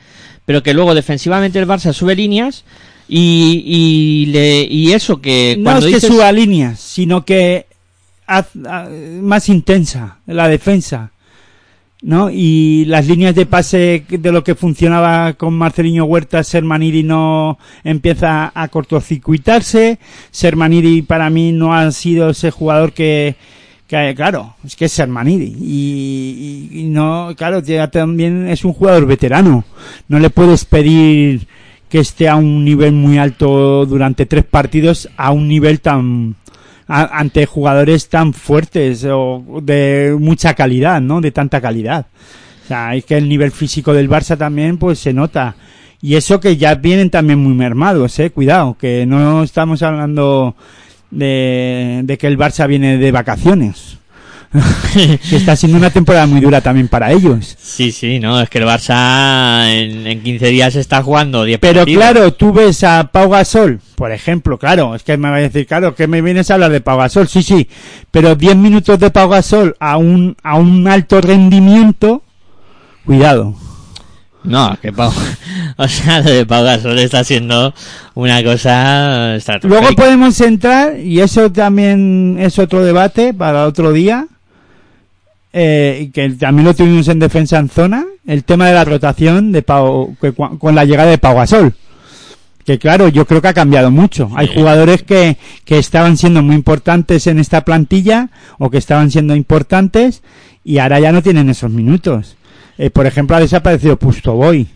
pero 0.46 0.62
que 0.62 0.72
luego 0.72 0.94
defensivamente 0.94 1.58
el 1.58 1.66
Barça 1.68 1.92
sube 1.92 2.14
líneas 2.16 2.64
y, 3.06 3.62
y, 3.66 4.26
le, 4.32 4.62
y 4.62 4.92
eso 4.92 5.20
que 5.20 5.56
no 5.58 5.64
cuando 5.64 5.86
es 5.88 5.94
que 5.94 6.00
suba 6.08 6.32
líneas, 6.32 6.80
sino 6.80 7.24
que 7.26 7.66
haz- 8.26 8.46
a- 8.66 8.88
más 9.20 9.48
intensa 9.50 10.18
la 10.26 10.48
defensa, 10.48 11.10
¿no? 12.02 12.30
Y 12.30 12.84
las 12.86 13.06
líneas 13.06 13.34
de 13.34 13.46
pase 13.46 14.04
de 14.08 14.32
lo 14.32 14.44
que 14.44 14.54
funcionaba 14.54 15.32
con 15.34 15.54
Marcelinho 15.54 16.04
Huerta, 16.04 16.44
Sermanidi 16.44 17.02
no 17.02 17.58
empieza 17.84 18.52
a 18.54 18.68
cortocircuitarse. 18.68 19.98
Sermanidi 20.30 21.02
para 21.02 21.30
mí 21.30 21.52
no 21.52 21.74
ha 21.74 21.90
sido 21.92 22.30
ese 22.30 22.50
jugador 22.50 22.92
que, 22.92 23.34
que 23.88 24.14
claro, 24.16 24.54
es 24.64 24.76
que 24.76 24.84
es 24.86 24.92
Sermanidi 24.92 25.56
y, 25.60 26.68
y- 26.72 26.80
y 26.80 26.84
no, 26.84 27.32
claro, 27.36 27.60
ya 27.60 27.88
también 27.90 28.46
es 28.48 28.64
un 28.64 28.72
jugador 28.72 29.06
veterano. 29.06 29.64
No 30.08 30.18
le 30.18 30.30
puedes 30.30 30.64
pedir 30.64 31.46
que 31.88 32.00
esté 32.00 32.28
a 32.28 32.34
un 32.36 32.64
nivel 32.64 32.92
muy 32.92 33.16
alto 33.18 33.86
durante 33.86 34.26
tres 34.26 34.44
partidos 34.44 35.08
a 35.16 35.30
un 35.30 35.46
nivel 35.48 35.80
tan 35.80 36.34
ante 36.88 37.46
jugadores 37.46 38.08
tan 38.08 38.32
fuertes 38.32 39.04
o 39.10 39.60
de 39.62 40.16
mucha 40.18 40.54
calidad, 40.54 41.00
¿no? 41.00 41.20
De 41.20 41.32
tanta 41.32 41.60
calidad. 41.60 42.06
O 42.64 42.66
sea, 42.68 42.94
es 42.94 43.04
que 43.04 43.16
el 43.16 43.28
nivel 43.28 43.50
físico 43.52 43.92
del 43.92 44.08
Barça 44.08 44.36
también 44.36 44.78
pues 44.78 44.98
se 44.98 45.12
nota. 45.12 45.56
Y 46.00 46.14
eso 46.14 46.40
que 46.40 46.56
ya 46.56 46.74
vienen 46.74 47.10
también 47.10 47.38
muy 47.38 47.54
mermados, 47.54 48.18
eh, 48.18 48.30
cuidado, 48.30 48.76
que 48.78 49.06
no 49.06 49.42
estamos 49.42 49.82
hablando 49.82 50.54
de, 51.10 52.02
de 52.04 52.18
que 52.18 52.26
el 52.26 52.38
Barça 52.38 52.66
viene 52.68 52.98
de 52.98 53.12
vacaciones. 53.12 53.98
que 54.92 55.36
está 55.36 55.56
siendo 55.56 55.76
una 55.78 55.90
temporada 55.90 56.26
muy 56.26 56.40
dura 56.40 56.60
también 56.60 56.88
para 56.88 57.12
ellos. 57.12 57.56
Sí, 57.60 57.92
sí, 57.92 58.18
no, 58.18 58.40
es 58.40 58.48
que 58.48 58.58
el 58.58 58.64
Barça 58.64 59.68
en, 59.68 60.06
en 60.06 60.22
15 60.22 60.46
días 60.46 60.76
está 60.76 61.02
jugando 61.02 61.44
10 61.44 61.58
Pero 61.60 61.80
partidos. 61.80 62.02
claro, 62.02 62.32
tú 62.32 62.52
ves 62.52 62.82
a 62.84 63.10
Pau 63.12 63.28
Gasol, 63.28 63.80
por 63.96 64.12
ejemplo, 64.12 64.58
claro, 64.58 64.94
es 64.94 65.02
que 65.02 65.16
me 65.16 65.28
va 65.30 65.36
a 65.36 65.40
decir, 65.40 65.66
claro, 65.66 65.94
que 65.94 66.06
me 66.06 66.22
vienes 66.22 66.50
a 66.50 66.54
hablar 66.54 66.70
de 66.70 66.80
Pau 66.80 66.98
Gasol, 66.98 67.28
sí, 67.28 67.42
sí, 67.42 67.68
pero 68.10 68.34
10 68.34 68.56
minutos 68.56 68.98
de 68.98 69.10
Pau 69.10 69.28
Gasol 69.28 69.76
a 69.80 69.96
un, 69.96 70.36
a 70.42 70.56
un 70.56 70.86
alto 70.88 71.20
rendimiento, 71.20 72.22
cuidado. 73.04 73.54
No, 74.44 74.78
que 74.80 74.92
Pau, 74.92 75.12
o 75.76 75.88
sea, 75.88 76.20
lo 76.20 76.30
de 76.30 76.46
Pau 76.46 76.62
Gasol 76.64 76.98
está 77.00 77.24
siendo 77.24 77.74
una 78.14 78.42
cosa. 78.44 79.36
Luego 79.62 79.88
podemos 79.96 80.40
entrar, 80.40 80.98
y 81.00 81.20
eso 81.20 81.50
también 81.50 82.36
es 82.38 82.58
otro 82.60 82.84
debate 82.84 83.34
para 83.34 83.66
otro 83.66 83.92
día, 83.92 84.28
eh, 85.58 86.10
que 86.12 86.28
también 86.32 86.66
lo 86.66 86.74
tuvimos 86.74 87.08
en 87.08 87.18
defensa 87.18 87.58
en 87.58 87.70
zona, 87.70 88.04
el 88.26 88.44
tema 88.44 88.66
de 88.66 88.74
la 88.74 88.84
rotación 88.84 89.52
de 89.52 89.62
Pau, 89.62 90.14
que 90.20 90.34
con 90.34 90.74
la 90.74 90.84
llegada 90.84 91.08
de 91.08 91.16
Pau 91.16 91.34
Gasol. 91.34 91.72
Que 92.66 92.78
claro, 92.78 93.08
yo 93.08 93.26
creo 93.26 93.40
que 93.40 93.48
ha 93.48 93.54
cambiado 93.54 93.90
mucho. 93.90 94.28
Hay 94.36 94.48
jugadores 94.48 95.02
que, 95.02 95.38
que 95.64 95.78
estaban 95.78 96.18
siendo 96.18 96.42
muy 96.42 96.56
importantes 96.56 97.26
en 97.26 97.38
esta 97.38 97.64
plantilla, 97.64 98.28
o 98.58 98.68
que 98.68 98.76
estaban 98.76 99.10
siendo 99.10 99.34
importantes, 99.34 100.22
y 100.62 100.76
ahora 100.76 101.00
ya 101.00 101.10
no 101.10 101.22
tienen 101.22 101.48
esos 101.48 101.70
minutos. 101.70 102.36
Eh, 102.76 102.90
por 102.90 103.06
ejemplo, 103.06 103.34
ha 103.36 103.40
desaparecido 103.40 103.96
Pustoboy 103.98 104.66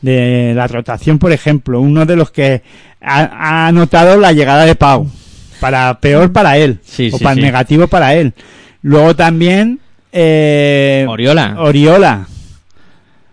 de 0.00 0.52
la 0.54 0.68
rotación, 0.68 1.18
por 1.18 1.32
ejemplo, 1.32 1.80
uno 1.80 2.06
de 2.06 2.14
los 2.14 2.30
que 2.30 2.62
ha, 3.00 3.66
ha 3.66 3.72
notado 3.72 4.16
la 4.16 4.30
llegada 4.30 4.64
de 4.64 4.76
Pau, 4.76 5.10
para 5.58 5.98
peor 5.98 6.30
para 6.30 6.56
él, 6.56 6.78
Sí, 6.84 7.10
o 7.12 7.18
sí, 7.18 7.24
para 7.24 7.34
sí. 7.34 7.40
negativo 7.40 7.88
para 7.88 8.14
él. 8.14 8.32
Luego 8.80 9.16
también 9.16 9.80
eh, 10.12 11.06
Oriola. 11.08 11.56
Oriola 11.58 12.26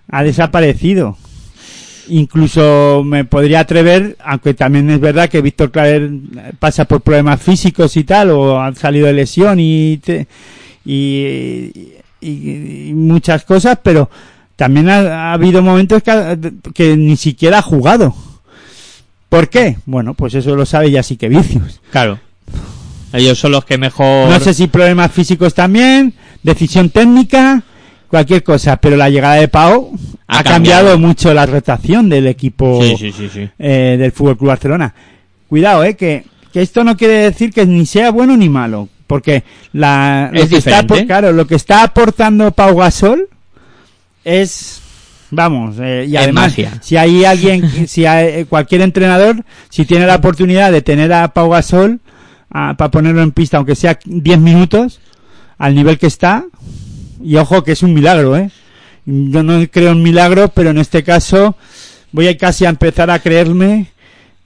ha 0.09 0.23
desaparecido. 0.23 1.17
Incluso 2.09 3.03
me 3.05 3.25
podría 3.25 3.59
atrever, 3.61 4.15
aunque 4.23 4.53
también 4.53 4.89
es 4.89 4.99
verdad 4.99 5.29
que 5.29 5.41
Víctor 5.41 5.71
Claver 5.71 6.09
pasa 6.57 6.85
por 6.85 7.01
problemas 7.01 7.41
físicos 7.41 7.97
y 7.97 8.05
tal, 8.05 8.29
o 8.31 8.61
ha 8.61 8.73
salido 8.75 9.07
de 9.07 9.13
lesión 9.13 9.59
y, 9.59 9.97
te- 9.97 10.25
y, 10.85 11.89
y- 12.21 12.89
y 12.89 12.93
muchas 12.93 13.43
cosas, 13.43 13.79
pero 13.83 14.09
también 14.55 14.89
ha, 14.89 15.31
ha 15.31 15.33
habido 15.33 15.61
momentos 15.61 16.01
que, 16.01 16.37
que 16.73 16.95
ni 16.95 17.17
siquiera 17.17 17.57
ha 17.59 17.61
jugado. 17.61 18.15
¿Por 19.27 19.49
qué? 19.49 19.75
Bueno, 19.85 20.13
pues 20.13 20.33
eso 20.35 20.55
lo 20.55 20.65
sabe 20.65 20.89
ya 20.89 21.03
sí 21.03 21.17
que 21.17 21.27
vicios. 21.27 21.81
Claro. 21.91 22.19
Ellos 23.11 23.37
son 23.37 23.51
los 23.51 23.65
que 23.65 23.77
mejor... 23.77 24.29
No 24.29 24.39
sé 24.39 24.53
si 24.53 24.67
problemas 24.67 25.11
físicos 25.11 25.53
también, 25.53 26.13
decisión 26.47 26.89
técnica, 26.89 27.61
cualquier 28.07 28.41
cosa, 28.43 28.77
pero 28.77 28.95
la 28.95 29.09
llegada 29.09 29.35
de 29.35 29.47
Pau 29.49 29.91
Ha 30.27 30.39
ha, 30.39 30.43
cambiado. 30.43 30.87
cambiado. 30.87 30.99
mucho 30.99 31.33
la 31.33 31.45
rotación 31.45 32.09
del 32.09 32.25
equipo 32.27 32.81
Sí, 32.81 32.95
sí, 32.97 33.11
sí, 33.11 33.29
sí. 33.31 33.49
eh, 33.59 33.97
del 33.99 34.11
Fútbol 34.11 34.37
Club 34.37 34.47
Barcelona. 34.49 34.93
Cuidado, 35.49 35.83
eh, 35.83 35.95
que, 35.95 36.23
que 36.51 36.61
esto 36.61 36.83
no 36.83 36.95
quiere 36.97 37.13
decir 37.15 37.51
que 37.51 37.65
ni 37.65 37.85
sea 37.85 38.11
bueno 38.11 38.35
ni 38.37 38.49
malo, 38.49 38.89
porque 39.07 39.43
la 39.73 40.29
lo 40.33 40.41
Es 40.41 40.49
que 40.49 40.57
está, 40.57 40.85
claro, 40.85 41.31
lo 41.33 41.45
que 41.47 41.55
está 41.55 41.83
aportando 41.83 42.51
Pau 42.51 42.75
Gasol 42.75 43.27
es 44.23 44.81
vamos 45.29 45.75
eh, 45.81 46.05
y 46.07 46.15
además 46.15 46.55
si 46.81 46.95
hay 46.95 47.25
alguien 47.25 47.87
si 47.87 48.05
hay, 48.05 48.27
eh, 48.41 48.45
cualquier 48.47 48.79
entrenador 48.81 49.43
si 49.69 49.83
tiene 49.85 50.05
la 50.07 50.15
oportunidad 50.15 50.71
de 50.71 50.81
tener 50.81 51.11
a 51.11 51.27
Pau 51.33 51.49
Gasol 51.49 51.99
para 52.49 52.89
ponerlo 52.91 53.21
en 53.21 53.31
pista 53.31 53.57
aunque 53.57 53.75
sea 53.75 53.99
10 54.05 54.39
minutos 54.39 54.99
al 55.57 55.75
nivel 55.75 55.97
que 55.97 56.07
está 56.07 56.45
y 57.23 57.35
ojo 57.37 57.63
que 57.63 57.71
es 57.73 57.83
un 57.83 57.93
milagro 57.93 58.35
eh 58.37 58.49
yo 59.05 59.41
no 59.43 59.59
creo 59.71 59.91
en 59.91 60.03
milagros 60.03 60.51
pero 60.53 60.69
en 60.71 60.77
este 60.77 61.03
caso 61.03 61.55
voy 62.11 62.27
a 62.27 62.37
casi 62.37 62.65
a 62.65 62.69
empezar 62.69 63.09
a 63.09 63.19
creerme 63.19 63.87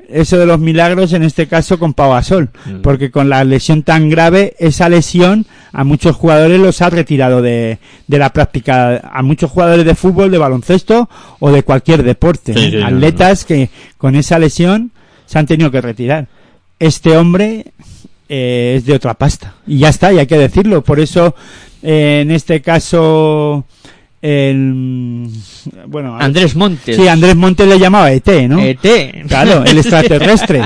eso 0.09 0.37
de 0.37 0.45
los 0.45 0.59
milagros 0.59 1.13
en 1.13 1.23
este 1.23 1.47
caso 1.47 1.79
con 1.79 1.93
Pau 1.93 2.11
Gasol 2.11 2.49
Mm. 2.65 2.81
porque 2.81 3.11
con 3.11 3.29
la 3.29 3.43
lesión 3.45 3.83
tan 3.83 4.09
grave 4.09 4.55
esa 4.59 4.89
lesión 4.89 5.45
a 5.71 5.83
muchos 5.85 6.15
jugadores 6.17 6.59
los 6.59 6.81
ha 6.81 6.89
retirado 6.89 7.41
de, 7.41 7.79
de 8.07 8.17
la 8.19 8.31
práctica 8.33 8.97
a 8.97 9.21
muchos 9.23 9.49
jugadores 9.49 9.85
de 9.85 9.95
fútbol 9.95 10.29
de 10.29 10.37
baloncesto 10.37 11.09
o 11.39 11.51
de 11.51 11.63
cualquier 11.63 12.03
deporte 12.03 12.53
Sí, 12.53 12.59
¿eh? 12.59 12.71
sí, 12.71 12.77
no, 12.77 12.85
atletas 12.87 13.45
que 13.45 13.69
con 13.97 14.15
esa 14.15 14.37
lesión 14.37 14.91
se 15.25 15.39
han 15.39 15.45
tenido 15.47 15.71
que 15.71 15.79
retirar 15.81 16.27
este 16.77 17.15
hombre 17.15 17.67
eh, 18.33 18.75
es 18.77 18.85
de 18.85 18.93
otra 18.93 19.13
pasta 19.13 19.55
y 19.67 19.79
ya 19.79 19.89
está 19.89 20.13
y 20.13 20.19
hay 20.19 20.25
que 20.25 20.37
decirlo 20.37 20.81
por 20.85 21.01
eso 21.01 21.35
eh, 21.83 22.19
en 22.21 22.31
este 22.31 22.61
caso 22.61 23.65
el 24.21 25.27
bueno 25.87 26.17
Andrés 26.17 26.55
Montes. 26.55 26.95
sí 26.95 27.09
Andrés 27.09 27.35
Montes 27.35 27.67
le 27.67 27.77
llamaba 27.77 28.09
ET 28.13 28.27
no 28.47 28.57
ET. 28.61 29.27
claro 29.27 29.65
el 29.65 29.77
extraterrestre 29.83 30.61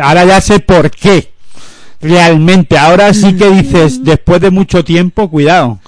ahora 0.00 0.24
ya 0.24 0.40
sé 0.40 0.60
por 0.60 0.90
qué 0.90 1.32
realmente 2.00 2.78
ahora 2.78 3.12
sí 3.12 3.34
que 3.34 3.50
dices 3.50 4.02
después 4.02 4.40
de 4.40 4.50
mucho 4.50 4.82
tiempo 4.82 5.28
cuidado 5.28 5.80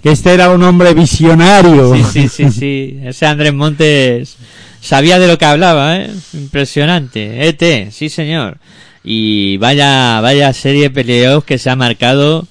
que 0.00 0.12
este 0.12 0.32
era 0.32 0.50
un 0.50 0.62
hombre 0.62 0.94
visionario 0.94 1.96
Sí, 1.96 2.04
sí, 2.04 2.28
sí, 2.28 2.50
sí. 2.50 2.98
Ese 3.04 3.26
Andrés 3.26 3.52
Montes 3.52 4.36
sabía 4.80 5.18
de 5.18 5.28
lo 5.28 5.38
que 5.38 5.44
hablaba, 5.44 5.96
¿eh? 5.96 6.10
Impresionante. 6.34 7.48
ET, 7.48 7.90
sí, 7.92 8.08
señor. 8.08 8.58
Y 9.04 9.56
vaya, 9.56 10.20
vaya 10.20 10.52
serie 10.52 10.84
de 10.84 10.90
peleos 10.90 11.44
que 11.44 11.58
se 11.58 11.70
ha 11.70 11.76
marcado 11.76 12.46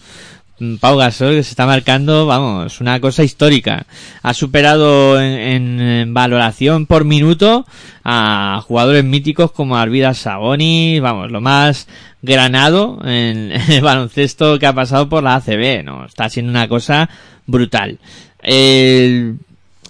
mm, 0.60 0.76
Pau 0.76 0.97
Gasol, 0.97 1.36
que 1.36 1.43
se 1.43 1.52
está 1.52 1.66
marcando, 1.66 2.26
vamos, 2.26 2.82
una 2.82 2.99
cosa 2.99 3.24
histórica. 3.24 3.86
Ha 4.22 4.34
superado 4.34 5.20
en, 5.22 5.80
en- 5.80 6.14
valoración 6.14 6.86
por 6.88 7.06
minuto 7.06 7.66
a 8.04 8.62
jugadores 8.68 9.04
míticos 9.06 9.52
como 9.52 9.78
Arvidas 9.78 10.18
Saboni, 10.18 10.99
vamos, 10.99 11.32
lo 11.32 11.39
más 11.41 11.88
granado 12.22 12.99
en, 13.04 13.52
en 13.54 13.62
el 13.72 13.82
baloncesto 13.82 14.60
que 14.60 14.68
ha 14.68 14.74
pasado 14.74 15.08
por 15.08 15.24
la 15.24 15.36
ACB, 15.36 15.84
¿no? 15.86 16.06
Está 16.06 16.30
siendo 16.30 16.49
una 16.52 16.68
cosa 16.68 17.10
brutal. 17.47 17.97
El- 18.43 19.38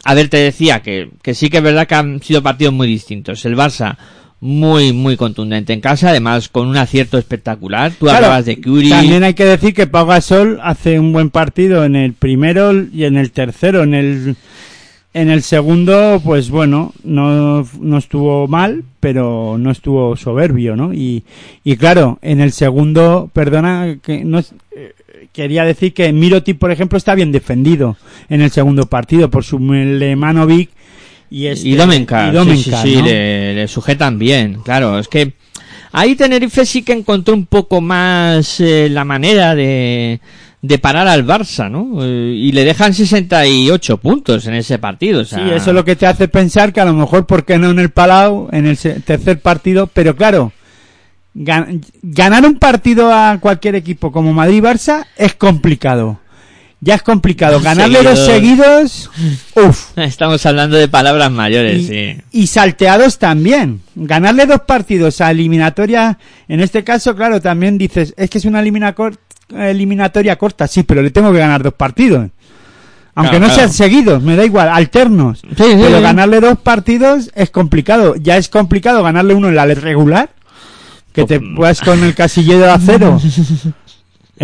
a 0.04 0.14
ver, 0.16 0.30
te 0.30 0.38
decía 0.38 0.82
que, 0.82 1.10
que 1.22 1.36
sí 1.36 1.50
que 1.50 1.58
es 1.58 1.64
verdad 1.64 1.88
que 1.88 1.94
han 1.96 2.22
sido 2.24 2.42
partidos 2.42 2.74
muy 2.74 2.88
distintos. 2.88 3.46
El 3.46 3.56
Barça 3.56 3.98
muy, 4.42 4.92
muy 4.92 5.18
contundente 5.18 5.72
en 5.72 5.82
casa, 5.82 6.10
además 6.10 6.50
con 6.50 6.68
un 6.68 6.76
acierto 6.76 7.20
espectacular. 7.20 7.92
Tú 7.92 8.06
Claro, 8.06 8.26
hablabas 8.26 8.46
de 8.46 8.60
Curry. 8.60 8.90
También 8.90 9.24
hay 9.24 9.36
que 9.36 9.46
decir 9.46 9.76
que 9.76 9.86
Pau 9.86 10.08
Gasol 10.08 10.60
hace 10.64 11.00
un 11.00 11.14
buen 11.14 11.30
partido 11.30 11.86
en 11.86 11.96
el 11.96 12.14
primero 12.14 12.74
y 12.74 13.04
en 13.04 13.18
el 13.18 13.32
tercero. 13.32 13.84
En 13.84 13.94
el, 13.94 14.36
en 15.14 15.30
el 15.30 15.44
segundo, 15.44 16.20
pues 16.26 16.50
bueno, 16.50 16.92
no, 17.04 17.68
no 17.80 17.98
estuvo 18.00 18.48
mal, 18.48 18.84
pero 19.00 19.58
no 19.60 19.70
estuvo 19.70 20.18
soberbio, 20.18 20.76
¿no? 20.76 20.92
Y, 20.92 21.24
y 21.64 21.78
claro, 21.78 22.18
en 22.24 22.42
el 22.42 22.52
segundo, 22.52 23.30
perdona, 23.32 23.98
que 24.02 24.26
no 24.26 24.40
eh, 24.40 24.94
quería 25.34 25.66
decir 25.66 25.94
que 25.94 26.12
Miroti, 26.14 26.56
por 26.56 26.72
ejemplo, 26.72 26.98
está 26.98 27.14
bien 27.14 27.32
defendido 27.32 27.96
en 28.28 28.42
el 28.42 28.50
segundo 28.50 28.88
partido 28.88 29.30
por 29.30 29.44
su 29.44 29.60
Lemanovic 29.60 30.72
y, 31.32 31.48
este, 31.48 31.68
y 31.70 31.76
Domenka, 31.76 32.28
y 32.28 32.30
sí, 32.32 32.36
Domenka, 32.36 32.82
sí, 32.84 32.90
sí, 32.92 32.96
¿no? 32.98 33.06
le, 33.06 33.54
le 33.56 33.68
sujetan 33.68 34.20
bien, 34.20 34.60
claro, 34.64 35.00
es 35.00 35.08
que 35.08 35.34
ahí 35.94 36.16
Tenerife 36.16 36.66
sí 36.66 36.84
que 36.84 36.94
encontró 36.94 37.34
un 37.34 37.46
poco 37.48 37.82
más 37.82 38.60
eh, 38.60 38.88
la 38.92 39.04
manera 39.06 39.56
de, 39.56 40.20
de 40.62 40.78
parar 40.78 41.08
al 41.08 41.26
Barça, 41.26 41.70
¿no? 41.72 42.04
Eh, 42.06 42.34
y 42.38 42.52
le 42.52 42.64
dejan 42.66 42.94
68 42.94 43.98
puntos 43.98 44.46
en 44.48 44.54
ese 44.56 44.78
partido, 44.78 45.22
o 45.22 45.26
sea, 45.26 45.40
Sí, 45.40 45.46
eso 45.56 45.70
es 45.72 45.76
lo 45.76 45.84
que 45.86 45.96
te 45.96 46.06
hace 46.06 46.28
pensar 46.28 46.72
que 46.74 46.82
a 46.82 46.86
lo 46.86 46.94
mejor, 46.94 47.26
¿por 47.26 47.46
qué 47.46 47.58
no 47.58 47.72
en 47.72 47.80
el 47.80 47.90
Palau, 47.90 48.50
en 48.52 48.68
el 48.68 48.78
tercer 48.78 49.40
partido? 49.42 49.88
Pero 49.88 50.16
claro, 50.16 50.52
gan- 51.36 51.82
ganar 52.02 52.46
un 52.46 52.58
partido 52.60 53.14
a 53.14 53.38
cualquier 53.40 53.76
equipo 53.76 54.12
como 54.12 54.34
Madrid-Barça 54.34 55.06
es 55.18 55.34
complicado. 55.36 56.20
Ya 56.84 56.96
es 56.96 57.04
complicado. 57.04 57.62
Ganarle 57.62 58.02
dos 58.02 58.26
seguidos, 58.26 59.12
uff. 59.56 59.92
Estamos 59.98 60.44
hablando 60.48 60.78
de 60.78 60.88
palabras 60.88 61.32
mayores, 61.32 61.86
sí. 61.86 62.18
Y 62.32 62.48
salteados 62.48 63.20
también. 63.20 63.82
Ganarle 63.94 64.48
dos 64.48 64.62
partidos 64.62 65.22
a 65.22 65.30
eliminatoria, 65.30 66.18
en 66.48 66.60
este 66.60 66.84
caso, 66.84 67.16
claro, 67.16 67.40
también 67.40 67.78
dices, 67.78 68.16
es 68.18 68.30
que 68.32 68.40
es 68.40 68.46
una 68.46 68.62
elimina 68.62 68.94
cor- 68.96 69.20
eliminatoria 69.56 70.38
corta, 70.38 70.68
sí, 70.68 70.82
pero 70.82 71.04
le 71.04 71.12
tengo 71.12 71.32
que 71.32 71.38
ganar 71.38 71.62
dos 71.62 71.74
partidos. 71.76 72.32
Aunque 73.14 73.38
Claro, 73.38 73.48
no 73.48 73.54
sean 73.54 73.68
claro. 73.70 73.74
seguidos, 73.74 74.24
me 74.24 74.36
da 74.36 74.46
igual, 74.46 74.70
alternos. 74.70 75.40
Sí, 75.42 75.48
sí, 75.58 75.76
pero 75.80 75.98
sí. 75.98 76.02
ganarle 76.02 76.40
dos 76.40 76.58
partidos 76.60 77.30
es 77.36 77.52
complicado. 77.52 78.16
Ya 78.16 78.38
es 78.38 78.50
complicado 78.50 79.04
ganarle 79.04 79.36
uno 79.36 79.50
en 79.50 79.56
la 79.56 79.66
regular, 79.68 80.32
que 81.14 81.26
te 81.26 81.40
puedas 81.42 81.82
con 81.82 82.04
el 82.04 82.16
casillero 82.16 82.60
de 82.62 82.70
acero 82.72 83.20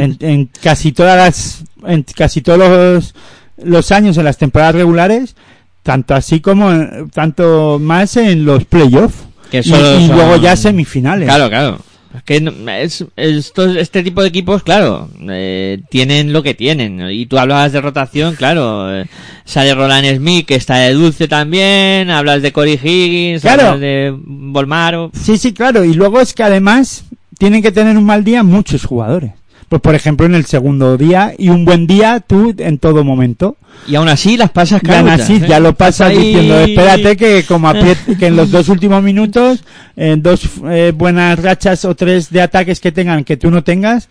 en, 0.03 0.17
en 0.21 0.49
casi 0.61 0.91
todas 0.91 1.17
las, 1.17 1.63
en 1.85 2.03
casi 2.15 2.41
todos 2.41 2.59
los, 2.59 3.15
los 3.63 3.91
años 3.91 4.17
en 4.17 4.25
las 4.25 4.37
temporadas 4.37 4.75
regulares, 4.75 5.35
tanto 5.83 6.15
así 6.15 6.39
como 6.39 6.71
en- 6.71 7.09
tanto 7.11 7.79
más 7.81 8.17
en 8.17 8.45
los 8.45 8.65
playoffs 8.65 9.15
Que 9.51 9.59
y, 9.59 9.63
solo 9.63 9.99
y 9.99 10.07
son- 10.07 10.15
luego 10.15 10.35
ya 10.37 10.55
semifinales. 10.55 11.27
Claro, 11.27 11.49
claro. 11.49 11.79
Que 12.25 12.37
es, 12.81 13.05
estos- 13.15 13.75
este 13.75 14.01
tipo 14.01 14.21
de 14.23 14.29
equipos, 14.29 14.63
claro, 14.63 15.07
eh, 15.29 15.81
tienen 15.91 16.33
lo 16.33 16.41
que 16.41 16.55
tienen. 16.55 16.99
Y 17.11 17.27
tú 17.27 17.37
hablabas 17.37 17.73
de 17.73 17.79
rotación, 17.81 18.33
claro. 18.35 18.91
eh, 19.01 19.05
sale 19.45 19.75
Roland 19.75 20.15
Smith, 20.17 20.47
que 20.47 20.55
está 20.55 20.77
de 20.77 20.93
dulce 20.93 21.27
también. 21.27 22.09
Hablas 22.09 22.41
de 22.41 22.51
Cory 22.51 22.79
Higgins, 22.81 23.41
Claro. 23.43 23.63
hablas 23.67 23.81
de 23.81 24.15
Volmaro. 24.17 25.11
Sí, 25.13 25.37
sí, 25.37 25.53
claro. 25.53 25.83
Y 25.85 25.93
luego 25.93 26.19
es 26.19 26.33
que 26.33 26.41
además 26.43 27.03
tienen 27.37 27.61
que 27.61 27.71
tener 27.71 27.95
un 27.97 28.05
mal 28.05 28.23
día 28.23 28.41
muchos 28.41 28.83
jugadores. 28.85 29.31
Pues 29.69 29.81
por 29.81 29.95
ejemplo 29.95 30.25
en 30.25 30.33
el 30.35 30.45
segundo 30.45 30.95
día 30.97 31.33
y 31.37 31.49
un 31.49 31.65
buen 31.65 31.87
día 31.87 32.21
tú 32.25 32.55
en 32.57 32.77
todo 32.77 33.03
momento. 33.03 33.57
Y 33.87 33.95
aún 33.95 34.07
así 34.07 34.37
las 34.37 34.49
pasas 34.51 34.81
canutas, 34.81 35.27
sí, 35.27 35.35
¿eh? 35.35 35.45
ya 35.47 35.59
lo 35.59 35.73
pasas 35.75 36.09
Ahí- 36.11 36.17
diciendo, 36.17 36.59
espérate 36.61 37.17
que 37.17 37.43
como 37.43 37.67
apriet- 37.73 38.17
que 38.17 38.27
en 38.27 38.37
los 38.37 38.49
dos 38.49 38.69
últimos 38.69 39.03
minutos, 39.03 39.63
en 39.97 40.21
dos 40.23 40.41
eh, 40.69 40.93
buenas 40.95 41.37
rachas 41.39 41.83
o 41.83 41.95
tres 41.95 42.29
de 42.29 42.41
ataques 42.41 42.79
que 42.79 42.93
tengan 42.93 43.25
que 43.25 43.35
tú 43.35 43.51
no 43.51 43.63
tengas, 43.63 44.07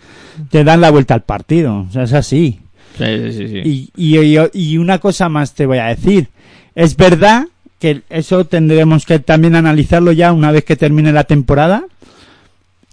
te 0.50 0.62
dan 0.62 0.82
la 0.82 0.90
vuelta 0.90 1.14
al 1.14 1.22
partido. 1.22 1.86
O 1.88 1.92
sea, 1.92 2.02
es 2.02 2.12
así. 2.12 2.61
Sí, 2.98 3.04
sí, 3.04 3.32
sí, 3.32 3.48
sí. 3.48 3.90
Y, 3.96 4.18
y, 4.18 4.18
y- 4.18 4.50
y 4.52 4.78
una 4.78 4.98
cosa 4.98 5.28
más 5.30 5.54
te 5.54 5.64
voy 5.66 5.78
a 5.78 5.86
decir. 5.86 6.28
Es 6.74 6.96
verdad 6.96 7.46
que 7.78 8.02
eso 8.11 8.44
tendremos 8.44 9.07
que 9.07 9.18
también 9.20 9.54
analizarlo 9.54 10.12
ya 10.12 10.32
una 10.34 10.52
vez 10.52 10.64
que 10.64 10.76
termine 10.76 11.12
la 11.12 11.24
temporada. 11.24 11.84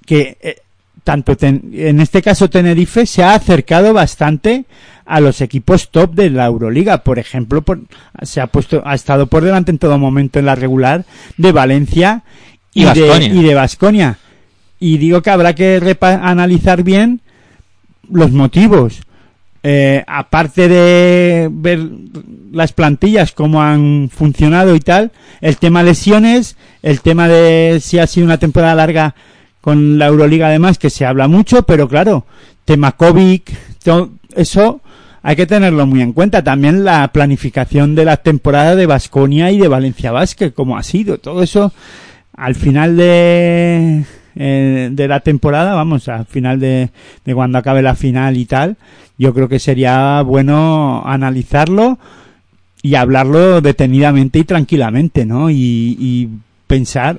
Que 0.06 0.38
eh, 0.42 0.58
tanto 1.04 1.36
ten- 1.38 1.72
en 1.74 2.00
este 2.00 2.22
caso 2.22 2.50
Tenerife 2.50 3.06
se 3.06 3.24
ha 3.24 3.34
acercado 3.36 3.94
bastante 3.94 4.66
a 5.06 5.20
los 5.20 5.42
equipos 5.42 5.90
top 5.92 6.14
de 6.16 6.30
la 6.30 6.46
Euroliga. 6.46 7.04
Por 7.04 7.20
ejemplo, 7.20 7.62
por- 7.62 7.82
se 8.22 8.40
ha 8.42 8.48
puesto, 8.48 8.82
ha 8.86 8.96
estado 8.96 9.28
por 9.28 9.44
delante 9.44 9.72
en 9.72 9.78
todo 9.80 9.98
momento 9.98 10.40
en 10.40 10.46
la 10.46 10.56
regular 10.56 11.06
de 11.38 11.52
Valencia 11.52 12.24
Y 12.74 12.82
y, 12.84 12.86
de 12.86 13.08
y 13.36 13.44
de 13.44 13.54
Baskonia. 13.54 14.18
Y 14.80 14.98
digo 14.98 15.22
que 15.22 15.30
habrá 15.30 15.54
que 15.56 15.80
repa- 15.82 16.20
analizar 16.24 16.84
bien 16.84 17.22
los 18.10 18.32
motivos. 18.32 19.02
Eh, 19.66 20.04
aparte 20.08 20.68
de 20.68 21.50
ver 21.52 21.80
las 22.52 22.74
plantillas, 22.74 23.32
cómo 23.32 23.62
han 23.62 24.10
funcionado 24.14 24.76
y 24.76 24.82
tal, 24.82 25.12
el 25.40 25.56
tema 25.58 25.84
lesiones, 25.84 26.58
el 26.82 27.00
tema 27.00 27.30
de 27.30 27.80
si 27.82 27.98
ha 27.98 28.08
sido 28.08 28.26
una 28.26 28.40
temporada 28.40 28.76
larga 28.76 29.16
con 29.64 29.98
la 29.98 30.08
Euroliga 30.08 30.48
además, 30.48 30.78
que 30.78 30.90
se 30.90 31.06
habla 31.06 31.30
mucho, 31.30 31.64
pero 31.64 31.88
claro, 31.88 32.26
tema 32.66 32.92
COVID, 32.92 33.40
to- 33.82 34.12
eso 34.36 34.82
hay 35.22 35.38
que 35.38 35.46
tenerlo 35.46 35.86
muy 35.88 36.02
en 36.02 36.12
cuenta. 36.12 36.44
También 36.44 36.84
la 36.84 37.08
planificación 37.14 37.96
de 37.96 38.04
la 38.04 38.18
temporada 38.18 38.76
de 38.76 38.88
Basconia 38.88 39.52
y 39.52 39.60
de 39.60 39.70
Valencia 39.70 40.12
Basket, 40.12 40.52
como 40.52 40.78
ha 40.78 40.84
sido. 40.84 41.18
Todo 41.18 41.42
eso 41.42 41.72
al 42.36 42.56
final 42.56 42.98
de, 42.98 44.04
eh, 44.36 44.90
de 44.92 45.08
la 45.08 45.22
temporada, 45.22 45.76
vamos, 45.76 46.10
al 46.10 46.26
final 46.26 46.60
de, 46.60 46.90
de 47.24 47.34
cuando 47.34 47.58
acabe 47.58 47.82
la 47.82 47.96
final 47.96 48.36
y 48.36 48.46
tal, 48.46 48.76
yo 49.18 49.34
creo 49.34 49.48
que 49.48 49.60
sería 49.60 50.22
bueno 50.24 51.04
analizarlo 51.06 52.00
y 52.82 52.96
hablarlo 52.96 53.62
detenidamente 53.62 54.40
y 54.40 54.44
tranquilamente, 54.44 55.26
¿no? 55.26 55.50
Y 55.50 56.28
pensar 56.68 57.18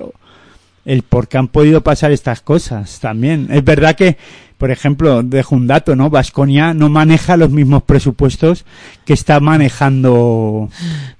el 0.85 1.01
por 1.01 1.27
qué 1.27 1.37
han 1.37 1.47
podido 1.47 1.81
pasar 1.81 2.11
estas 2.11 2.41
cosas 2.41 2.99
también. 2.99 3.47
Es 3.49 3.63
verdad 3.63 3.95
que, 3.95 4.17
por 4.57 4.71
ejemplo, 4.71 5.23
dejo 5.23 5.55
un 5.55 5.67
dato, 5.67 5.95
¿no? 5.95 6.09
Vasconia 6.09 6.73
no 6.73 6.89
maneja 6.89 7.37
los 7.37 7.49
mismos 7.49 7.83
presupuestos 7.83 8.65
que 9.03 9.13
está 9.13 9.39
manejando 9.39 10.69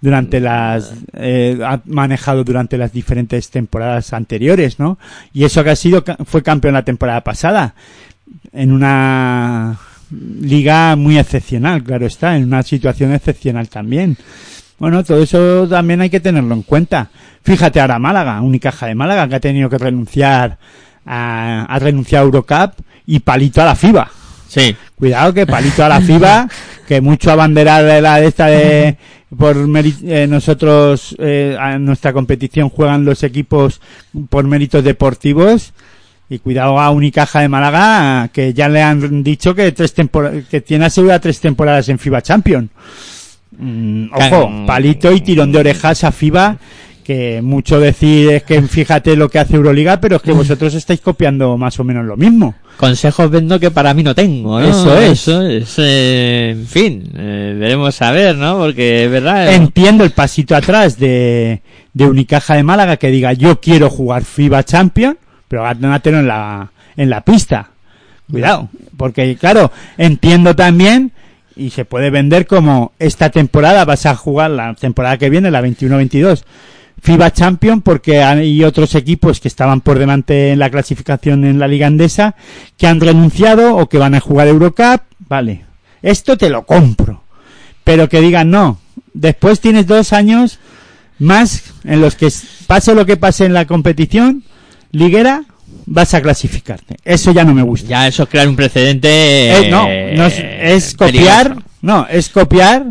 durante 0.01 0.39
las, 0.39 0.93
eh, 1.13 1.59
ha 1.65 1.81
manejado 1.85 2.43
durante 2.43 2.77
las 2.77 2.93
diferentes 2.93 3.49
temporadas 3.49 4.13
anteriores, 4.13 4.79
¿no? 4.79 4.99
Y 5.33 5.43
eso 5.43 5.63
que 5.63 5.71
ha 5.71 5.75
sido, 5.75 6.03
fue 6.25 6.43
campeón 6.43 6.75
la 6.75 6.85
temporada 6.85 7.21
pasada 7.21 7.73
en 8.53 8.71
una 8.71 9.79
liga 10.11 10.95
muy 10.95 11.17
excepcional, 11.17 11.83
claro 11.83 12.05
está, 12.05 12.37
en 12.37 12.45
una 12.45 12.63
situación 12.63 13.13
excepcional 13.13 13.67
también. 13.69 14.17
Bueno, 14.77 15.03
todo 15.03 15.21
eso 15.23 15.67
también 15.67 16.01
hay 16.01 16.09
que 16.09 16.19
tenerlo 16.19 16.53
en 16.53 16.63
cuenta. 16.63 17.09
Fíjate 17.43 17.79
ahora 17.79 17.99
Málaga, 17.99 18.41
Unicaja 18.41 18.87
de 18.87 18.95
Málaga, 18.95 19.27
que 19.27 19.35
ha 19.35 19.39
tenido 19.39 19.69
que 19.69 19.77
renunciar 19.77 20.57
a, 21.05 21.65
ha 21.69 21.79
renunciado 21.79 22.25
a 22.25 22.27
Eurocup 22.27 22.73
y 23.05 23.19
palito 23.19 23.61
a 23.61 23.65
la 23.65 23.75
FIBA. 23.75 24.09
Sí. 24.47 24.75
Cuidado 24.95 25.33
que 25.33 25.45
palito 25.45 25.83
a 25.83 25.89
la 25.89 26.01
FIBA, 26.01 26.47
que 26.87 27.01
mucho 27.01 27.31
abanderar 27.31 27.83
de 27.85 28.01
la 28.01 28.17
de 28.19 28.27
esta 28.27 28.47
de 28.47 28.97
por 29.37 29.57
eh, 29.57 30.27
nosotros 30.29 31.15
eh, 31.19 31.57
a 31.59 31.77
nuestra 31.77 32.13
competición 32.13 32.69
juegan 32.69 33.03
los 33.05 33.23
equipos 33.23 33.81
por 34.29 34.45
méritos 34.45 34.83
deportivos 34.83 35.73
y 36.29 36.39
cuidado 36.39 36.79
a 36.79 36.89
Unicaja 36.91 37.41
de 37.41 37.49
Málaga 37.49 38.29
que 38.31 38.53
ya 38.53 38.69
le 38.69 38.81
han 38.81 39.23
dicho 39.23 39.53
que 39.53 39.71
tres 39.73 39.95
tempor- 39.95 40.45
que 40.47 40.61
tiene 40.61 40.85
asegurada 40.85 41.19
tres 41.19 41.39
temporadas 41.39 41.89
en 41.89 41.99
FIBA 41.99 42.21
Champion. 42.21 42.69
Mm, 43.57 44.07
ojo, 44.13 44.65
palito 44.65 45.11
y 45.11 45.21
tirón 45.21 45.51
de 45.51 45.59
orejas 45.59 46.03
a 46.03 46.11
FIBA, 46.11 46.57
que 47.03 47.41
mucho 47.43 47.79
decir 47.79 48.29
es 48.31 48.43
que 48.43 48.61
fíjate 48.63 49.15
lo 49.15 49.29
que 49.29 49.37
hace 49.39 49.55
Euroliga, 49.55 49.99
pero 50.01 50.15
es 50.15 50.21
que 50.21 50.31
vosotros 50.31 50.73
estáis 50.73 51.01
copiando 51.01 51.55
más 51.57 51.79
o 51.79 51.83
menos 51.83 52.05
lo 52.05 52.17
mismo. 52.17 52.55
Consejos 52.77 53.29
vendo 53.29 53.59
que 53.59 53.71
para 53.71 53.93
mí 53.93 54.03
no 54.03 54.13
tengo, 54.15 54.59
¿no? 54.59 54.67
Eso 54.67 54.97
es. 54.99 55.11
Eso 55.11 55.45
es, 55.45 55.75
eh, 55.77 56.49
en 56.57 56.65
fin, 56.67 57.09
eh, 57.15 57.55
veremos 57.57 58.01
a 58.01 58.11
ver, 58.11 58.35
¿no? 58.35 58.57
Porque 58.57 59.05
es 59.05 59.11
verdad. 59.11 59.47
eh, 59.49 59.55
Entiendo 59.55 60.03
el 60.03 60.11
pasito 60.11 60.55
atrás 60.55 60.97
de, 60.99 61.61
de 61.93 62.05
Unicaja 62.05 62.55
de 62.55 62.63
Málaga 62.63 62.97
que 62.97 63.11
diga 63.11 63.33
yo 63.33 63.61
quiero 63.61 63.89
jugar 63.89 64.25
FIBA 64.25 64.63
Champion, 64.63 65.17
pero 65.47 65.63
gánatelo 65.63 66.19
en 66.19 66.27
la, 66.27 66.71
en 66.97 67.09
la 67.09 67.21
pista. 67.21 67.69
Cuidado, 68.29 68.69
porque 68.97 69.35
claro, 69.37 69.71
entiendo 69.99 70.55
también 70.55 71.11
y 71.55 71.69
se 71.69 71.85
puede 71.85 72.09
vender 72.09 72.47
como 72.47 72.93
esta 72.99 73.29
temporada 73.29 73.85
vas 73.85 74.05
a 74.05 74.15
jugar 74.15 74.51
la 74.51 74.73
temporada 74.73 75.17
que 75.17 75.29
viene, 75.29 75.51
la 75.51 75.61
21-22, 75.61 76.43
FIBA 77.01 77.31
Champion 77.31 77.81
porque 77.81 78.23
hay 78.23 78.63
otros 78.63 78.95
equipos 78.95 79.39
que 79.39 79.47
estaban 79.47 79.81
por 79.81 79.99
delante 79.99 80.51
en 80.51 80.59
la 80.59 80.69
clasificación 80.69 81.45
en 81.45 81.59
la 81.59 81.67
Liga 81.67 81.87
Andesa 81.87 82.35
que 82.77 82.87
han 82.87 82.99
renunciado 82.99 83.75
o 83.75 83.87
que 83.87 83.97
van 83.97 84.15
a 84.15 84.19
jugar 84.19 84.47
Eurocup, 84.47 85.01
vale. 85.19 85.65
Esto 86.01 86.37
te 86.37 86.49
lo 86.49 86.65
compro. 86.65 87.23
Pero 87.83 88.09
que 88.09 88.21
digan 88.21 88.49
no, 88.49 88.79
después 89.13 89.59
tienes 89.59 89.85
dos 89.85 90.13
años 90.13 90.59
más 91.19 91.73
en 91.83 92.01
los 92.01 92.15
que 92.15 92.31
pase 92.67 92.95
lo 92.95 93.05
que 93.05 93.17
pase 93.17 93.45
en 93.45 93.53
la 93.53 93.65
competición 93.65 94.43
liguera, 94.91 95.43
vas 95.85 96.13
a 96.13 96.21
clasificarte. 96.21 96.95
Eso 97.03 97.31
ya 97.31 97.43
no 97.43 97.53
me 97.53 97.61
gusta. 97.61 97.87
Ya 97.87 98.07
eso 98.07 98.23
es 98.23 98.29
crear 98.29 98.47
un 98.47 98.55
precedente. 98.55 99.07
Eh, 99.51 99.69
no, 99.69 99.85
eh, 99.87 100.13
no 100.17 100.25
es, 100.25 100.39
es 100.39 100.93
copiar, 100.95 101.43
peligroso. 101.49 101.69
no, 101.81 102.07
es 102.09 102.29
copiar 102.29 102.85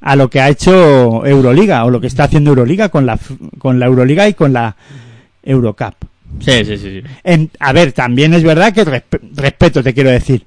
a 0.00 0.16
lo 0.16 0.28
que 0.28 0.40
ha 0.40 0.48
hecho 0.48 1.24
Euroliga 1.24 1.84
o 1.84 1.90
lo 1.90 2.00
que 2.00 2.08
está 2.08 2.24
haciendo 2.24 2.50
Euroliga 2.50 2.88
con 2.88 3.06
la 3.06 3.18
con 3.58 3.78
la 3.78 3.86
Euroliga 3.86 4.28
y 4.28 4.34
con 4.34 4.52
la 4.52 4.74
Eurocup. 5.42 5.94
Sí, 6.40 6.64
sí, 6.64 6.76
sí. 6.76 7.00
sí. 7.00 7.02
En- 7.24 7.50
a 7.60 7.72
ver, 7.72 7.92
también 7.92 8.34
es 8.34 8.42
verdad 8.42 8.72
que 8.72 8.84
respe- 8.84 9.20
respeto 9.34 9.82
te 9.82 9.92
quiero 9.94 10.10
decir 10.10 10.44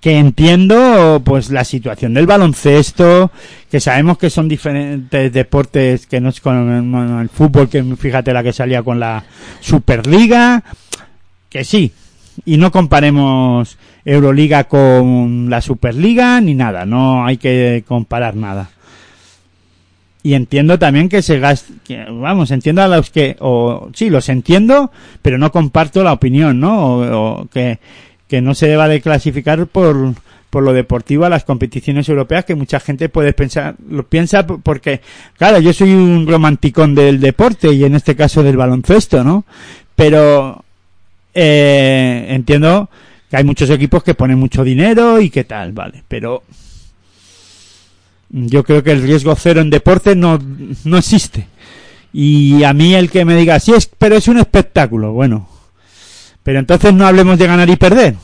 que 0.00 0.16
entiendo 0.16 1.20
pues 1.24 1.50
la 1.50 1.64
situación 1.64 2.14
del 2.14 2.26
baloncesto, 2.28 3.32
que 3.68 3.80
sabemos 3.80 4.16
que 4.16 4.30
son 4.30 4.46
diferentes 4.48 5.32
deportes 5.32 6.06
que 6.06 6.20
no 6.20 6.28
es 6.28 6.40
con 6.40 7.18
el 7.20 7.28
fútbol, 7.30 7.68
que 7.68 7.82
fíjate 7.96 8.32
la 8.32 8.44
que 8.44 8.52
salía 8.52 8.84
con 8.84 9.00
la 9.00 9.24
Superliga, 9.60 10.62
que 11.48 11.64
sí, 11.64 11.92
y 12.44 12.56
no 12.56 12.70
comparemos 12.70 13.78
Euroliga 14.04 14.64
con 14.64 15.50
la 15.50 15.60
Superliga 15.60 16.40
ni 16.40 16.54
nada, 16.54 16.86
no 16.86 17.26
hay 17.26 17.36
que 17.36 17.84
comparar 17.86 18.36
nada. 18.36 18.70
Y 20.22 20.34
entiendo 20.34 20.78
también 20.78 21.08
que 21.08 21.22
se 21.22 21.38
gasta, 21.38 21.72
vamos, 22.10 22.50
entiendo 22.50 22.82
a 22.82 22.88
los 22.88 23.10
que, 23.10 23.36
o 23.40 23.88
sí, 23.94 24.10
los 24.10 24.28
entiendo, 24.28 24.90
pero 25.22 25.38
no 25.38 25.52
comparto 25.52 26.02
la 26.02 26.12
opinión, 26.12 26.60
¿no? 26.60 26.96
O, 26.96 27.46
que, 27.46 27.78
que 28.26 28.42
no 28.42 28.54
se 28.54 28.68
deba 28.68 28.88
de 28.88 29.00
clasificar 29.00 29.66
por, 29.68 30.14
por 30.50 30.62
lo 30.64 30.72
deportivo 30.72 31.24
a 31.24 31.30
las 31.30 31.44
competiciones 31.44 32.08
europeas 32.08 32.44
que 32.44 32.56
mucha 32.56 32.80
gente 32.80 33.08
puede 33.08 33.32
pensar, 33.32 33.76
lo 33.88 34.06
piensa 34.06 34.46
porque, 34.46 35.00
claro, 35.36 35.60
yo 35.60 35.72
soy 35.72 35.92
un 35.92 36.26
romanticón 36.26 36.94
del 36.94 37.20
deporte 37.20 37.72
y 37.72 37.84
en 37.84 37.94
este 37.94 38.16
caso 38.16 38.42
del 38.42 38.56
baloncesto, 38.56 39.22
¿no? 39.22 39.44
Pero, 39.94 40.64
eh, 41.34 42.26
entiendo 42.30 42.88
que 43.30 43.36
hay 43.36 43.44
muchos 43.44 43.68
equipos 43.70 44.02
que 44.02 44.14
ponen 44.14 44.38
mucho 44.38 44.64
dinero 44.64 45.20
y 45.20 45.30
que 45.30 45.44
tal, 45.44 45.72
vale, 45.72 46.02
pero 46.08 46.42
yo 48.30 48.62
creo 48.64 48.82
que 48.82 48.92
el 48.92 49.02
riesgo 49.02 49.34
cero 49.36 49.60
en 49.60 49.70
deporte 49.70 50.14
no, 50.14 50.38
no 50.84 50.98
existe. 50.98 51.46
Y 52.12 52.62
a 52.64 52.72
mí 52.72 52.94
el 52.94 53.10
que 53.10 53.24
me 53.24 53.36
diga, 53.36 53.60
sí, 53.60 53.72
es, 53.74 53.86
pero 53.98 54.16
es 54.16 54.28
un 54.28 54.38
espectáculo, 54.38 55.12
bueno. 55.12 55.48
Pero 56.42 56.58
entonces 56.58 56.92
no 56.94 57.06
hablemos 57.06 57.38
de 57.38 57.46
ganar 57.46 57.68
y 57.68 57.76
perder. 57.76 58.14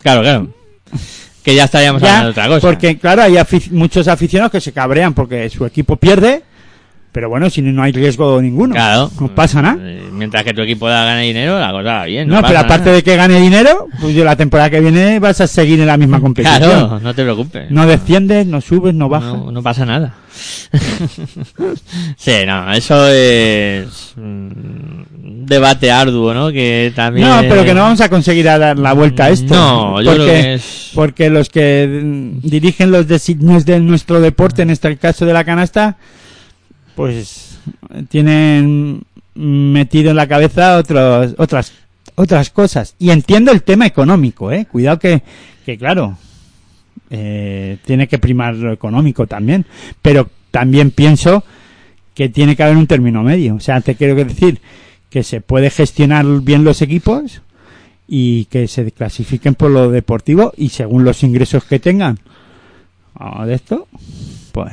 Claro, 0.00 0.22
claro. 0.22 0.48
Que 1.42 1.54
ya 1.54 1.64
estaríamos 1.64 2.02
hablando 2.02 2.26
de 2.26 2.30
otra 2.30 2.48
cosa. 2.48 2.60
porque 2.68 2.98
claro, 2.98 3.22
hay 3.22 3.34
afic- 3.34 3.70
muchos 3.70 4.08
aficionados 4.08 4.52
que 4.52 4.60
se 4.60 4.72
cabrean 4.72 5.12
porque 5.12 5.48
su 5.50 5.66
equipo 5.66 5.96
pierde, 5.96 6.42
pero 7.12 7.28
bueno, 7.28 7.50
si 7.50 7.60
no 7.62 7.82
hay 7.82 7.92
riesgo 7.92 8.40
ninguno, 8.40 8.74
Claro. 8.74 9.10
no 9.20 9.28
pasa 9.34 9.60
nada. 9.62 9.76
Eh, 9.80 10.08
Mientras 10.12 10.44
que 10.44 10.54
tu 10.54 10.62
equipo 10.62 10.88
da 10.88 11.04
gana 11.04 11.20
dinero, 11.20 11.58
la 11.60 11.70
cosa 11.70 11.82
va 11.82 12.04
bien. 12.06 12.26
No, 12.28 12.36
pero 12.36 12.46
pasa 12.54 12.60
aparte 12.60 12.84
nada. 12.86 12.96
de 12.96 13.02
que 13.02 13.16
gane 13.16 13.40
dinero, 13.40 13.88
pues 14.00 14.14
yo 14.14 14.24
la 14.24 14.36
temporada 14.36 14.70
que 14.70 14.80
viene 14.80 15.18
vas 15.18 15.40
a 15.40 15.46
seguir 15.46 15.80
en 15.80 15.86
la 15.86 15.96
misma 15.96 16.20
competición. 16.20 16.60
Claro, 16.60 17.00
no 17.00 17.14
te 17.14 17.22
preocupes. 17.22 17.70
No 17.70 17.86
desciendes, 17.86 18.46
no 18.46 18.60
subes, 18.60 18.94
no 18.94 19.08
bajas. 19.08 19.34
No, 19.34 19.52
no 19.52 19.62
pasa 19.62 19.84
nada. 19.84 20.14
sí, 22.16 22.32
no, 22.46 22.72
eso 22.72 23.08
es 23.08 24.14
un 24.16 25.06
debate 25.46 25.90
arduo, 25.90 26.32
¿no? 26.34 26.50
Que 26.50 26.92
también... 26.94 27.28
No, 27.28 27.40
pero 27.42 27.64
que 27.64 27.74
no 27.74 27.82
vamos 27.82 28.00
a 28.00 28.08
conseguir 28.08 28.48
a 28.48 28.58
dar 28.58 28.78
la 28.78 28.92
vuelta 28.92 29.26
a 29.26 29.30
esto. 29.30 29.54
No, 29.54 30.00
yo 30.00 30.10
porque, 30.12 30.24
creo 30.24 30.42
que 30.42 30.54
es... 30.54 30.90
porque 30.94 31.30
los 31.30 31.50
que 31.50 32.00
mm, 32.02 32.40
dirigen 32.48 32.90
los 32.90 33.06
designios 33.08 33.64
de 33.64 33.80
nuestro 33.80 34.20
deporte, 34.20 34.62
en 34.62 34.70
este 34.70 34.96
caso 34.96 35.26
de 35.26 35.32
la 35.32 35.44
canasta, 35.44 35.96
pues 36.94 37.58
tienen 38.08 39.02
metido 39.34 40.10
en 40.10 40.16
la 40.16 40.28
cabeza 40.28 40.76
otros, 40.76 41.34
otras 41.38 41.72
otras 42.14 42.50
cosas. 42.50 42.94
Y 42.98 43.10
entiendo 43.10 43.52
el 43.52 43.62
tema 43.62 43.86
económico, 43.86 44.52
¿eh? 44.52 44.66
Cuidado 44.70 44.98
que, 44.98 45.22
que 45.64 45.78
claro, 45.78 46.18
eh, 47.10 47.78
tiene 47.84 48.08
que 48.08 48.18
primar 48.18 48.54
lo 48.54 48.72
económico 48.72 49.26
también. 49.26 49.66
Pero 50.00 50.28
también 50.50 50.90
pienso 50.90 51.44
que 52.14 52.28
tiene 52.28 52.56
que 52.56 52.62
haber 52.62 52.76
un 52.76 52.86
término 52.86 53.22
medio. 53.22 53.54
O 53.54 53.60
sea, 53.60 53.80
te 53.80 53.94
quiero 53.94 54.14
decir 54.14 54.60
que 55.10 55.22
se 55.22 55.40
puede 55.40 55.70
gestionar 55.70 56.24
bien 56.42 56.64
los 56.64 56.82
equipos 56.82 57.42
y 58.08 58.46
que 58.46 58.68
se 58.68 58.90
clasifiquen 58.92 59.54
por 59.54 59.70
lo 59.70 59.90
deportivo 59.90 60.52
y 60.56 60.70
según 60.70 61.04
los 61.04 61.22
ingresos 61.22 61.64
que 61.64 61.78
tengan 61.78 62.18
o 63.14 63.46
de 63.46 63.54
esto, 63.54 63.88
pues 64.52 64.72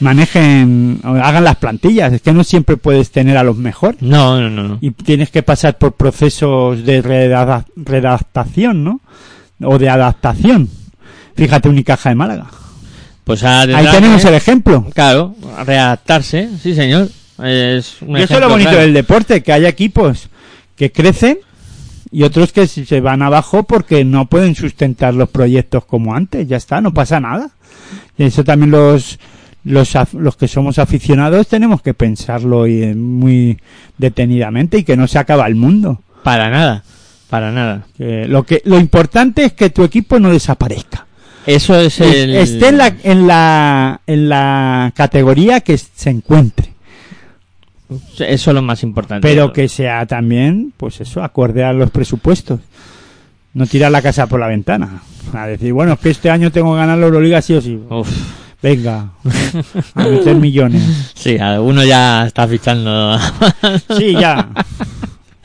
manejen, 0.00 1.00
o 1.04 1.08
hagan 1.08 1.44
las 1.44 1.56
plantillas. 1.56 2.12
Es 2.12 2.22
que 2.22 2.32
no 2.32 2.44
siempre 2.44 2.76
puedes 2.76 3.10
tener 3.10 3.36
a 3.36 3.42
los 3.42 3.56
mejores 3.56 4.00
No, 4.02 4.40
no, 4.40 4.48
no. 4.50 4.68
no. 4.68 4.78
y 4.80 4.90
tienes 4.92 5.30
que 5.30 5.42
pasar 5.42 5.78
por 5.78 5.92
procesos 5.92 6.84
de 6.84 7.02
reda- 7.02 7.64
redactación, 7.76 8.84
¿no? 8.84 9.00
O 9.62 9.78
de 9.78 9.88
adaptación. 9.88 10.68
Fíjate 11.36 11.68
Unicaja 11.68 12.08
de 12.10 12.14
Málaga. 12.14 12.46
Pues 13.24 13.42
Ahí 13.44 13.86
tenemos 13.90 14.24
el 14.24 14.34
ejemplo. 14.34 14.86
Claro, 14.94 15.34
readaptarse, 15.66 16.48
sí 16.62 16.74
señor. 16.74 17.08
Es 17.44 17.96
un 18.02 18.16
Y 18.18 18.22
eso 18.22 18.34
es 18.34 18.40
lo 18.40 18.48
bonito 18.48 18.70
claro. 18.70 18.84
del 18.84 18.94
deporte, 18.94 19.42
que 19.42 19.52
hay 19.52 19.66
equipos 19.66 20.28
que 20.76 20.90
crecen 20.90 21.38
y 22.10 22.22
otros 22.22 22.52
que 22.52 22.66
se 22.66 23.00
van 23.00 23.22
abajo 23.22 23.64
porque 23.64 24.04
no 24.04 24.26
pueden 24.26 24.54
sustentar 24.54 25.14
los 25.14 25.28
proyectos 25.28 25.84
como 25.84 26.14
antes. 26.14 26.48
Ya 26.48 26.56
está, 26.56 26.80
no 26.80 26.94
pasa 26.94 27.20
nada. 27.20 27.50
Eso 28.16 28.42
también 28.44 28.70
los 28.70 29.18
los, 29.64 29.94
los 30.14 30.36
que 30.36 30.48
somos 30.48 30.78
aficionados 30.78 31.48
tenemos 31.48 31.82
que 31.82 31.94
pensarlo 31.94 32.66
y, 32.66 32.82
eh, 32.82 32.94
muy 32.94 33.58
detenidamente 33.96 34.78
y 34.78 34.84
que 34.84 34.96
no 34.96 35.06
se 35.06 35.18
acaba 35.18 35.46
el 35.46 35.54
mundo. 35.54 36.00
Para 36.22 36.50
nada, 36.50 36.82
para 37.30 37.52
nada. 37.52 37.86
Que 37.96 38.26
lo 38.26 38.44
que 38.44 38.62
lo 38.64 38.78
importante 38.78 39.44
es 39.44 39.52
que 39.52 39.70
tu 39.70 39.84
equipo 39.84 40.18
no 40.18 40.30
desaparezca. 40.30 41.06
Eso 41.46 41.78
es 41.78 42.00
el... 42.00 42.34
Esté 42.34 42.68
en 42.68 42.78
la 42.78 42.94
en 43.02 43.26
la 43.26 44.00
en 44.06 44.28
la 44.28 44.92
categoría 44.94 45.60
que 45.60 45.78
se 45.78 46.10
encuentre. 46.10 46.74
Eso 48.18 48.50
es 48.50 48.54
lo 48.54 48.60
más 48.60 48.82
importante. 48.82 49.26
pero 49.26 49.52
que 49.52 49.66
sea 49.68 50.04
también, 50.04 50.74
pues 50.76 51.00
eso, 51.00 51.22
acorde 51.22 51.64
a 51.64 51.72
los 51.72 51.90
presupuestos. 51.90 52.60
No 53.54 53.66
tirar 53.66 53.90
la 53.90 54.02
casa 54.02 54.26
por 54.26 54.40
la 54.40 54.46
ventana. 54.46 55.02
A 55.32 55.46
decir, 55.46 55.72
bueno, 55.72 55.94
es 55.94 55.98
que 55.98 56.10
este 56.10 56.30
año 56.30 56.52
tengo 56.52 56.72
que 56.72 56.80
ganar 56.80 56.98
la 56.98 57.06
Euroliga 57.06 57.40
sí 57.40 57.54
o 57.54 57.60
sí. 57.62 57.80
Uf, 57.88 58.08
Venga, 58.60 59.10
a 59.94 60.02
meter 60.02 60.34
millones. 60.34 61.12
sí, 61.14 61.38
alguno 61.38 61.84
ya 61.84 62.26
está 62.26 62.48
fichando. 62.48 63.16
Sí, 63.96 64.12
ya. 64.12 64.48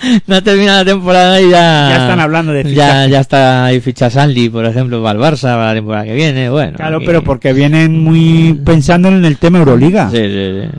no 0.28 0.36
ha 0.36 0.41
terminado 0.41 0.80
la 0.80 0.86
temporada 0.91 1.41
y 1.41 1.49
ya... 1.49 1.89
Ya 1.89 1.95
están 2.04 2.20
hablando 2.20 2.51
de 2.54 2.64
Ya, 2.64 2.70
fichajes. 2.70 3.12
ya 3.12 3.20
está 3.20 3.66
ahí 3.66 3.80
ficha 3.80 4.10
Sandy, 4.10 4.49
por 4.49 4.66
ejemplo, 4.66 5.01
para 5.04 5.18
el 5.20 5.24
Barça, 5.26 5.41
para 5.54 5.68
la 5.68 5.74
temporada 5.76 6.04
que 6.06 6.14
viene. 6.14 6.49
Bueno, 6.49 6.78
Claro, 6.78 6.97
aquí- 6.97 7.06
pero 7.06 7.24
porque 7.24 7.54
vienen 7.54 7.99
muy 8.04 8.60
pensando 8.66 9.08
en 9.10 9.24
el 9.26 9.38
tema 9.38 9.60
Euroliga. 9.60 10.10
Sí, 10.12 10.18
sí, 10.18 10.62
sí. 10.62 10.70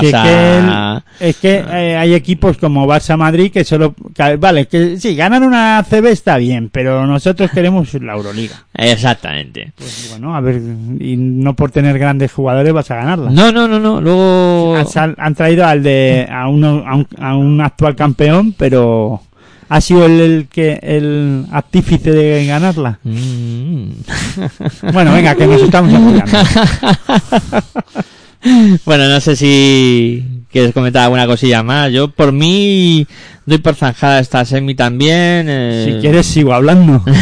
Sí, 0.00 0.06
es 0.06 0.12
que, 0.22 0.58
el- 0.58 1.02
es 1.20 1.36
que 1.38 1.64
eh, 1.72 1.96
hay 1.96 2.14
equipos 2.14 2.56
como 2.58 2.86
Barça 2.86 3.16
Madrid 3.16 3.50
que 3.50 3.64
solo 3.64 3.94
que- 4.14 4.36
vale 4.36 4.68
que 4.68 4.98
sí 4.98 5.16
ganan 5.16 5.42
una 5.42 5.82
CB 5.88 6.06
está 6.10 6.36
bien 6.36 6.68
pero 6.70 7.06
nosotros 7.06 7.50
queremos 7.50 7.92
la 7.94 8.12
Euroliga 8.12 8.54
Exactamente. 8.74 9.72
pues 9.76 10.08
bueno 10.10 10.36
a 10.36 10.40
ver 10.40 10.60
y 11.00 11.16
no 11.16 11.56
por 11.56 11.70
tener 11.72 11.98
grandes 11.98 12.30
jugadores 12.32 12.72
vas 12.72 12.90
a 12.90 12.96
ganarla 12.96 13.30
No, 13.30 13.50
no, 13.50 13.66
no, 13.66 13.80
no. 13.80 14.00
Luego... 14.00 14.76
han 15.16 15.34
traído 15.34 15.66
al 15.66 15.82
de 15.82 16.28
a, 16.30 16.46
uno, 16.48 16.84
a, 16.86 16.94
un, 16.96 17.08
a 17.18 17.36
un 17.36 17.60
actual 17.60 17.96
campeón 17.96 18.54
pero 18.56 18.69
ha 19.68 19.80
sido 19.80 20.06
el, 20.06 20.20
el 20.20 20.48
que 20.48 20.78
el 20.82 21.46
artífice 21.52 22.10
de 22.10 22.46
ganarla. 22.46 22.98
Mm. 23.04 23.90
Bueno, 24.92 25.12
venga, 25.12 25.34
que 25.34 25.46
nos 25.46 25.62
estamos 25.62 25.92
bueno, 28.84 29.08
no 29.08 29.20
sé 29.20 29.36
si 29.36 30.24
quieres 30.50 30.72
comentar 30.72 31.04
alguna 31.04 31.26
cosilla 31.26 31.62
más. 31.62 31.92
Yo, 31.92 32.08
por 32.10 32.32
mí, 32.32 33.06
doy 33.46 33.58
por 33.58 33.74
zanjada 33.74 34.20
esta 34.20 34.44
semi 34.44 34.74
también. 34.74 35.46
eh, 35.48 35.84
Si 35.86 36.00
quieres 36.00 36.26
sigo 36.26 36.52
hablando. 36.52 37.02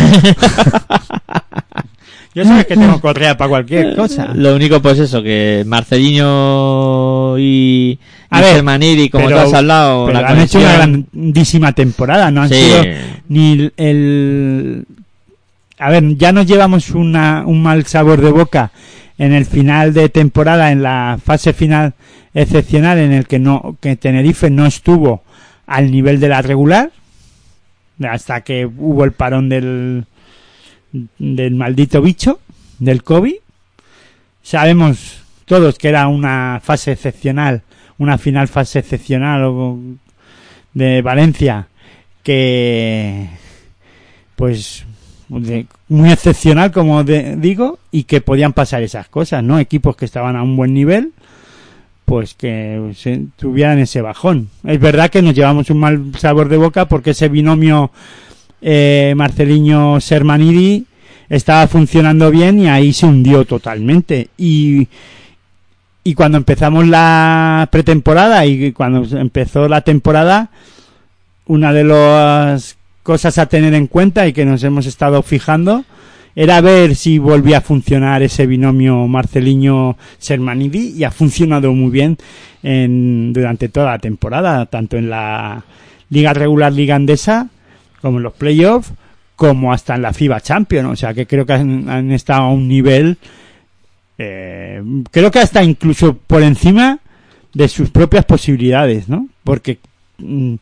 Yo 2.39 2.45
sabes 2.45 2.67
que 2.67 2.77
tengo 2.77 3.01
correa 3.01 3.37
para 3.37 3.49
cualquier 3.49 3.95
cosa. 3.97 4.29
Lo 4.35 4.55
único, 4.55 4.81
pues 4.81 4.99
eso, 4.99 5.23
que 5.23 5.65
Marcelinho 5.67 7.37
y, 7.39 7.99
A 8.31 8.39
y 8.41 8.43
ver, 8.43 8.55
Germanidi, 8.55 9.09
como 9.09 9.27
pero- 9.27 9.43
tú 9.43 9.47
has 9.49 9.55
hablado, 9.55 10.07
Pero 10.07 10.21
la 10.21 10.29
han 10.29 10.41
hecho 10.41 10.59
una 10.59 10.69
conexión- 10.79 11.07
grandísima 11.13 11.73
temporada, 11.73 12.31
no 12.31 12.43
han 12.43 12.49
Sí. 12.49 12.55
sido 12.57 12.83
ni 13.29 13.71
el... 13.77 14.85
A 15.79 15.91
ver, 15.91 16.17
ya 16.17 16.33
nos 16.33 16.47
llevamos 16.47 16.91
una, 16.91 17.45
un 17.47 17.63
mal 17.63 17.87
sabor 17.87 18.21
de 18.21 18.31
boca 18.33 18.73
en 19.17 19.33
el 19.33 19.45
final 19.47 19.95
de 19.95 20.09
temporada, 20.09 20.73
en 20.73 20.83
la 20.83 21.19
fase 21.25 21.53
final 21.53 21.95
excepcional, 22.35 22.99
en 22.99 23.13
el 23.13 23.27
que 23.27 23.39
no 23.39 23.77
que 23.81 23.97
Tenerife 23.97 24.51
no 24.51 24.67
estuvo 24.67 25.23
al 25.67 25.91
nivel 25.91 26.19
de 26.21 26.29
la 26.29 26.43
regular, 26.43 26.91
hasta 28.09 28.41
que 28.43 28.65
hubo 28.67 29.05
el 29.05 29.13
parón 29.13 29.49
del, 29.49 30.05
del 30.93 31.55
maldito 31.55 32.01
bicho, 32.03 32.41
del 32.79 33.03
COVID. 33.03 33.35
Sabemos 34.43 35.23
todos 35.45 35.79
que 35.79 35.89
era 35.89 36.09
una 36.09 36.61
fase 36.63 36.93
excepcional, 36.93 37.63
una 37.99 38.19
final 38.19 38.49
fase 38.49 38.79
excepcional 38.81 39.99
de 40.75 41.03
Valencia, 41.03 41.69
que 42.23 43.29
pues 44.37 44.85
muy 45.89 46.11
excepcional 46.11 46.71
como 46.73 47.05
de- 47.05 47.37
digo 47.37 47.79
y 47.91 48.05
que 48.05 48.21
podían 48.21 48.53
pasar 48.53 48.83
esas 48.83 49.09
cosas 49.09 49.43
no 49.43 49.59
equipos 49.59 49.97
que 49.97 50.05
estaban 50.07 50.37
a 50.37 50.43
un 50.43 50.57
buen 50.57 50.73
nivel 50.73 51.13
pues 52.07 52.33
que 52.35 52.93
se 52.97 53.25
tuvieran 53.37 53.79
ese 53.79 54.01
bajón 54.01 54.49
es 54.65 54.81
verdad 54.81 55.11
que 55.11 55.21
nos 55.21 55.35
llevamos 55.35 55.69
un 55.69 55.79
mal 55.81 56.13
sabor 56.19 56.49
de 56.49 56.57
boca 56.57 56.87
porque 56.89 57.11
ese 57.11 57.29
binomio 57.29 57.91
eh, 58.61 59.15
Sermanidi 60.01 60.87
estaba 61.29 61.67
funcionando 61.67 62.31
bien 62.31 62.61
y 62.61 62.69
ahí 62.69 62.93
se 62.93 63.07
hundió 63.07 63.45
totalmente. 63.45 64.29
Y 64.37 64.89
cuando 66.17 66.39
empezamos 66.39 66.87
la 66.89 67.69
pretemporada 67.71 68.47
y 68.47 68.73
cuando 68.73 69.05
empezó 69.19 69.69
la 69.69 69.83
temporada 69.83 70.51
una 71.47 71.73
de 71.73 71.85
las 71.85 72.77
cosas 73.03 73.39
a 73.39 73.47
tener 73.47 73.75
en 73.75 73.87
cuenta 73.87 74.27
y 74.27 74.33
que 74.33 74.45
nos 74.45 74.63
hemos 74.65 74.87
estado 74.87 75.23
fijando 75.23 75.85
era 76.37 76.61
ver 76.61 76.95
si 76.95 77.19
volvía 77.19 77.59
a 77.59 77.63
funcionar 77.63 78.23
ese 78.23 78.47
binomio 78.47 79.09
Marceliño 79.09 79.97
Sermanidi 80.19 80.95
y 80.97 81.05
ha 81.05 81.11
funcionado 81.11 81.73
muy 81.73 81.91
bien 81.91 82.17
en, 82.63 83.33
durante 83.33 83.69
toda 83.69 83.93
la 83.93 83.99
temporada, 83.99 84.67
tanto 84.67 84.97
en 84.97 85.11
la 85.11 85.65
liga 86.11 86.33
regular 86.33 86.73
liga 86.73 86.95
andesa 86.95 87.49
como 88.01 88.19
en 88.19 88.25
los 88.25 88.35
playoffs 88.35 88.93
como 89.37 89.73
hasta 89.73 89.95
en 89.95 90.03
la 90.03 90.13
FIBA 90.13 90.41
Champion, 90.41 90.87
o 90.87 90.97
sea 90.97 91.15
que 91.15 91.27
creo 91.27 91.47
que 91.47 91.53
han, 91.53 91.89
han 91.89 92.11
estado 92.11 92.43
a 92.43 92.51
un 92.51 92.67
nivel 92.67 93.19
eh, 94.19 94.83
creo 95.13 95.31
que 95.31 95.39
hasta 95.39 95.63
incluso 95.63 96.15
por 96.15 96.43
encima 96.43 96.99
de 97.55 97.69
sus 97.69 97.91
propias 97.91 98.25
posibilidades, 98.25 99.09
¿no? 99.09 99.29
Porque 99.45 99.79
mm, 100.19 100.55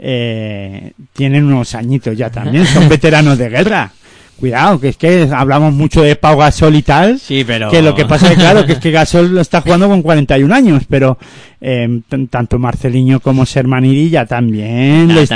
eh, 0.00 0.92
tienen 1.12 1.44
unos 1.44 1.76
añitos 1.76 2.18
ya 2.18 2.28
también, 2.30 2.66
son 2.66 2.88
veteranos 2.88 3.38
de 3.38 3.48
guerra. 3.48 3.92
Cuidado, 4.38 4.78
que 4.78 4.90
es 4.90 4.96
que 4.96 5.28
hablamos 5.34 5.72
mucho 5.72 6.00
de 6.02 6.14
Pau 6.14 6.38
Gasol 6.38 6.76
y 6.76 6.82
tal, 6.82 7.18
Sí, 7.18 7.42
pero... 7.44 7.70
que 7.70 7.82
lo 7.82 7.94
que 7.94 8.04
pasa 8.04 8.30
es 8.30 8.38
claro 8.38 8.64
que 8.64 8.74
es 8.74 8.78
que 8.78 8.92
Gasol 8.92 9.36
está 9.38 9.62
jugando 9.62 9.88
con 9.88 10.00
41 10.00 10.54
años, 10.54 10.84
pero 10.88 11.18
eh, 11.60 12.00
tanto 12.30 12.58
Marceliño 12.58 13.18
como 13.18 13.44
Sermanidi 13.44 14.10
ya 14.10 14.26
también 14.26 15.08
Ya, 15.08 15.14
les 15.14 15.30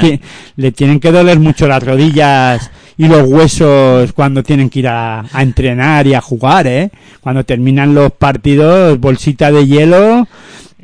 le 0.56 0.70
tienen 0.70 1.00
que 1.00 1.10
doler 1.10 1.40
mucho 1.40 1.66
las 1.66 1.82
rodillas 1.82 2.70
y 2.96 3.08
los 3.08 3.26
huesos 3.26 4.12
cuando 4.12 4.44
tienen 4.44 4.70
que 4.70 4.78
ir 4.80 4.88
a, 4.88 5.24
a 5.32 5.42
entrenar 5.42 6.06
y 6.06 6.14
a 6.14 6.20
jugar, 6.20 6.68
¿eh? 6.68 6.90
Cuando 7.20 7.42
terminan 7.44 7.94
los 7.94 8.12
partidos, 8.12 9.00
bolsita 9.00 9.50
de 9.50 9.66
hielo 9.66 10.28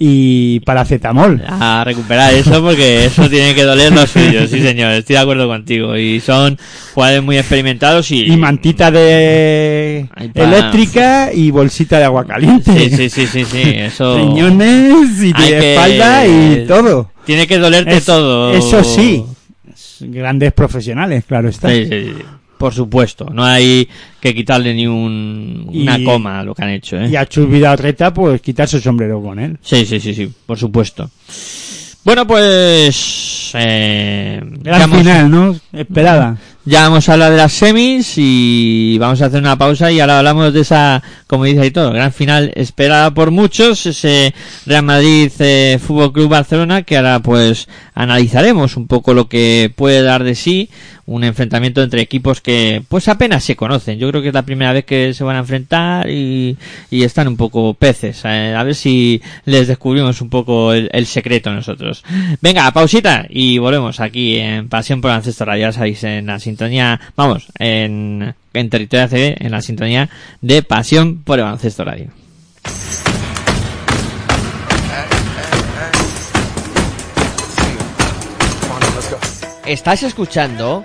y 0.00 0.60
paracetamol. 0.60 1.42
A 1.48 1.82
recuperar 1.84 2.32
eso 2.32 2.62
porque 2.62 3.06
eso 3.06 3.28
tiene 3.28 3.54
que 3.54 3.64
doler 3.64 3.92
los 3.92 4.08
suyos, 4.08 4.48
sí 4.48 4.60
señor, 4.62 4.92
estoy 4.92 5.14
de 5.16 5.22
acuerdo 5.22 5.48
contigo. 5.48 5.96
Y 5.96 6.20
son 6.20 6.56
jugadores 6.94 7.22
muy 7.24 7.36
experimentados 7.36 8.10
y... 8.12 8.26
Y 8.32 8.36
mantita 8.36 8.90
de 8.92 10.06
eléctrica 10.34 11.30
y 11.34 11.50
bolsita 11.50 11.98
de 11.98 12.04
agua 12.04 12.24
caliente. 12.24 12.72
Sí, 12.72 12.90
sí, 12.96 13.10
sí, 13.10 13.26
sí, 13.26 13.44
sí, 13.44 13.62
eso... 13.74 14.16
Riñones 14.18 15.20
y 15.20 15.32
de 15.32 15.48
que- 15.48 15.74
espalda 15.74 16.26
y 16.26 16.64
todo. 16.68 17.10
Tiene 17.24 17.46
que 17.46 17.58
dolerte 17.58 17.96
Es- 17.96 18.04
todo. 18.04 18.54
Eso 18.54 18.84
sí. 18.84 19.24
Grandes 20.00 20.52
profesionales, 20.52 21.24
claro 21.26 21.48
está. 21.48 21.70
Sí, 21.70 21.84
sí, 21.86 22.12
sí. 22.16 22.22
Por 22.58 22.74
supuesto, 22.74 23.26
no 23.32 23.44
hay 23.44 23.88
que 24.20 24.34
quitarle 24.34 24.74
ni 24.74 24.86
un, 24.86 25.64
una 25.72 26.02
coma 26.04 26.40
a 26.40 26.42
lo 26.44 26.54
que 26.54 26.62
han 26.64 26.70
hecho, 26.70 26.98
¿eh? 26.98 27.08
Y 27.08 27.16
a 27.16 27.24
Chus 27.26 27.48
Vidal-Reta, 27.48 28.12
pues 28.12 28.40
quitarse 28.42 28.76
el 28.78 28.82
sombrero 28.82 29.22
con 29.22 29.38
él. 29.38 29.56
Sí, 29.62 29.86
sí, 29.86 30.00
sí, 30.00 30.12
sí, 30.14 30.30
por 30.46 30.58
supuesto. 30.58 31.08
Bueno, 32.04 32.26
pues... 32.26 33.50
Eh, 33.54 34.40
Gran 34.62 34.82
hemos- 34.82 34.98
final, 34.98 35.30
¿no? 35.30 35.56
Esperada. 35.72 36.36
Ya 36.64 36.82
vamos 36.82 37.08
a 37.08 37.14
hablar 37.14 37.30
de 37.30 37.38
las 37.38 37.52
semis 37.54 38.14
y 38.16 38.98
vamos 38.98 39.22
a 39.22 39.26
hacer 39.26 39.40
una 39.40 39.56
pausa 39.56 39.90
y 39.90 40.00
ahora 40.00 40.18
hablamos 40.18 40.52
de 40.52 40.60
esa, 40.60 41.02
como 41.26 41.44
dice 41.44 41.62
ahí 41.62 41.70
todo, 41.70 41.92
gran 41.92 42.12
final 42.12 42.52
esperada 42.56 43.14
por 43.14 43.30
muchos, 43.30 43.86
ese 43.86 44.34
Real 44.66 44.82
Madrid 44.82 45.32
eh, 45.38 45.78
Fútbol 45.82 46.12
Club 46.12 46.28
Barcelona 46.28 46.82
que 46.82 46.98
ahora 46.98 47.20
pues 47.20 47.68
analizaremos 47.94 48.76
un 48.76 48.86
poco 48.86 49.14
lo 49.14 49.30
que 49.30 49.72
puede 49.74 50.02
dar 50.02 50.24
de 50.24 50.34
sí 50.34 50.68
un 51.08 51.24
enfrentamiento 51.24 51.82
entre 51.82 52.02
equipos 52.02 52.42
que 52.42 52.82
pues 52.86 53.08
apenas 53.08 53.42
se 53.42 53.56
conocen. 53.56 53.98
Yo 53.98 54.10
creo 54.10 54.20
que 54.20 54.28
es 54.28 54.34
la 54.34 54.42
primera 54.42 54.74
vez 54.74 54.84
que 54.84 55.14
se 55.14 55.24
van 55.24 55.36
a 55.36 55.40
enfrentar 55.40 56.08
y, 56.10 56.58
y 56.90 57.02
están 57.02 57.28
un 57.28 57.36
poco 57.38 57.72
peces. 57.72 58.24
a 58.26 58.62
ver 58.62 58.74
si 58.74 59.22
les 59.46 59.68
descubrimos 59.68 60.20
un 60.20 60.28
poco 60.28 60.74
el, 60.74 60.90
el 60.92 61.06
secreto 61.06 61.50
nosotros. 61.50 62.04
Venga, 62.42 62.70
pausita 62.72 63.26
y 63.28 63.56
volvemos 63.56 64.00
aquí 64.00 64.36
en 64.36 64.68
Pasión 64.68 65.00
por 65.00 65.10
el 65.10 65.16
Ancesto 65.16 65.46
Radio. 65.46 65.68
Ya 65.68 65.72
sabéis, 65.72 66.04
en 66.04 66.26
la 66.26 66.38
sintonía, 66.38 67.00
vamos, 67.16 67.46
en, 67.58 68.34
en 68.52 68.70
Territorio 68.70 69.06
ACB, 69.06 69.44
en 69.44 69.50
la 69.50 69.62
sintonía 69.62 70.10
de 70.42 70.62
Pasión 70.62 71.22
por 71.24 71.38
el 71.38 71.46
Ancesto 71.46 71.84
Radio. 71.84 72.10
Estás 79.64 80.02
escuchando 80.02 80.84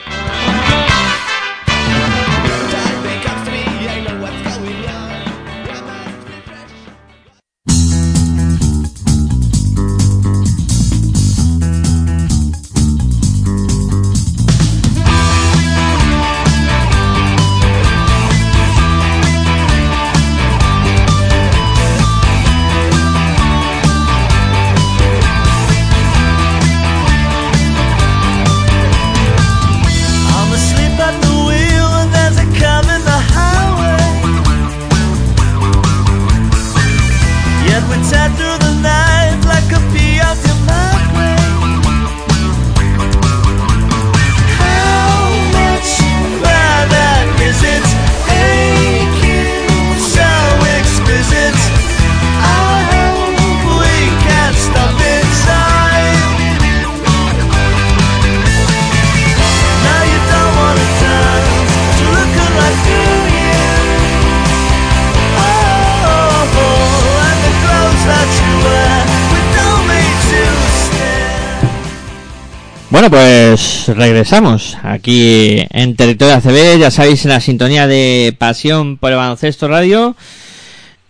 pues 73.51 73.89
regresamos 73.89 74.77
aquí 74.81 75.57
en 75.71 75.97
territorio 75.97 76.35
ACB, 76.35 76.79
ya 76.79 76.89
sabéis, 76.89 77.25
la 77.25 77.41
sintonía 77.41 77.85
de 77.85 78.33
Pasión 78.37 78.95
por 78.95 79.11
el 79.11 79.17
Baloncesto 79.17 79.67
Radio. 79.67 80.15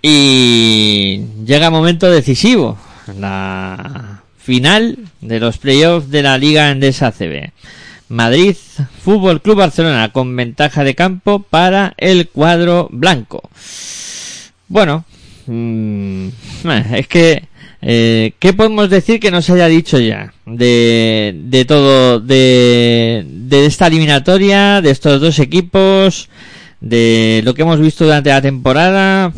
Y 0.02 1.22
llega 1.46 1.68
el 1.68 1.72
momento 1.72 2.10
decisivo, 2.10 2.80
la 3.20 4.24
final 4.40 4.98
de 5.22 5.40
los 5.40 5.60
playoffs 5.60 6.10
de 6.10 6.24
la 6.24 6.40
Liga 6.40 6.72
Endesa 6.72 7.10
ACB. 7.10 7.52
Madrid 8.10 8.56
Fútbol 9.04 9.44
Club 9.44 9.58
Barcelona 9.58 10.12
con 10.12 10.36
ventaja 10.36 10.84
de 10.84 10.96
campo 10.96 11.44
para 11.44 11.94
el 11.98 12.28
cuadro 12.28 12.88
blanco. 12.92 13.52
Bueno, 14.68 15.06
mm, 15.46 16.30
es 16.96 17.08
que 17.08 17.44
eh, 17.82 18.34
¿Qué 18.38 18.54
podemos 18.54 18.90
decir 18.90 19.20
que 19.20 19.32
no 19.32 19.42
se 19.42 19.54
haya 19.54 19.68
dicho 19.68 20.00
ya 20.00 20.34
de, 20.46 21.66
todo, 21.68 22.20
de, 22.20 23.26
de 23.26 23.66
esta 23.66 23.88
eliminatoria, 23.88 24.82
de 24.82 24.92
estos 24.92 25.20
dos 25.20 25.40
equipos, 25.40 26.30
de 26.80 27.42
lo 27.44 27.54
que 27.54 27.64
hemos 27.64 27.80
visto 27.80 28.06
durante 28.06 28.30
la 28.30 28.42
temporada? 28.42 29.34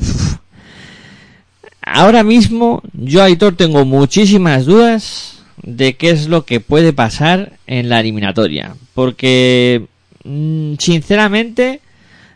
Ahora 1.86 2.24
mismo, 2.24 2.82
yo, 2.94 3.24
Aitor, 3.24 3.56
tengo 3.56 3.86
muchísimas 3.86 4.66
dudas 4.66 5.44
de 5.62 5.96
qué 5.96 6.10
es 6.10 6.28
lo 6.28 6.46
que 6.46 6.60
puede 6.60 6.94
pasar 6.94 7.54
en 7.68 7.90
la 7.90 8.00
eliminatoria. 8.00 8.76
Porque, 8.94 9.86
mm, 10.24 10.76
sinceramente, 10.80 11.82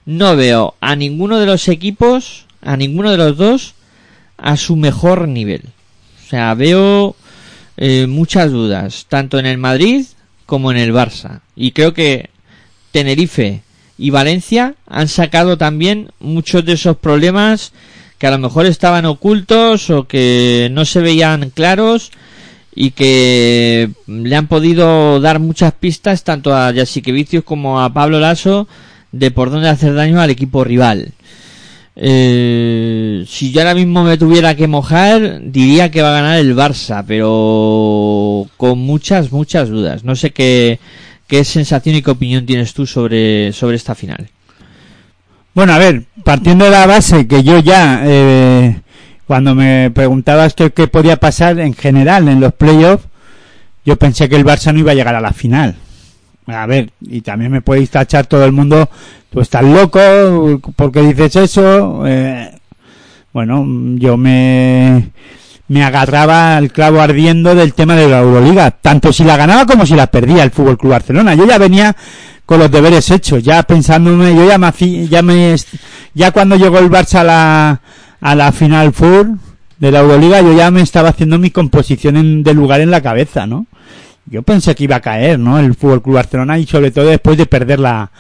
no 0.06 0.36
veo 0.36 0.76
a 0.80 0.96
ninguno 0.96 1.40
de 1.40 1.46
los 1.46 1.68
equipos, 1.68 2.46
a 2.62 2.78
ninguno 2.78 3.12
de 3.12 3.18
los 3.18 3.38
dos, 3.38 3.76
a 4.38 4.58
su 4.58 4.76
mejor 4.76 5.28
nivel. 5.28 5.64
O 6.28 6.30
sea, 6.30 6.54
veo 6.56 7.16
eh, 7.78 8.06
muchas 8.06 8.52
dudas, 8.52 9.06
tanto 9.08 9.40
en 9.40 9.46
el 9.46 9.58
Madrid 9.58 10.06
como 10.46 10.72
en 10.72 10.78
el 10.78 10.94
Barça. 10.94 11.40
Y 11.56 11.72
creo 11.72 11.94
que 11.94 12.32
Tenerife 12.92 13.62
y 13.98 14.10
Valencia 14.10 14.76
han 14.88 15.08
sacado 15.08 15.58
también 15.58 16.12
muchos 16.20 16.66
de 16.66 16.74
esos 16.74 16.98
problemas 16.98 17.72
que 18.18 18.28
a 18.28 18.32
lo 18.32 18.40
mejor 18.40 18.66
estaban 18.66 19.06
ocultos 19.06 19.90
o 19.90 20.06
que 20.06 20.68
no 20.74 20.84
se 20.84 21.00
veían 21.00 21.50
claros 21.50 22.12
y 22.76 22.92
que 22.92 23.92
le 24.06 24.36
han 24.36 24.48
podido 24.48 25.22
dar 25.22 25.40
muchas 25.40 25.72
pistas 25.72 26.26
tanto 26.26 26.54
a 26.54 26.74
Vicios 26.74 27.46
como 27.46 27.82
a 27.82 27.94
Pablo 27.94 28.20
Lasso 28.20 28.68
de 29.14 29.32
por 29.32 29.50
dónde 29.50 29.70
hacer 29.70 29.94
daño 29.94 30.20
al 30.20 30.30
equipo 30.30 30.66
rival. 30.66 31.14
Eh, 32.00 33.26
si 33.28 33.52
yo 33.52 33.62
ahora 33.62 33.74
mismo 33.74 34.04
me 34.04 34.18
tuviera 34.18 34.56
que 34.56 34.68
mojar, 34.68 35.42
diría 35.42 35.90
que 35.90 36.04
va 36.04 36.10
a 36.10 36.22
ganar 36.22 36.38
el 36.38 36.56
Barça, 36.56 37.04
pero 37.08 38.46
con 38.56 38.78
muchas, 38.78 39.32
muchas 39.32 39.70
dudas. 39.70 40.04
No 40.04 40.16
sé 40.16 40.30
qué, 40.30 40.80
qué 41.26 41.44
sensación 41.44 41.96
y 41.96 42.04
qué 42.04 42.12
opinión 42.12 42.46
tienes 42.46 42.74
tú 42.76 42.86
sobre, 42.86 43.52
sobre 43.52 43.78
esta 43.78 43.96
final. 43.96 44.30
Bueno, 45.56 45.74
a 45.74 45.80
ver, 45.80 46.04
partiendo 46.24 46.66
de 46.66 46.72
la 46.72 46.86
base 46.86 47.28
que 47.28 47.42
yo 47.42 47.58
ya, 47.58 48.04
eh, 48.06 48.80
cuando 49.26 49.56
me 49.56 49.90
preguntabas 49.90 50.54
qué, 50.54 50.70
qué 50.70 50.88
podía 50.88 51.18
pasar 51.18 51.60
en 51.60 51.74
general 51.74 52.28
en 52.28 52.40
los 52.40 52.54
playoffs, 52.54 53.06
yo 53.84 53.96
pensé 53.96 54.30
que 54.30 54.36
el 54.36 54.46
Barça 54.46 54.72
no 54.72 54.80
iba 54.80 54.92
a 54.92 54.96
llegar 54.96 55.16
a 55.16 55.22
la 55.22 55.34
final. 55.34 55.76
A 56.48 56.66
ver, 56.66 56.92
y 57.02 57.22
también 57.22 57.52
me 57.52 57.62
podéis 57.62 57.90
tachar 57.90 58.26
todo 58.26 58.46
el 58.46 58.54
mundo, 58.54 58.90
tú 59.30 59.42
estás 59.42 59.64
loco, 59.64 60.00
porque 60.78 61.02
dices 61.02 61.36
eso? 61.36 62.08
Eh, 62.08 62.58
bueno, 63.34 63.66
yo 63.98 64.16
me, 64.16 65.12
me 65.68 65.84
agarraba 65.84 66.56
al 66.56 66.72
clavo 66.72 67.02
ardiendo 67.02 67.54
del 67.54 67.74
tema 67.74 67.96
de 67.96 68.08
la 68.08 68.22
Euroliga, 68.22 68.72
tanto 68.72 69.12
si 69.12 69.26
la 69.26 69.36
ganaba 69.36 69.66
como 69.66 69.86
si 69.86 69.96
la 69.96 70.08
perdía 70.08 70.44
el 70.44 70.52
Fútbol 70.52 70.78
Club 70.78 70.94
Barcelona. 70.94 71.36
Yo 71.36 71.46
ya 71.46 71.58
venía 71.58 71.96
con 72.46 72.60
los 72.60 72.72
deberes 72.72 73.12
hechos, 73.12 73.44
ya 73.44 73.62
pensándome, 73.64 74.34
yo 74.34 74.48
ya 74.48 74.58
me, 74.58 74.72
ya 75.10 75.22
me, 75.22 75.56
ya 76.14 76.32
cuando 76.32 76.56
llegó 76.56 76.80
el 76.80 76.90
Barça 76.90 77.20
a 77.20 77.24
la, 77.26 77.82
a 78.22 78.36
la 78.36 78.54
final 78.54 78.94
full 78.94 79.36
de 79.80 79.92
la 79.92 80.00
Euroliga, 80.00 80.42
yo 80.42 80.56
ya 80.56 80.72
me 80.72 80.82
estaba 80.82 81.10
haciendo 81.10 81.38
mi 81.38 81.52
composición 81.52 82.42
de 82.42 82.54
lugar 82.54 82.80
en 82.80 82.90
la 82.90 83.02
cabeza, 83.02 83.46
¿no? 83.46 83.66
Yo 84.30 84.42
pensé 84.44 84.76
que 84.76 84.84
iba 84.84 84.98
a 84.98 85.02
caer, 85.02 85.40
¿no? 85.40 85.58
El 85.60 85.74
Fútbol 85.74 86.02
Club 86.02 86.16
Barcelona 86.16 86.60
y 86.60 86.66
sobre 86.66 86.92
todo 86.92 87.06
después 87.06 87.38
de 87.38 87.46
perder 87.46 87.80
la, 87.80 88.12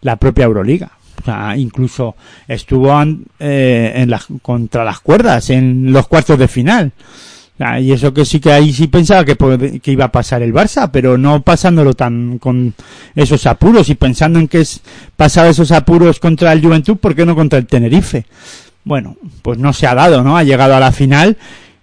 la 0.00 0.16
propia 0.16 0.44
Euroliga. 0.44 0.90
O 1.20 1.24
sea, 1.24 1.56
incluso 1.56 2.16
estuvo 2.48 2.92
eh, 3.38 3.92
en 3.94 4.10
la, 4.10 4.20
contra 4.42 4.84
las 4.84 5.00
cuerdas 5.00 5.50
en 5.50 5.92
los 5.92 6.08
cuartos 6.08 6.38
de 6.38 6.48
final. 6.48 6.92
y 7.80 7.92
eso 7.92 8.12
que 8.12 8.24
sí 8.24 8.40
que 8.40 8.52
ahí 8.52 8.72
sí 8.72 8.88
pensaba 8.88 9.24
que, 9.24 9.36
que 9.80 9.92
iba 9.92 10.06
a 10.06 10.12
pasar 10.12 10.42
el 10.42 10.52
Barça, 10.52 10.90
pero 10.92 11.16
no 11.16 11.42
pasándolo 11.42 11.94
tan 11.94 12.38
con 12.38 12.74
esos 13.14 13.46
apuros 13.46 13.88
y 13.88 13.94
pensando 13.94 14.40
en 14.40 14.48
que 14.48 14.62
es 14.62 14.80
pasaba 15.16 15.48
esos 15.48 15.70
apuros 15.70 16.18
contra 16.18 16.52
el 16.52 16.60
Juventud, 16.60 16.96
¿por 16.96 17.14
qué 17.14 17.24
no 17.24 17.36
contra 17.36 17.60
el 17.60 17.66
Tenerife? 17.66 18.26
Bueno, 18.84 19.16
pues 19.42 19.58
no 19.58 19.72
se 19.72 19.86
ha 19.86 19.94
dado, 19.94 20.24
¿no? 20.24 20.36
Ha 20.36 20.42
llegado 20.42 20.74
a 20.74 20.80
la 20.80 20.90
final 20.90 21.36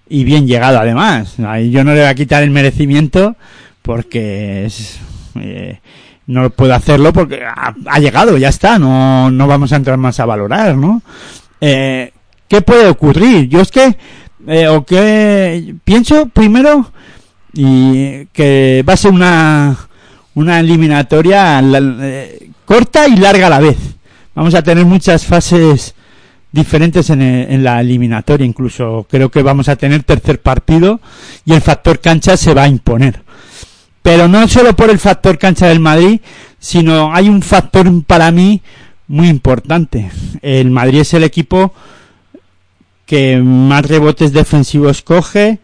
y 0.09 0.25
bien 0.25 0.47
llegado 0.47 0.79
además. 0.79 1.37
Yo 1.37 1.83
no 1.85 1.93
le 1.93 2.01
voy 2.01 2.09
a 2.09 2.15
quitar 2.15 2.43
el 2.43 2.49
merecimiento 2.49 3.37
porque 3.81 4.65
es, 4.65 4.99
eh, 5.35 5.79
no 6.29 6.51
puedo 6.51 6.75
hacerlo 6.75 7.11
porque 7.11 7.41
ha, 7.43 7.99
llegado, 7.99 8.37
ya 8.37 8.49
está, 8.49 8.77
no, 8.77 9.31
no 9.31 9.47
vamos 9.47 9.73
a 9.73 9.77
entrar 9.77 9.97
más 9.97 10.19
a 10.19 10.25
valorar, 10.25 10.75
¿no? 10.75 11.01
Eh, 11.59 12.11
¿Qué 12.47 12.61
puede 12.61 12.87
ocurrir? 12.87 13.49
Yo 13.49 13.61
es 13.61 13.71
que, 13.71 13.97
eh, 14.47 14.67
o 14.67 14.85
que 14.85 15.73
pienso 15.83 16.27
primero 16.27 16.91
y 17.51 18.25
que 18.27 18.83
va 18.87 18.93
a 18.93 18.97
ser 18.97 19.11
una, 19.11 19.75
una 20.35 20.59
eliminatoria 20.59 21.59
eh, 21.61 22.49
corta 22.63 23.07
y 23.07 23.15
larga 23.17 23.47
a 23.47 23.49
la 23.49 23.59
vez. 23.59 23.77
Vamos 24.35 24.53
a 24.53 24.61
tener 24.61 24.85
muchas 24.85 25.25
fases 25.25 25.95
diferentes 26.51 27.09
en, 27.09 27.23
en, 27.23 27.63
la 27.63 27.81
eliminatoria, 27.81 28.45
incluso 28.45 29.07
creo 29.09 29.29
que 29.29 29.41
vamos 29.41 29.67
a 29.67 29.75
tener 29.75 30.03
tercer 30.03 30.41
partido 30.41 31.01
y 31.43 31.53
el 31.53 31.61
factor 31.61 31.99
cancha 31.99 32.37
se 32.37 32.53
va 32.53 32.63
a 32.63 32.67
imponer 32.67 33.23
pero 34.09 34.27
no 34.27 34.47
solo 34.47 34.75
por 34.75 34.89
el 34.89 34.97
factor 34.97 35.37
cancha 35.37 35.67
del 35.67 35.79
Madrid, 35.79 36.19
sino 36.57 37.13
hay 37.13 37.29
un 37.29 37.43
factor 37.43 37.87
para 38.05 38.31
mí 38.31 38.59
muy 39.07 39.27
importante. 39.27 40.09
El 40.41 40.71
Madrid 40.71 41.01
es 41.01 41.13
el 41.13 41.23
equipo 41.23 41.75
que 43.05 43.37
más 43.37 43.85
rebotes 43.85 44.33
defensivos 44.33 45.03
coge, 45.03 45.59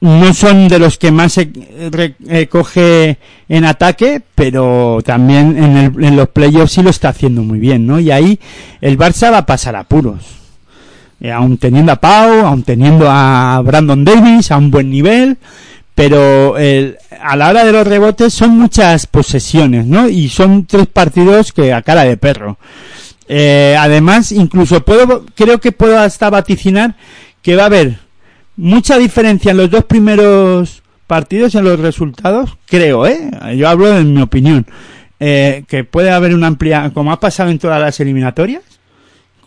no 0.00 0.32
son 0.34 0.68
de 0.68 0.78
los 0.78 0.98
que 0.98 1.10
más 1.10 1.32
se 1.32 1.50
eh, 1.52 2.46
coge 2.46 3.18
en 3.48 3.64
ataque, 3.64 4.22
pero 4.36 5.00
también 5.04 5.58
en, 5.58 5.76
el, 5.78 6.04
en 6.04 6.14
los 6.14 6.28
playoffs 6.28 6.74
sí 6.74 6.82
lo 6.84 6.90
está 6.90 7.08
haciendo 7.08 7.42
muy 7.42 7.58
bien, 7.58 7.88
¿no? 7.88 7.98
Y 7.98 8.12
ahí 8.12 8.38
el 8.80 8.96
Barça 8.96 9.32
va 9.32 9.38
a 9.38 9.46
pasar 9.46 9.74
apuros. 9.74 10.20
Eh, 11.20 11.32
aún 11.32 11.58
teniendo 11.58 11.90
a 11.90 11.96
Pau, 11.96 12.46
aún 12.46 12.62
teniendo 12.62 13.10
a 13.10 13.60
Brandon 13.64 14.04
Davis 14.04 14.52
a 14.52 14.58
un 14.58 14.70
buen 14.70 14.88
nivel, 14.88 15.38
pero 15.98 16.54
a 17.20 17.34
la 17.34 17.48
hora 17.48 17.64
de 17.64 17.72
los 17.72 17.84
rebotes 17.84 18.32
son 18.32 18.50
muchas 18.50 19.08
posesiones, 19.08 19.84
¿no? 19.84 20.08
Y 20.08 20.28
son 20.28 20.64
tres 20.64 20.86
partidos 20.86 21.52
que 21.52 21.72
a 21.72 21.82
cara 21.82 22.04
de 22.04 22.16
perro. 22.16 22.56
Eh, 23.26 23.74
además, 23.76 24.30
incluso 24.30 24.84
puedo, 24.84 25.26
creo 25.34 25.58
que 25.58 25.72
puedo 25.72 25.98
hasta 25.98 26.30
vaticinar 26.30 26.94
que 27.42 27.56
va 27.56 27.64
a 27.64 27.66
haber 27.66 27.98
mucha 28.54 28.96
diferencia 28.96 29.50
en 29.50 29.56
los 29.56 29.70
dos 29.70 29.86
primeros 29.86 30.84
partidos 31.08 31.56
en 31.56 31.64
los 31.64 31.80
resultados, 31.80 32.56
creo, 32.66 33.04
¿eh? 33.04 33.30
Yo 33.56 33.68
hablo 33.68 33.98
en 33.98 34.14
mi 34.14 34.22
opinión. 34.22 34.66
Eh, 35.18 35.64
que 35.66 35.82
puede 35.82 36.12
haber 36.12 36.32
una 36.32 36.46
amplia, 36.46 36.92
como 36.94 37.10
ha 37.10 37.18
pasado 37.18 37.50
en 37.50 37.58
todas 37.58 37.80
las 37.80 37.98
eliminatorias, 37.98 38.62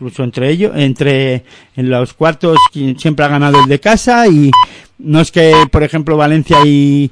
incluso 0.02 0.24
entre 0.24 0.49
ellos, 0.49 0.72
entre 0.76 1.43
en 1.76 1.89
los 1.91 2.14
cuartos 2.14 2.58
quien 2.74 2.97
siempre 2.97 3.24
ha 3.24 3.28
ganado 3.28 3.62
el 3.62 3.70
de 3.70 3.80
casa 3.80 4.28
y 4.28 4.49
no 4.97 5.22
es 5.22 5.32
que, 5.32 5.54
por 5.72 5.84
ejemplo, 5.84 6.18
Valencia 6.18 6.58
y, 6.66 7.12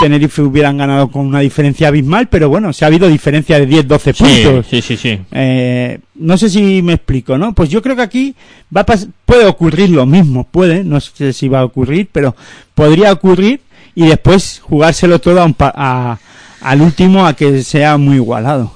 Tenerife 0.00 0.42
hubieran 0.42 0.76
ganado 0.76 1.08
con 1.08 1.26
una 1.26 1.40
diferencia 1.40 1.88
abismal, 1.88 2.28
pero 2.28 2.50
bueno, 2.50 2.72
se 2.72 2.84
ha 2.84 2.88
habido 2.88 3.08
diferencia 3.08 3.58
de 3.58 3.66
10, 3.66 3.88
12 3.88 4.14
puntos. 4.14 4.66
Sí, 4.68 4.82
sí, 4.82 4.96
sí. 4.96 5.18
Eh, 5.32 5.98
no 6.16 6.36
sé 6.36 6.50
si 6.50 6.82
me 6.82 6.92
explico, 6.92 7.38
¿no? 7.38 7.54
Pues 7.54 7.70
yo 7.70 7.80
creo 7.80 7.96
que 7.96 8.02
aquí 8.02 8.34
va 8.76 8.84
puede 8.84 9.46
ocurrir 9.46 9.88
lo 9.90 10.04
mismo, 10.04 10.44
puede, 10.44 10.84
no 10.84 11.00
sé 11.00 11.32
si 11.32 11.48
va 11.48 11.60
a 11.60 11.64
ocurrir, 11.64 12.08
pero 12.12 12.36
podría 12.74 13.10
ocurrir 13.10 13.62
y 13.94 14.06
después 14.06 14.60
jugárselo 14.62 15.18
todo 15.18 15.40
a, 15.58 16.18
al 16.60 16.82
último 16.82 17.26
a 17.26 17.34
que 17.34 17.62
sea 17.62 17.96
muy 17.96 18.16
igualado. 18.16 18.72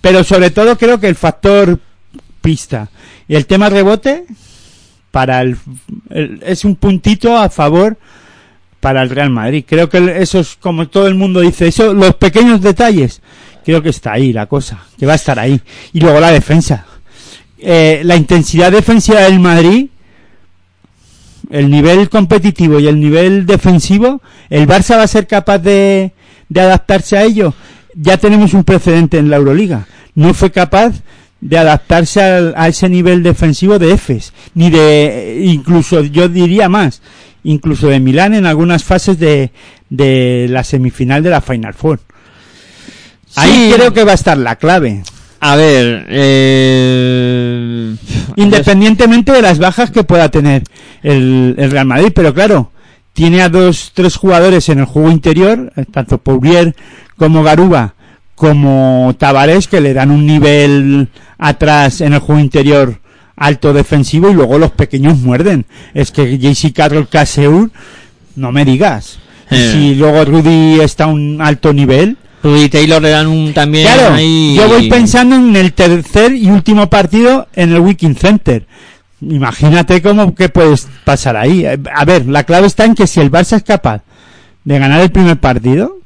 Pero 0.00 0.24
sobre 0.24 0.50
todo 0.50 0.76
creo 0.76 0.98
que 0.98 1.08
el 1.08 1.14
factor 1.14 1.78
pista 2.40 2.88
y 3.28 3.36
el 3.36 3.46
tema 3.46 3.68
rebote 3.68 4.24
para 5.10 5.42
el, 5.42 5.58
es 6.44 6.64
un 6.64 6.76
puntito 6.76 7.36
a 7.36 7.50
favor 7.50 7.98
para 8.80 9.02
el 9.02 9.10
Real 9.10 9.30
Madrid. 9.30 9.64
Creo 9.66 9.88
que 9.88 10.20
eso 10.20 10.40
es 10.40 10.56
como 10.56 10.88
todo 10.88 11.06
el 11.06 11.14
mundo 11.14 11.40
dice, 11.40 11.68
eso, 11.68 11.92
los 11.92 12.14
pequeños 12.14 12.60
detalles, 12.62 13.20
creo 13.64 13.82
que 13.82 13.90
está 13.90 14.12
ahí 14.12 14.32
la 14.32 14.46
cosa, 14.46 14.84
que 14.98 15.06
va 15.06 15.12
a 15.12 15.16
estar 15.16 15.38
ahí. 15.38 15.60
Y 15.92 16.00
luego 16.00 16.20
la 16.20 16.30
defensa. 16.30 16.86
Eh, 17.58 18.02
la 18.04 18.16
intensidad 18.16 18.72
defensiva 18.72 19.20
del 19.20 19.40
Madrid, 19.40 19.88
el 21.50 21.70
nivel 21.70 22.08
competitivo 22.08 22.78
y 22.78 22.86
el 22.86 23.00
nivel 23.00 23.46
defensivo, 23.46 24.22
el 24.48 24.66
Barça 24.66 24.96
va 24.96 25.02
a 25.02 25.08
ser 25.08 25.26
capaz 25.26 25.58
de, 25.58 26.12
de 26.48 26.60
adaptarse 26.60 27.18
a 27.18 27.24
ello. 27.24 27.54
Ya 27.94 28.16
tenemos 28.16 28.54
un 28.54 28.64
precedente 28.64 29.18
en 29.18 29.28
la 29.28 29.36
Euroliga. 29.36 29.86
No 30.14 30.34
fue 30.34 30.52
capaz 30.52 30.94
de 31.40 31.58
adaptarse 31.58 32.20
al- 32.22 32.54
a, 32.56 32.68
ese 32.68 32.88
nivel 32.88 33.22
defensivo 33.22 33.78
de 33.78 33.92
Efes, 33.92 34.32
ni 34.54 34.70
de, 34.70 35.40
incluso 35.44 36.02
yo 36.02 36.28
diría 36.28 36.68
más, 36.68 37.00
incluso 37.44 37.88
de 37.88 38.00
Milán 38.00 38.34
en 38.34 38.46
algunas 38.46 38.82
fases 38.84 39.18
de, 39.18 39.50
de 39.88 40.46
la 40.50 40.64
semifinal 40.64 41.22
de 41.22 41.30
la 41.30 41.40
Final 41.40 41.74
Four. 41.74 42.00
Ahí 43.36 43.68
Sí. 43.70 43.72
creo 43.76 43.92
que 43.92 44.04
va 44.04 44.12
a 44.12 44.16
estar 44.16 44.36
la 44.38 44.56
clave. 44.56 45.02
A 45.40 45.54
ver, 45.54 46.06
eh... 46.08 47.94
Independientemente 48.36 49.32
de 49.32 49.42
las 49.42 49.58
bajas 49.58 49.90
que 49.90 50.04
pueda 50.04 50.30
tener 50.30 50.64
el, 51.02 51.54
el 51.58 51.70
Real 51.70 51.86
Madrid, 51.86 52.12
pero 52.14 52.34
claro, 52.34 52.72
tiene 53.12 53.42
a 53.42 53.48
dos, 53.48 53.92
tres 53.94 54.16
jugadores 54.16 54.68
en 54.68 54.80
el 54.80 54.84
juego 54.84 55.10
interior, 55.10 55.72
eh, 55.76 55.84
tanto 55.90 56.18
Pourier 56.18 56.74
como 57.16 57.42
Garuba, 57.42 57.94
como 58.38 59.14
Tavares, 59.18 59.68
que 59.68 59.80
le 59.82 59.92
dan 59.92 60.10
un 60.10 60.24
nivel 60.26 61.08
atrás 61.38 62.00
en 62.00 62.14
el 62.14 62.20
juego 62.20 62.40
interior 62.40 63.00
alto 63.36 63.72
defensivo 63.72 64.30
y 64.30 64.34
luego 64.34 64.58
los 64.58 64.70
pequeños 64.72 65.18
muerden. 65.18 65.66
Es 65.94 66.10
que 66.10 66.38
JC 66.38 66.72
Carroll 66.72 67.08
Caseur, 67.08 67.70
no 68.36 68.52
me 68.52 68.64
digas. 68.64 69.18
Y 69.50 69.54
Eh. 69.54 69.70
Si 69.72 69.94
luego 69.94 70.24
Rudy 70.24 70.80
está 70.80 71.04
a 71.04 71.06
un 71.08 71.38
alto 71.40 71.72
nivel, 71.72 72.16
Rudy 72.42 72.68
Taylor 72.68 73.02
le 73.02 73.10
dan 73.10 73.26
un 73.26 73.52
también 73.52 73.86
Claro, 73.86 74.14
ahí- 74.14 74.54
yo 74.56 74.68
voy 74.68 74.88
pensando 74.88 75.36
en 75.36 75.54
el 75.56 75.72
tercer 75.72 76.34
y 76.34 76.48
último 76.50 76.88
partido 76.88 77.48
en 77.54 77.72
el 77.72 77.80
Wiking 77.80 78.14
Center. 78.16 78.66
Imagínate 79.20 80.00
cómo 80.00 80.34
que 80.34 80.48
puedes 80.48 80.86
pasar 81.04 81.36
ahí. 81.36 81.64
A 81.66 82.04
ver, 82.04 82.26
la 82.26 82.44
clave 82.44 82.66
está 82.68 82.84
en 82.84 82.94
que 82.94 83.06
si 83.08 83.18
el 83.20 83.30
Barça 83.32 83.56
es 83.56 83.64
capaz 83.64 84.02
de 84.64 84.78
ganar 84.78 85.00
el 85.00 85.10
primer 85.10 85.38
partido, 85.38 85.98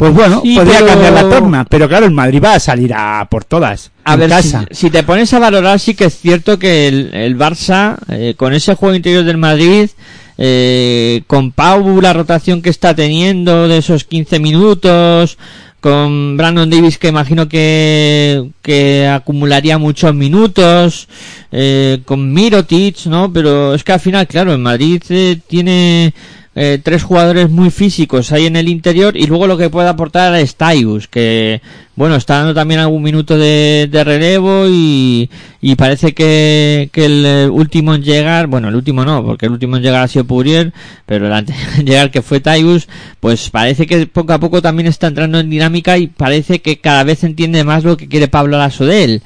pues 0.00 0.14
bueno, 0.14 0.40
Sí, 0.42 0.56
podría 0.56 0.78
pero- 0.78 0.86
cambiar 0.86 1.12
la 1.12 1.28
torna. 1.28 1.64
Pero 1.66 1.86
claro, 1.86 2.06
el 2.06 2.12
Madrid 2.12 2.42
va 2.42 2.54
a 2.54 2.58
salir 2.60 2.94
a 2.94 3.28
por 3.30 3.44
todas. 3.44 3.90
A 4.04 4.14
en 4.14 4.20
ver, 4.20 4.30
si, 4.30 4.34
casa. 4.52 4.64
si 4.70 4.88
te 4.88 5.02
pones 5.02 5.32
a 5.34 5.38
valorar, 5.38 5.78
sí 5.78 5.94
que 5.94 6.06
es 6.06 6.18
cierto 6.18 6.58
que 6.58 6.88
el, 6.88 7.10
el 7.12 7.36
Barça, 7.36 7.96
eh, 8.08 8.32
con 8.34 8.54
ese 8.54 8.74
juego 8.74 8.94
interior 8.94 9.24
del 9.24 9.36
Madrid, 9.36 9.90
eh, 10.38 11.20
con 11.26 11.52
Pau, 11.52 12.00
la 12.00 12.14
rotación 12.14 12.62
que 12.62 12.70
está 12.70 12.94
teniendo 12.94 13.68
de 13.68 13.76
esos 13.76 14.04
15 14.04 14.38
minutos, 14.40 15.36
con 15.80 16.36
Brandon 16.38 16.70
Davis 16.70 16.96
que 16.96 17.08
imagino 17.08 17.46
que, 17.46 18.48
que 18.62 19.06
acumularía 19.06 19.76
muchos 19.76 20.14
minutos, 20.14 21.08
eh, 21.52 22.00
con 22.06 22.32
Mirotic, 22.32 23.04
¿no? 23.04 23.30
Pero 23.30 23.74
es 23.74 23.84
que 23.84 23.92
al 23.92 24.00
final, 24.00 24.26
claro, 24.26 24.54
en 24.54 24.62
Madrid 24.62 25.02
eh, 25.10 25.38
tiene 25.46 26.14
eh, 26.56 26.80
tres 26.82 27.04
jugadores 27.04 27.48
muy 27.48 27.70
físicos 27.70 28.32
ahí 28.32 28.46
en 28.46 28.56
el 28.56 28.68
interior 28.68 29.16
y 29.16 29.26
luego 29.26 29.46
lo 29.46 29.56
que 29.56 29.70
puede 29.70 29.88
aportar 29.88 30.34
es 30.34 30.56
que 31.08 31.60
bueno, 32.00 32.16
está 32.16 32.38
dando 32.38 32.54
también 32.54 32.80
algún 32.80 33.02
minuto 33.02 33.36
de, 33.36 33.86
relevo 33.92 34.64
y, 34.66 35.28
y 35.60 35.74
parece 35.74 36.14
que, 36.14 36.88
que 36.92 37.04
el 37.04 37.26
eh, 37.26 37.46
último 37.46 37.94
en 37.94 38.02
llegar, 38.02 38.46
bueno, 38.46 38.70
el 38.70 38.74
último 38.74 39.04
no, 39.04 39.22
porque 39.22 39.44
el 39.44 39.52
último 39.52 39.76
en 39.76 39.82
llegar 39.82 40.02
ha 40.04 40.08
sido 40.08 40.24
Pourier, 40.24 40.72
pero 41.04 41.26
el 41.26 41.32
antes 41.34 41.54
en 41.76 41.84
llegar 41.86 42.10
que 42.10 42.22
fue 42.22 42.40
Tyus, 42.40 42.88
pues 43.20 43.50
parece 43.50 43.86
que 43.86 44.06
poco 44.06 44.32
a 44.32 44.40
poco 44.40 44.62
también 44.62 44.86
está 44.86 45.08
entrando 45.08 45.38
en 45.40 45.50
dinámica 45.50 45.98
y 45.98 46.06
parece 46.06 46.62
que 46.62 46.80
cada 46.80 47.04
vez 47.04 47.22
entiende 47.22 47.64
más 47.64 47.84
lo 47.84 47.98
que 47.98 48.08
quiere 48.08 48.28
Pablo 48.28 48.56
Lasso 48.56 48.86
de 48.86 49.04
él. 49.04 49.22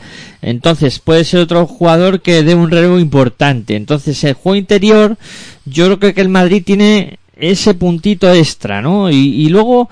Entonces 0.46 0.98
puede 0.98 1.24
ser 1.24 1.40
otro 1.40 1.66
jugador 1.66 2.20
que 2.20 2.42
dé 2.42 2.54
un 2.54 2.70
relevo 2.70 2.98
importante. 2.98 3.76
Entonces 3.76 4.22
el 4.24 4.34
juego 4.34 4.56
interior, 4.56 5.16
yo 5.64 5.98
creo 5.98 6.12
que 6.12 6.20
el 6.20 6.28
Madrid 6.28 6.62
tiene 6.64 7.18
ese 7.34 7.72
puntito 7.72 8.30
extra, 8.30 8.82
¿no? 8.82 9.10
Y, 9.10 9.16
y 9.16 9.48
luego 9.48 9.88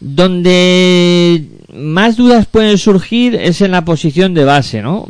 donde 0.00 1.44
más 1.72 2.16
dudas 2.16 2.46
pueden 2.46 2.78
surgir 2.78 3.36
es 3.36 3.60
en 3.60 3.70
la 3.70 3.84
posición 3.84 4.34
de 4.34 4.44
base, 4.44 4.82
¿no? 4.82 5.06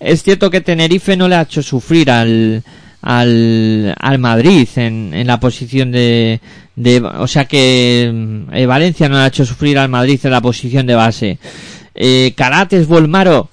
Es 0.00 0.24
cierto 0.24 0.50
que 0.50 0.62
Tenerife 0.62 1.16
no 1.16 1.28
le 1.28 1.36
ha 1.36 1.42
hecho 1.42 1.62
sufrir 1.62 2.10
al 2.10 2.64
al, 3.00 3.94
al 3.96 4.18
Madrid 4.18 4.68
en, 4.74 5.14
en 5.14 5.26
la 5.28 5.38
posición 5.38 5.92
de, 5.92 6.40
de 6.74 7.00
o 7.00 7.28
sea 7.28 7.44
que 7.44 8.12
eh, 8.52 8.66
Valencia 8.66 9.08
no 9.08 9.16
le 9.16 9.22
ha 9.22 9.28
hecho 9.28 9.46
sufrir 9.46 9.78
al 9.78 9.88
Madrid 9.88 10.18
en 10.24 10.32
la 10.32 10.40
posición 10.40 10.84
de 10.84 10.94
base 10.96 11.38
eh, 11.94 12.32
Carates 12.36 12.88
Volmaro 12.88 13.50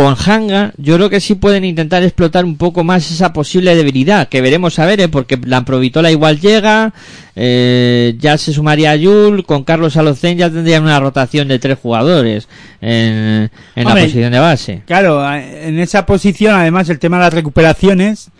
con 0.00 0.16
Hanga, 0.26 0.72
yo 0.78 0.96
creo 0.96 1.10
que 1.10 1.20
sí 1.20 1.34
pueden 1.34 1.62
intentar 1.62 2.02
explotar 2.02 2.46
un 2.46 2.56
poco 2.56 2.84
más 2.84 3.10
esa 3.10 3.34
posible 3.34 3.74
debilidad, 3.76 4.28
que 4.30 4.40
veremos 4.40 4.78
a 4.78 4.86
ver, 4.86 4.98
¿eh? 5.00 5.08
porque 5.08 5.38
la 5.44 5.62
Provitola 5.66 6.10
igual 6.10 6.40
llega, 6.40 6.94
eh, 7.36 8.14
ya 8.18 8.38
se 8.38 8.54
sumaría 8.54 8.96
Yul, 8.96 9.44
con 9.44 9.62
Carlos 9.64 9.98
Alocén 9.98 10.38
ya 10.38 10.48
tendrían 10.48 10.84
una 10.84 10.98
rotación 11.00 11.48
de 11.48 11.58
tres 11.58 11.78
jugadores 11.78 12.48
en, 12.80 13.50
en 13.76 13.84
la 13.84 13.90
posición 14.04 14.32
de 14.32 14.38
base. 14.38 14.82
Claro, 14.86 15.20
a- 15.20 15.38
en 15.42 15.78
esa 15.78 16.06
posición, 16.06 16.54
además, 16.54 16.88
el 16.88 16.98
tema 16.98 17.18
de 17.18 17.24
las 17.24 17.34
recuperaciones, 17.34 18.30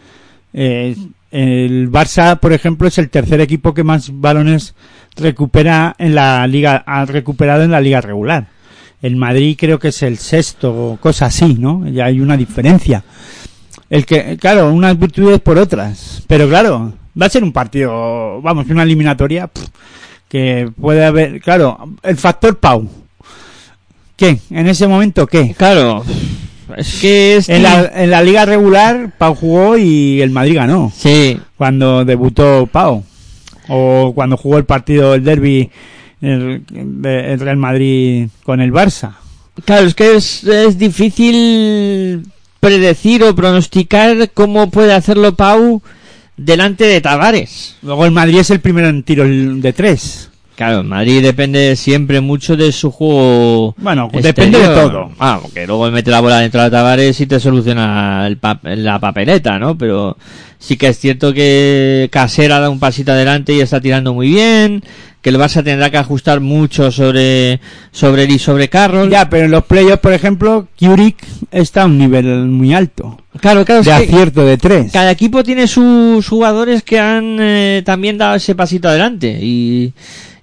eh, 0.55 0.97
el 1.31 1.91
Barça, 1.91 2.41
por 2.41 2.55
ejemplo, 2.55 2.89
es 2.89 2.97
el 2.97 3.11
tercer 3.11 3.41
equipo 3.43 3.75
que 3.75 3.85
más 3.85 4.11
balones 4.15 4.75
recupera 5.15 5.95
en 5.99 6.15
la 6.15 6.47
liga, 6.47 6.83
ha 6.87 7.05
recuperado 7.05 7.65
en 7.65 7.71
la 7.71 7.83
liga 7.83 8.01
regular. 8.01 8.47
El 9.03 9.17
Madrid 9.17 9.57
creo 9.59 9.79
que 9.79 9.89
es 9.89 10.03
el 10.03 10.19
sexto, 10.19 10.73
o 10.73 10.97
cosa 10.99 11.27
así, 11.27 11.55
¿no? 11.55 11.89
Ya 11.89 12.07
hay 12.07 12.21
una 12.21 12.37
diferencia. 12.37 13.03
El 13.89 14.07
que, 14.07 14.37
claro, 14.39 14.71
unas 14.73 14.99
virtudes 14.99 15.41
por 15.41 15.59
otras. 15.59 16.23
Pero 16.27 16.49
claro, 16.49 16.93
va 17.21 17.27
a 17.27 17.31
ser 17.31 17.43
un 17.43 17.53
partido, 17.53 18.41
vamos, 18.43 18.67
una 18.69 18.83
eliminatoria 18.83 19.47
pff, 19.49 19.69
que 20.29 20.71
puede 20.81 21.05
haber, 21.05 21.41
claro, 21.41 21.79
el 22.03 22.17
factor 22.17 22.59
Pau. 22.59 22.89
¿Qué? 24.17 24.39
En 24.51 24.69
ese 24.69 24.87
momento, 24.87 25.27
¿qué? 25.27 25.55
Claro, 25.57 26.05
es 26.77 27.01
que 27.01 27.37
es... 27.37 27.49
En 27.49 27.63
la, 27.63 27.91
en 27.95 28.11
la 28.11 28.23
liga 28.23 28.45
regular, 28.45 29.13
Pau 29.17 29.35
jugó 29.35 29.77
y 29.77 30.21
el 30.21 30.31
Madrid 30.31 30.57
ganó. 30.57 30.93
Sí, 30.95 31.41
Cuando 31.57 32.05
debutó 32.05 32.69
Pau. 32.71 33.03
O 33.69 34.13
cuando 34.15 34.37
jugó 34.37 34.59
el 34.59 34.65
partido, 34.65 35.15
el 35.15 35.25
derby, 35.25 35.71
el, 36.21 36.63
de- 36.71 37.33
el 37.33 37.41
Real 37.41 37.57
Madrid 37.57 38.29
con 38.45 38.61
el 38.61 38.73
Barça. 38.73 39.13
Claro, 39.65 39.87
es 39.87 39.95
que 39.95 40.17
es, 40.17 40.45
es 40.45 40.79
difícil 40.79 42.23
predecir 42.61 43.23
o 43.25 43.35
pronosticar 43.35 44.31
cómo 44.33 44.71
puede 44.71 44.93
hacerlo 44.95 45.35
Pau 45.35 45.83
delante 46.37 46.85
de 46.85 47.01
Tavares. 47.01 47.77
Luego 47.83 48.05
el 48.05 48.11
Madrid 48.13 48.39
es 48.39 48.51
el 48.51 48.61
primero 48.61 48.89
en 48.89 49.03
tiro 49.03 49.25
de 49.27 49.73
tres. 49.73 50.29
Claro, 50.57 50.83
Madrid 50.85 51.23
depende 51.23 51.75
siempre 51.75 52.21
mucho 52.21 52.55
de 52.55 52.71
su 52.73 52.91
juego. 52.91 53.75
Bueno, 53.79 54.11
depende 54.13 54.59
de 54.59 54.67
todo. 54.75 55.11
Ah, 55.19 55.39
porque 55.41 55.67
luego 55.67 55.91
mete 55.91 56.11
la 56.11 56.21
bola 56.21 56.41
dentro 56.41 56.63
de 56.63 56.71
Tavares 56.71 57.19
y 57.19 57.27
te 57.27 57.41
soluciona 57.41 58.27
el 58.27 58.39
pap- 58.39 58.61
la 58.77 58.99
papeleta, 58.99 59.59
¿no? 59.59 59.79
Pero 59.79 60.19
sí 60.59 60.77
que 60.77 60.89
es 60.89 60.99
cierto 60.99 61.33
que 61.33 62.11
Casera 62.13 62.61
da 62.61 62.69
un 62.69 62.79
pasito 62.79 63.13
adelante 63.13 63.55
y 63.55 63.61
está 63.61 63.81
tirando 63.81 64.13
muy 64.13 64.29
bien. 64.29 64.85
Que 65.23 65.29
el 65.31 65.37
Barça 65.37 65.63
tendrá 65.63 65.91
que 65.91 65.99
ajustar 65.99 66.41
mucho 66.41 66.91
sobre, 66.91 67.61
sobre 67.93 68.25
él 68.25 68.31
y 68.31 68.39
sobre 68.39 68.69
Carroll. 68.69 69.11
Ya, 69.11 69.29
pero 69.29 69.45
en 69.45 69.51
los 69.51 69.65
playoffs, 69.65 70.01
por 70.01 70.15
ejemplo, 70.15 70.67
Kurik 70.79 71.17
está 71.51 71.83
a 71.83 71.87
un 71.87 71.99
nivel 71.99 72.47
muy 72.47 72.73
alto. 72.73 73.19
Claro, 73.39 73.65
claro, 73.65 73.83
De 73.83 73.93
acierto 73.93 74.45
de 74.47 74.57
tres. 74.57 74.91
cada 74.93 75.11
equipo 75.11 75.45
tiene 75.45 75.67
sus 75.67 76.27
jugadores 76.27 76.83
que 76.83 76.99
han 76.99 77.37
eh, 77.39 77.83
también 77.85 78.19
dado 78.19 78.35
ese 78.37 78.55
pasito 78.55 78.89
adelante 78.89 79.39
y, 79.41 79.93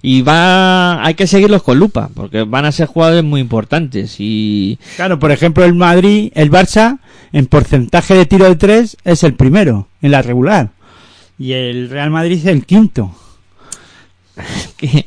y 0.00 0.22
va 0.22 1.04
hay 1.04 1.12
que 1.14 1.26
seguirlos 1.26 1.62
con 1.62 1.78
lupa 1.78 2.08
porque 2.14 2.44
van 2.44 2.64
a 2.64 2.72
ser 2.72 2.86
jugadores 2.86 3.24
muy 3.24 3.40
importantes 3.42 4.16
y 4.18 4.78
Claro, 4.96 5.18
por 5.18 5.32
ejemplo, 5.32 5.64
el 5.64 5.74
Madrid, 5.74 6.30
el 6.34 6.50
Barça, 6.50 6.98
en 7.32 7.46
porcentaje 7.46 8.14
de 8.14 8.24
tiro 8.26 8.46
de 8.46 8.56
tres, 8.56 8.96
es 9.04 9.22
el 9.22 9.34
primero, 9.34 9.88
en 10.00 10.12
la 10.12 10.22
regular. 10.22 10.70
Y 11.38 11.52
el 11.52 11.90
Real 11.90 12.10
Madrid 12.10 12.38
es 12.38 12.46
el 12.46 12.64
quinto. 12.64 13.14
Que 14.78 15.06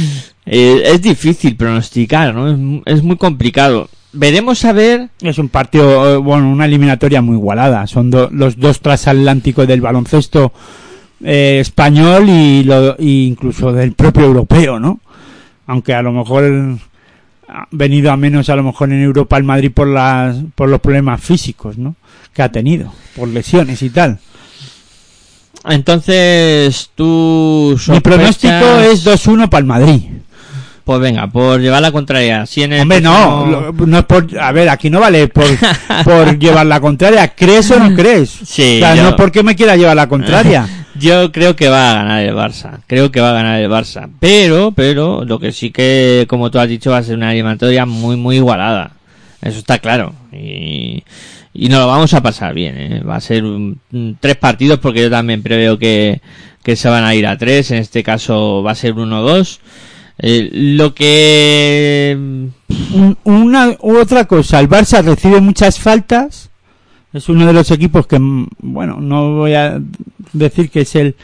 eh, 0.46 0.82
es 0.84 1.00
difícil 1.00 1.56
pronosticar, 1.56 2.34
¿no? 2.34 2.50
Es, 2.50 2.58
mu- 2.58 2.82
es 2.84 3.02
muy 3.02 3.16
complicado. 3.16 3.88
Veremos 4.14 4.62
a 4.66 4.72
ver 4.72 5.08
Es 5.22 5.38
un 5.38 5.48
partido, 5.48 6.14
eh, 6.14 6.16
bueno, 6.18 6.50
una 6.50 6.66
eliminatoria 6.66 7.22
muy 7.22 7.36
igualada. 7.36 7.86
Son 7.86 8.10
do- 8.10 8.28
los 8.30 8.58
dos 8.58 8.80
transatlánticos 8.80 9.66
del 9.66 9.80
baloncesto 9.80 10.52
eh, 11.24 11.58
español 11.60 12.28
y, 12.28 12.64
lo, 12.64 12.94
incluso 12.98 13.72
del 13.72 13.92
propio 13.92 14.24
europeo, 14.24 14.78
¿no? 14.78 15.00
Aunque 15.66 15.94
a 15.94 16.02
lo 16.02 16.12
mejor 16.12 16.44
ha 17.48 17.66
venido 17.70 18.10
a 18.12 18.16
menos 18.16 18.50
a 18.50 18.56
lo 18.56 18.62
mejor 18.64 18.92
en 18.92 19.02
Europa 19.02 19.36
el 19.38 19.44
Madrid 19.44 19.70
por 19.72 19.86
las 19.86 20.36
por 20.54 20.68
los 20.68 20.80
problemas 20.80 21.20
físicos, 21.22 21.78
¿no? 21.78 21.94
Que 22.34 22.42
ha 22.42 22.50
tenido, 22.52 22.92
por 23.16 23.28
lesiones 23.28 23.80
y 23.82 23.90
tal. 23.90 24.18
Entonces 25.68 26.90
tú 26.94 27.78
Mi 27.88 28.00
pronóstico 28.00 28.52
es 28.80 29.04
2-1 29.06 29.48
para 29.48 29.60
el 29.60 29.66
Madrid. 29.66 30.00
pues 30.84 31.00
venga 31.00 31.26
por 31.28 31.60
llevar 31.60 31.80
la 31.82 31.92
contraria 31.92 32.44
si 32.46 32.62
en 32.64 32.72
el 32.72 32.80
Hombre, 32.82 33.00
no, 33.00 33.46
lo- 33.46 33.72
no 33.86 33.98
es 33.98 34.04
por, 34.04 34.26
a 34.38 34.50
ver, 34.52 34.68
aquí 34.68 34.90
no 34.90 34.98
vale 35.00 35.28
por, 35.28 35.44
por 36.04 36.38
llevar 36.38 36.66
la 36.66 36.80
contraria. 36.80 37.28
¿Crees 37.28 37.70
o 37.70 37.78
no 37.78 37.94
crees? 37.94 38.30
Sí, 38.44 38.76
o 38.82 38.86
sea, 38.86 38.94
yo- 38.96 39.04
no 39.04 39.16
porque 39.16 39.42
me 39.42 39.54
quiera 39.54 39.76
llevar 39.76 39.96
la 39.96 40.08
contraria. 40.08 40.68
Yo 40.94 41.32
creo 41.32 41.56
que 41.56 41.68
va 41.70 41.90
a 41.90 41.94
ganar 41.94 42.22
el 42.22 42.34
Barça. 42.34 42.80
Creo 42.86 43.10
que 43.10 43.18
va 43.20 43.30
a 43.30 43.32
ganar 43.32 43.58
el 43.58 43.70
Barça. 43.70 44.10
Pero, 44.20 44.72
pero, 44.72 45.24
lo 45.24 45.38
que 45.40 45.50
sí 45.50 45.70
que, 45.70 46.26
como 46.28 46.50
tú 46.50 46.58
has 46.58 46.68
dicho, 46.68 46.90
va 46.90 46.98
a 46.98 47.02
ser 47.02 47.16
una 47.16 47.32
eliminatoria 47.32 47.86
muy, 47.86 48.16
muy 48.16 48.36
igualada. 48.36 48.90
Eso 49.40 49.58
está 49.58 49.78
claro. 49.78 50.12
Y, 50.32 51.02
y 51.54 51.68
nos 51.68 51.80
lo 51.80 51.86
vamos 51.88 52.14
a 52.14 52.22
pasar 52.22 52.54
bien. 52.54 52.74
¿eh? 52.78 53.00
Va 53.02 53.16
a 53.16 53.20
ser 53.20 53.44
un- 53.44 53.78
tres 54.20 54.36
partidos 54.36 54.78
porque 54.78 55.02
yo 55.02 55.10
también 55.10 55.42
preveo 55.42 55.78
que, 55.78 56.20
que 56.62 56.76
se 56.76 56.88
van 56.88 57.04
a 57.04 57.14
ir 57.14 57.26
a 57.26 57.36
tres. 57.38 57.70
En 57.70 57.78
este 57.78 58.02
caso 58.02 58.62
va 58.62 58.72
a 58.72 58.76
ser 58.76 58.94
uno 58.94 59.20
o 59.20 59.22
dos. 59.22 59.60
Eh, 60.18 60.48
lo 60.52 60.94
que... 60.94 62.16
Un- 62.94 63.18
una 63.24 63.76
u 63.80 63.96
otra 63.98 64.26
cosa, 64.26 64.60
el 64.60 64.68
Barça 64.68 65.02
recibe 65.02 65.40
muchas 65.40 65.78
faltas. 65.78 66.50
Es 67.12 67.28
uno 67.28 67.46
de 67.46 67.52
los 67.52 67.70
equipos 67.70 68.06
que, 68.06 68.16
bueno, 68.18 68.98
no 69.00 69.34
voy 69.36 69.52
a 69.54 69.78
decir 70.32 70.70
que 70.70 70.80
es 70.80 70.94
el, 70.96 71.14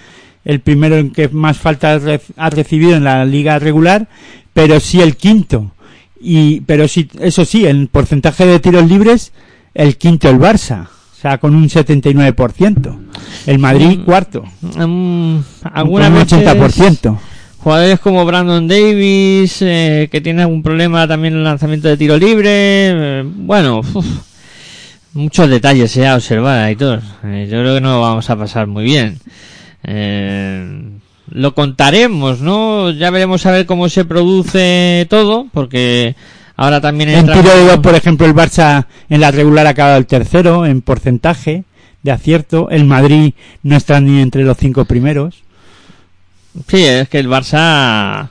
el 0.44 0.60
primero 0.60 0.96
en 0.98 1.10
que 1.10 1.28
más 1.30 1.56
faltas 1.56 2.02
ha 2.36 2.50
recibido 2.50 2.94
en 2.96 3.04
la 3.04 3.24
liga 3.24 3.58
regular, 3.58 4.06
pero 4.52 4.80
sí 4.80 5.00
el 5.00 5.16
quinto. 5.16 5.72
Y, 6.20 6.60
pero 6.62 6.88
sí, 6.88 7.08
eso 7.20 7.44
sí, 7.46 7.66
en 7.66 7.86
porcentaje 7.86 8.44
de 8.44 8.60
tiros 8.60 8.86
libres, 8.86 9.32
el 9.74 9.96
quinto 9.96 10.28
el 10.28 10.38
Barça. 10.38 10.86
O 10.86 11.20
sea, 11.20 11.38
con 11.38 11.54
un 11.54 11.68
79%. 11.68 12.96
El 13.46 13.58
Madrid, 13.58 13.98
Mm, 13.98 14.04
cuarto. 14.04 14.44
mm, 14.62 15.38
Con 16.06 16.10
un 16.10 16.14
veces 16.14 16.32
80%. 16.32 17.18
jugadores 17.58 17.98
como 17.98 18.24
Brandon 18.24 18.68
Davis, 18.68 19.58
eh, 19.62 20.08
que 20.12 20.20
tiene 20.20 20.42
algún 20.42 20.62
problema 20.62 21.08
también 21.08 21.32
en 21.34 21.38
el 21.40 21.44
lanzamiento 21.44 21.88
de 21.88 21.96
tiro 21.96 22.16
libre. 22.16 22.48
eh, 22.52 23.22
bueno, 23.24 23.80
uf, 23.80 24.06
muchos 25.14 25.48
detalles 25.50 25.96
eh, 25.96 26.06
a 26.06 26.14
observar 26.14 26.74
todos. 26.76 27.02
Eh, 27.24 27.48
yo 27.50 27.58
creo 27.60 27.74
que 27.74 27.80
no 27.80 27.94
lo 27.94 28.00
vamos 28.00 28.30
a 28.30 28.36
pasar 28.36 28.66
muy 28.68 28.84
bien. 28.84 29.18
Eh, 29.82 30.82
lo 31.30 31.54
contaremos, 31.54 32.40
¿no? 32.40 32.90
Ya 32.90 33.10
veremos 33.10 33.44
a 33.46 33.50
ver 33.50 33.66
cómo 33.66 33.88
se 33.88 34.04
produce 34.04 35.06
todo, 35.10 35.46
porque 35.52 36.14
ahora 36.58 36.80
también 36.82 37.08
En 37.08 37.24
tiro 37.26 37.56
de 37.56 37.64
dos, 37.64 37.78
por 37.78 37.94
ejemplo, 37.94 38.26
el 38.26 38.34
Barça 38.34 38.84
en 39.08 39.20
la 39.22 39.30
regular 39.30 39.66
ha 39.66 39.70
acabado 39.70 39.96
el 39.96 40.04
tercero 40.06 40.66
en 40.66 40.82
porcentaje 40.82 41.64
de 42.02 42.10
acierto. 42.12 42.68
El 42.70 42.84
Madrid 42.84 43.32
no 43.62 43.76
está 43.76 43.98
ni 44.00 44.20
entre 44.20 44.44
los 44.44 44.58
cinco 44.58 44.84
primeros. 44.84 45.36
Sí, 46.68 46.84
es 46.84 47.08
que 47.08 47.18
el 47.20 47.28
Barça 47.28 48.28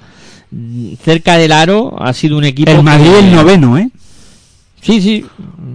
cerca 1.04 1.38
del 1.38 1.52
aro 1.52 1.96
ha 2.00 2.14
sido 2.14 2.38
un 2.38 2.44
equipo 2.44 2.72
El 2.72 2.84
Madrid 2.84 3.10
que- 3.12 3.20
el 3.20 3.32
noveno, 3.34 3.78
¿eh? 3.78 3.90
Sí, 4.82 5.02
sí. 5.02 5.26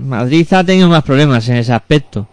Madrid 0.06 0.46
ha 0.52 0.62
tenido 0.64 0.88
más 0.88 1.02
problemas 1.02 1.48
en 1.48 1.56
ese 1.56 1.72
aspecto. 1.72 2.28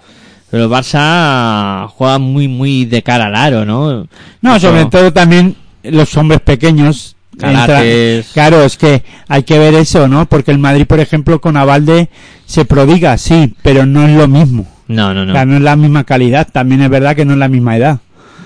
Pero 0.49 0.63
el 0.65 0.69
Barça 0.69 1.87
juega 1.89 2.17
muy, 2.19 2.47
muy 2.47 2.85
de 2.85 3.03
cara 3.03 3.25
al 3.27 3.35
aro, 3.35 3.65
¿no? 3.65 4.07
No, 4.41 4.55
Eso- 4.55 4.67
sobre 4.69 4.85
todo 4.85 5.13
también 5.13 5.55
los 5.83 6.15
hombres 6.17 6.41
pequeños. 6.41 7.15
Entra-. 7.41 8.23
Claro, 8.33 8.63
es 8.63 8.77
que 8.77 9.03
hay 9.27 9.43
que 9.43 9.57
ver 9.59 9.73
eso, 9.75 10.07
¿no? 10.07 10.25
Porque 10.27 10.51
el 10.51 10.59
Madrid, 10.59 10.85
por 10.85 10.99
ejemplo, 10.99 11.39
con 11.41 11.57
Avalde 11.57 12.09
se 12.45 12.65
prodiga, 12.65 13.17
sí, 13.17 13.53
pero 13.61 13.85
no 13.85 14.05
es 14.07 14.15
lo 14.15 14.27
mismo. 14.27 14.67
No, 14.87 15.13
no, 15.13 15.21
O 15.21 15.25
no. 15.25 15.33
sea, 15.33 15.45
no 15.45 15.55
es 15.55 15.61
la 15.61 15.75
misma 15.75 16.03
calidad. 16.03 16.47
También 16.51 16.81
es 16.81 16.89
verdad 16.89 17.15
que 17.15 17.25
no 17.25 17.33
es 17.33 17.39
la 17.39 17.47
misma 17.47 17.77
edad. 17.77 17.99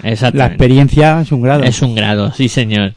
La 0.04 0.10
Exactamente. 0.12 0.54
experiencia 0.56 1.22
es 1.22 1.32
un 1.32 1.42
grado. 1.42 1.64
Es 1.64 1.82
un 1.82 1.96
grado, 1.96 2.34
sí, 2.34 2.50
señor. 2.50 2.94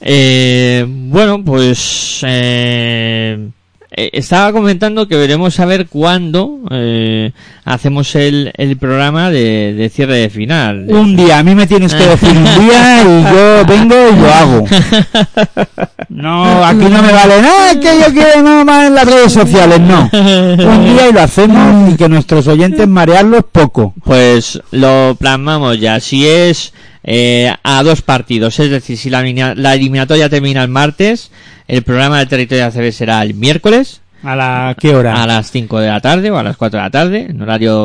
Eh, 0.00 0.84
bueno, 0.86 1.42
pues 1.44 2.20
eh, 2.22 3.48
eh, 3.90 4.10
estaba 4.12 4.52
comentando 4.52 5.08
que 5.08 5.16
veremos 5.16 5.58
a 5.60 5.64
ver 5.64 5.86
cuándo 5.86 6.60
eh, 6.70 7.32
hacemos 7.64 8.14
el, 8.14 8.52
el 8.56 8.76
programa 8.76 9.30
de, 9.30 9.72
de 9.74 9.88
cierre 9.88 10.16
de 10.18 10.30
final. 10.30 10.86
Un 10.88 11.16
día, 11.16 11.38
a 11.38 11.42
mí 11.42 11.54
me 11.54 11.66
tienes 11.66 11.94
que 11.94 12.06
decir 12.06 12.36
un 12.36 12.44
día 12.44 13.02
y 13.02 13.22
yo 13.34 13.64
vengo 13.66 13.94
y 14.12 14.16
lo 14.20 14.32
hago. 14.32 14.64
No, 16.10 16.64
aquí 16.64 16.86
no 16.86 17.02
me 17.02 17.12
vale 17.12 17.42
nada, 17.42 17.78
que 17.78 17.98
yo 18.00 18.12
quiero 18.12 18.42
nada 18.42 18.64
más 18.64 18.86
en 18.86 18.94
las 18.94 19.04
redes 19.04 19.30
sociales, 19.32 19.78
no. 19.78 20.08
Un 20.12 20.84
día 20.84 21.10
y 21.10 21.12
lo 21.12 21.20
hacemos 21.20 21.92
y 21.92 21.96
que 21.96 22.08
nuestros 22.08 22.46
oyentes 22.48 22.88
marearlos 22.88 23.44
poco. 23.52 23.92
Pues 24.04 24.60
lo 24.70 25.16
plasmamos 25.20 25.78
ya. 25.78 26.00
Si 26.00 26.26
es 26.26 26.72
eh, 27.10 27.50
a 27.62 27.82
dos 27.82 28.02
partidos, 28.02 28.58
es 28.60 28.70
decir, 28.70 28.98
si 28.98 29.08
la, 29.08 29.22
la 29.54 29.74
eliminatoria 29.74 30.28
termina 30.28 30.62
el 30.62 30.68
martes, 30.68 31.30
el 31.66 31.82
programa 31.82 32.18
del 32.18 32.28
territorio 32.28 32.66
ACB 32.66 32.92
será 32.92 33.22
el 33.22 33.32
miércoles 33.34 34.02
¿A 34.22 34.34
la 34.36 34.76
qué 34.78 34.94
hora? 34.94 35.22
a 35.22 35.26
las 35.26 35.50
5 35.50 35.78
de 35.80 35.88
la 35.88 36.00
tarde 36.00 36.30
o 36.30 36.36
a 36.36 36.42
las 36.42 36.56
4 36.56 36.76
de 36.78 36.82
la 36.84 36.90
tarde, 36.90 37.26
en 37.30 37.40
horario. 37.40 37.76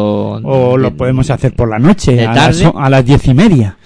O 0.44 0.76
lo 0.78 0.90
de- 0.90 0.96
podemos 0.96 1.30
hacer 1.30 1.54
por 1.54 1.70
la 1.70 1.78
noche, 1.80 2.16
de 2.16 2.26
a 2.26 2.34
las, 2.34 2.58
tarde. 2.60 2.74
a 2.76 2.90
las 2.90 3.06
diez 3.06 3.26
y 3.28 3.34
media. 3.36 3.78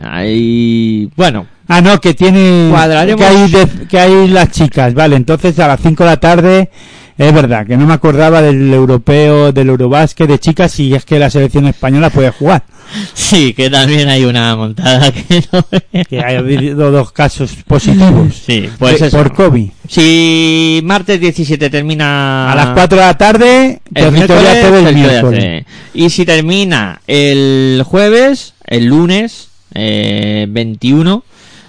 Ahí, 0.00 1.10
bueno, 1.16 1.46
Ah, 1.70 1.82
no, 1.82 2.00
que 2.00 2.14
tiene... 2.14 2.68
Cuadraremos. 2.70 3.20
Que 3.20 3.26
hay, 3.26 3.50
de- 3.50 3.86
que 3.86 3.98
hay 3.98 4.28
las 4.28 4.50
chicas, 4.52 4.94
vale. 4.94 5.16
Entonces 5.16 5.58
a 5.58 5.68
las 5.68 5.80
5 5.82 6.02
de 6.02 6.08
la 6.10 6.16
tarde, 6.16 6.70
es 7.18 7.34
verdad, 7.34 7.66
que 7.66 7.76
no 7.76 7.84
me 7.86 7.92
acordaba 7.92 8.40
del 8.40 8.72
europeo, 8.72 9.52
del 9.52 9.68
eurobásquet 9.68 10.26
de 10.28 10.38
chicas 10.38 10.80
y 10.80 10.94
es 10.94 11.04
que 11.04 11.18
la 11.18 11.28
selección 11.28 11.66
española 11.66 12.08
puede 12.08 12.30
jugar. 12.30 12.62
sí, 13.14 13.52
que 13.54 13.70
también 13.70 14.08
hay 14.08 14.24
una 14.24 14.54
montada 14.56 15.12
que 15.12 15.44
no. 15.52 15.64
Que 16.08 16.20
ha 16.20 16.38
habido 16.38 16.90
dos 16.90 17.12
casos 17.12 17.50
positivos. 17.66 18.34
Sí, 18.46 18.68
pues 18.78 19.00
de- 19.00 19.06
eso. 19.08 19.16
Por 19.16 19.34
COVID. 19.34 19.68
Si 19.88 20.80
martes 20.84 21.20
17 21.20 21.70
termina. 21.70 22.50
A 22.52 22.54
las 22.54 22.68
4 22.74 22.98
de 22.98 23.04
la 23.04 23.16
tarde, 23.18 23.80
el 23.94 24.14
territorio 24.14 24.92
miércoles. 24.92 25.64
Y 25.94 26.10
si 26.10 26.24
termina 26.24 27.00
el 27.06 27.82
jueves, 27.86 28.54
el 28.66 28.86
lunes 28.86 29.48
eh, 29.74 30.46
21, 30.48 31.24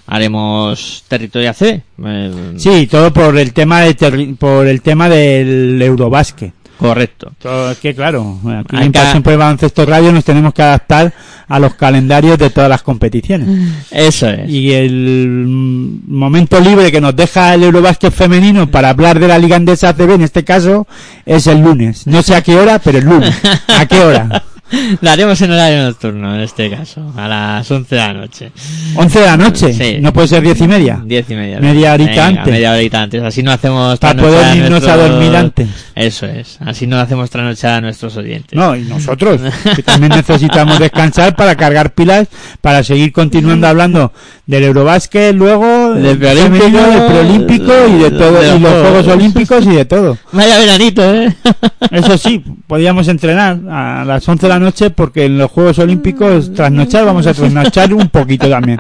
haremos 0.07 1.03
territorio. 1.07 1.53
Eh, 1.61 2.53
Sí, 2.57 2.87
todo 2.87 3.13
por 3.13 3.37
el 3.37 3.53
tema 3.53 3.81
de 3.81 4.35
por 4.39 4.67
el 4.67 4.81
tema 4.81 5.09
del 5.09 5.81
eurobásquet. 5.81 6.53
Correcto. 6.79 7.33
Todo, 7.41 7.71
es 7.71 7.77
que 7.79 7.93
claro, 7.93 8.39
aquí 8.57 8.77
en 8.77 8.93
Pasión 8.93 9.21
por 9.21 9.33
el 9.33 9.39
Baloncesto 9.39 9.85
Radio 9.85 10.13
nos 10.13 10.23
tenemos 10.23 10.53
que 10.53 10.61
adaptar 10.61 11.13
a 11.49 11.59
los 11.59 11.75
calendarios 11.75 12.37
de 12.37 12.51
todas 12.51 12.69
las 12.69 12.83
competiciones. 12.83 13.49
Eso 13.91 14.29
es. 14.29 14.49
Y 14.49 14.71
el 14.71 15.45
momento 15.45 16.57
libre 16.61 16.89
que 16.89 17.01
nos 17.01 17.13
deja 17.17 17.53
el 17.53 17.63
Eurobásquet 17.63 18.13
femenino 18.13 18.71
para 18.71 18.91
hablar 18.91 19.19
de 19.19 19.27
la 19.27 19.37
Liga 19.37 19.57
Andesa 19.57 19.89
ACB 19.89 20.11
en 20.11 20.21
este 20.21 20.45
caso 20.45 20.87
es 21.25 21.47
el 21.47 21.59
lunes. 21.59 22.07
No 22.07 22.23
sé 22.23 22.33
a 22.33 22.41
qué 22.41 22.55
hora, 22.55 22.79
pero 22.79 22.99
el 22.99 23.05
lunes. 23.05 23.35
¿A 23.67 23.85
qué 23.85 23.99
hora? 23.99 24.45
Lo 25.01 25.09
haremos 25.09 25.41
en 25.41 25.51
horario 25.51 25.83
nocturno, 25.83 26.35
en 26.35 26.41
este 26.41 26.69
caso, 26.69 27.11
a 27.17 27.27
las 27.27 27.69
11 27.69 27.95
de 27.95 28.01
la 28.01 28.13
noche. 28.13 28.51
11 28.95 29.19
de 29.19 29.25
la 29.25 29.37
noche. 29.37 29.73
Sí. 29.73 29.97
No 30.01 30.13
puede 30.13 30.27
ser 30.27 30.41
10 30.43 30.61
y 30.61 30.67
media. 30.67 31.01
10 31.03 31.29
y 31.29 31.35
media. 31.35 31.59
Media 31.59 31.93
horita 31.93 32.09
Venga, 32.11 32.25
antes. 32.27 32.53
Media 32.53 32.71
horita 32.73 33.01
antes. 33.01 33.23
Así 33.23 33.43
no 33.43 33.51
hacemos 33.51 33.99
Para 33.99 34.21
poder 34.21 34.57
irnos 34.57 34.67
a 34.87 34.95
nuestros- 34.95 35.09
dormir 35.09 35.35
antes. 35.35 35.67
Eso 35.95 36.25
es. 36.27 36.57
Así 36.65 36.87
no 36.87 36.97
hacemos 36.99 37.29
trasnochar 37.29 37.75
a 37.75 37.81
nuestros 37.81 38.15
oyentes. 38.17 38.57
No, 38.57 38.75
y 38.75 38.81
nosotros, 38.83 39.41
que 39.75 39.83
también 39.83 40.11
necesitamos 40.15 40.79
descansar 40.79 41.35
para 41.35 41.55
cargar 41.55 41.93
pilas, 41.93 42.27
para 42.61 42.83
seguir 42.83 43.11
continuando 43.11 43.67
hablando 43.67 44.13
del 44.45 44.63
Eurobásquet, 44.63 45.35
luego 45.35 45.93
Del 45.93 46.17
preolímpico, 46.17 46.65
del 46.77 47.05
preolímpico 47.07 47.73
y 47.87 47.99
de 48.03 48.11
todo, 48.11 48.39
de 48.41 48.47
los 48.47 48.57
y 48.57 48.59
los. 48.59 48.71
Juegos 48.81 49.07
Olímpicos 49.07 49.65
y 49.65 49.69
de 49.69 49.85
todo. 49.85 50.17
Vaya 50.31 50.57
veranito, 50.57 51.13
¿eh? 51.13 51.35
Eso 51.91 52.17
sí, 52.17 52.43
podíamos 52.67 53.07
entrenar 53.07 53.59
a 53.69 54.03
las 54.05 54.27
11 54.27 54.45
de 54.45 54.49
la 54.53 54.58
noche 54.59 54.89
porque 54.89 55.25
en 55.25 55.37
los 55.37 55.51
Juegos 55.51 55.79
Olímpicos 55.79 56.53
trasnochar 56.53 57.05
vamos 57.05 57.27
a 57.27 57.33
trasnochar 57.33 57.93
un 57.93 58.09
poquito 58.09 58.49
también. 58.49 58.79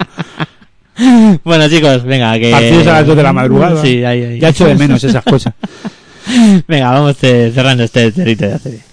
bueno, 1.43 1.69
chicos, 1.69 2.03
venga, 2.03 2.37
que... 2.37 2.51
Partidos 2.51 2.87
a 2.87 2.93
las 2.93 3.07
2 3.07 3.17
de 3.17 3.23
la 3.23 3.33
madrugada. 3.33 3.81
Sí, 3.81 4.03
ahí, 4.03 4.23
ahí. 4.23 4.39
Ya 4.39 4.49
echo 4.49 4.65
de 4.65 4.75
menos 4.75 5.03
esas 5.03 5.23
cosas. 5.23 5.53
Venga, 6.67 6.91
vamos 6.91 7.17
eh, 7.23 7.51
cerrando 7.53 7.83
este 7.83 8.11
territorio 8.11 8.49
de 8.49 8.55
ACB. 8.55 8.88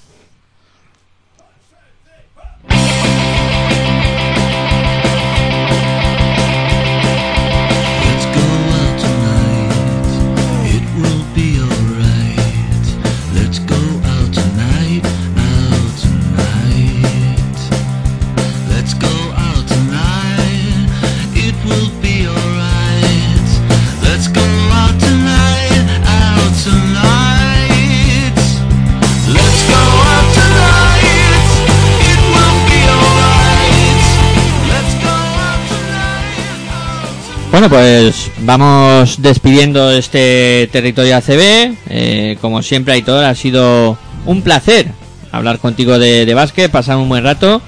Bueno, 37.59 37.70
pues 37.70 38.31
vamos 38.41 39.23
despidiendo 39.23 39.91
este 39.91 40.69
territorio 40.70 41.16
ACB. 41.16 41.74
Eh, 41.89 42.37
como 42.43 42.61
siempre, 42.61 42.93
Aitor, 42.93 43.24
ha 43.24 43.35
sido 43.35 43.97
un 44.27 44.43
placer 44.43 44.89
hablar 45.33 45.59
contigo 45.59 45.99
de, 45.99 46.27
de 46.27 46.35
básquet, 46.35 46.70
pasar 46.70 46.99
un 46.99 47.09
buen 47.09 47.24
rato. 47.24 47.62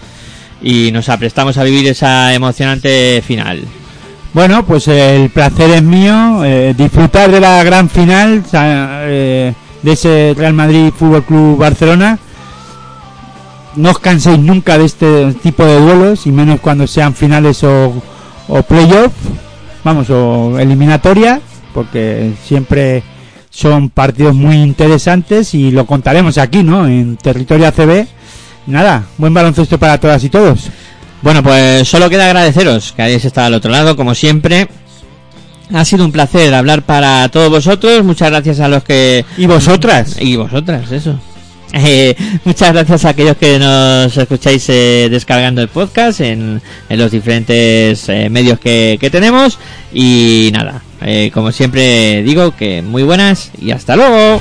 y 0.61 0.93
nos 0.93 1.09
aprestamos 1.09 1.57
a 1.57 1.65
vivir 1.65 1.87
esa 1.89 2.35
emocionante 2.35 3.23
final. 3.27 3.63
Bueno, 4.35 4.67
pues 4.67 4.89
el 4.89 5.31
placer 5.31 5.71
es 5.71 5.83
mío, 5.83 6.45
eh, 6.45 6.75
disfrutar 6.77 7.31
de 7.31 7.41
la 7.41 7.65
gran 7.65 7.89
final 7.89 8.45
eh, 8.53 9.55
de 9.83 9.91
ese 9.91 10.35
Real 10.37 10.53
Madrid 10.53 10.93
Fútbol 10.95 11.25
Club 11.25 11.57
Barcelona. 11.57 12.19
No 13.77 13.93
os 13.93 13.99
canséis 14.01 14.39
nunca 14.39 14.77
de 14.77 14.85
este 14.85 15.33
tipo 15.43 15.65
de 15.65 15.81
duelos, 15.81 16.27
y 16.27 16.31
menos 16.31 16.61
cuando 16.61 16.87
sean 16.87 17.15
finales 17.15 17.65
o, 17.65 18.03
o 18.49 18.63
playoff, 18.65 19.13
vamos, 19.85 20.11
o 20.11 20.59
eliminatoria, 20.59 21.41
porque 21.75 22.33
siempre 22.45 23.03
son 23.51 23.91
partidos 23.91 24.35
muy 24.35 24.57
interesantes 24.57 25.55
y 25.55 25.71
lo 25.71 25.87
contaremos 25.87 26.39
aquí, 26.39 26.63
¿no? 26.63 26.87
En 26.87 27.17
territorio 27.17 27.67
ACB. 27.69 28.07
Nada, 28.67 29.05
buen 29.17 29.33
baloncesto 29.33 29.79
para 29.79 29.99
todas 29.99 30.23
y 30.25 30.29
todos. 30.29 30.69
Bueno, 31.23 31.43
pues 31.43 31.89
solo 31.89 32.09
queda 32.09 32.27
agradeceros 32.27 32.93
que 32.93 33.03
hayáis 33.03 33.25
estado 33.25 33.49
al 33.49 33.55
otro 33.55 33.71
lado, 33.71 33.97
como 33.97 34.15
siempre. 34.15 34.69
Ha 35.73 35.85
sido 35.85 36.05
un 36.05 36.13
placer 36.13 36.55
hablar 36.55 36.83
para 36.83 37.29
todos 37.29 37.51
vosotros. 37.51 38.05
Muchas 38.05 38.31
gracias 38.31 38.61
a 38.61 38.69
los 38.69 38.85
que... 38.85 39.25
Y 39.37 39.47
vosotras. 39.47 40.17
Y 40.21 40.37
vosotras, 40.37 40.91
eso. 40.93 41.19
Eh, 41.73 42.15
muchas 42.45 42.73
gracias 42.73 43.05
a 43.05 43.11
aquellos 43.11 43.37
que 43.37 43.59
nos 43.59 44.17
escucháis 44.17 44.69
eh, 44.69 45.09
descargando 45.11 45.61
el 45.61 45.69
podcast 45.69 46.21
en, 46.21 46.63
en 46.89 46.99
los 46.99 47.11
diferentes 47.11 48.09
eh, 48.09 48.29
medios 48.31 48.59
que, 48.59 48.97
que 49.01 49.11
tenemos. 49.11 49.59
Y 49.93 50.51
nada, 50.53 50.83
eh, 51.03 51.31
como 51.33 51.53
siempre 51.53 52.23
digo 52.23 52.55
que 52.57 52.83
muy 52.83 53.03
buenas 53.03 53.51
y 53.61 53.71
hasta 53.71 53.97
luego. 53.97 54.41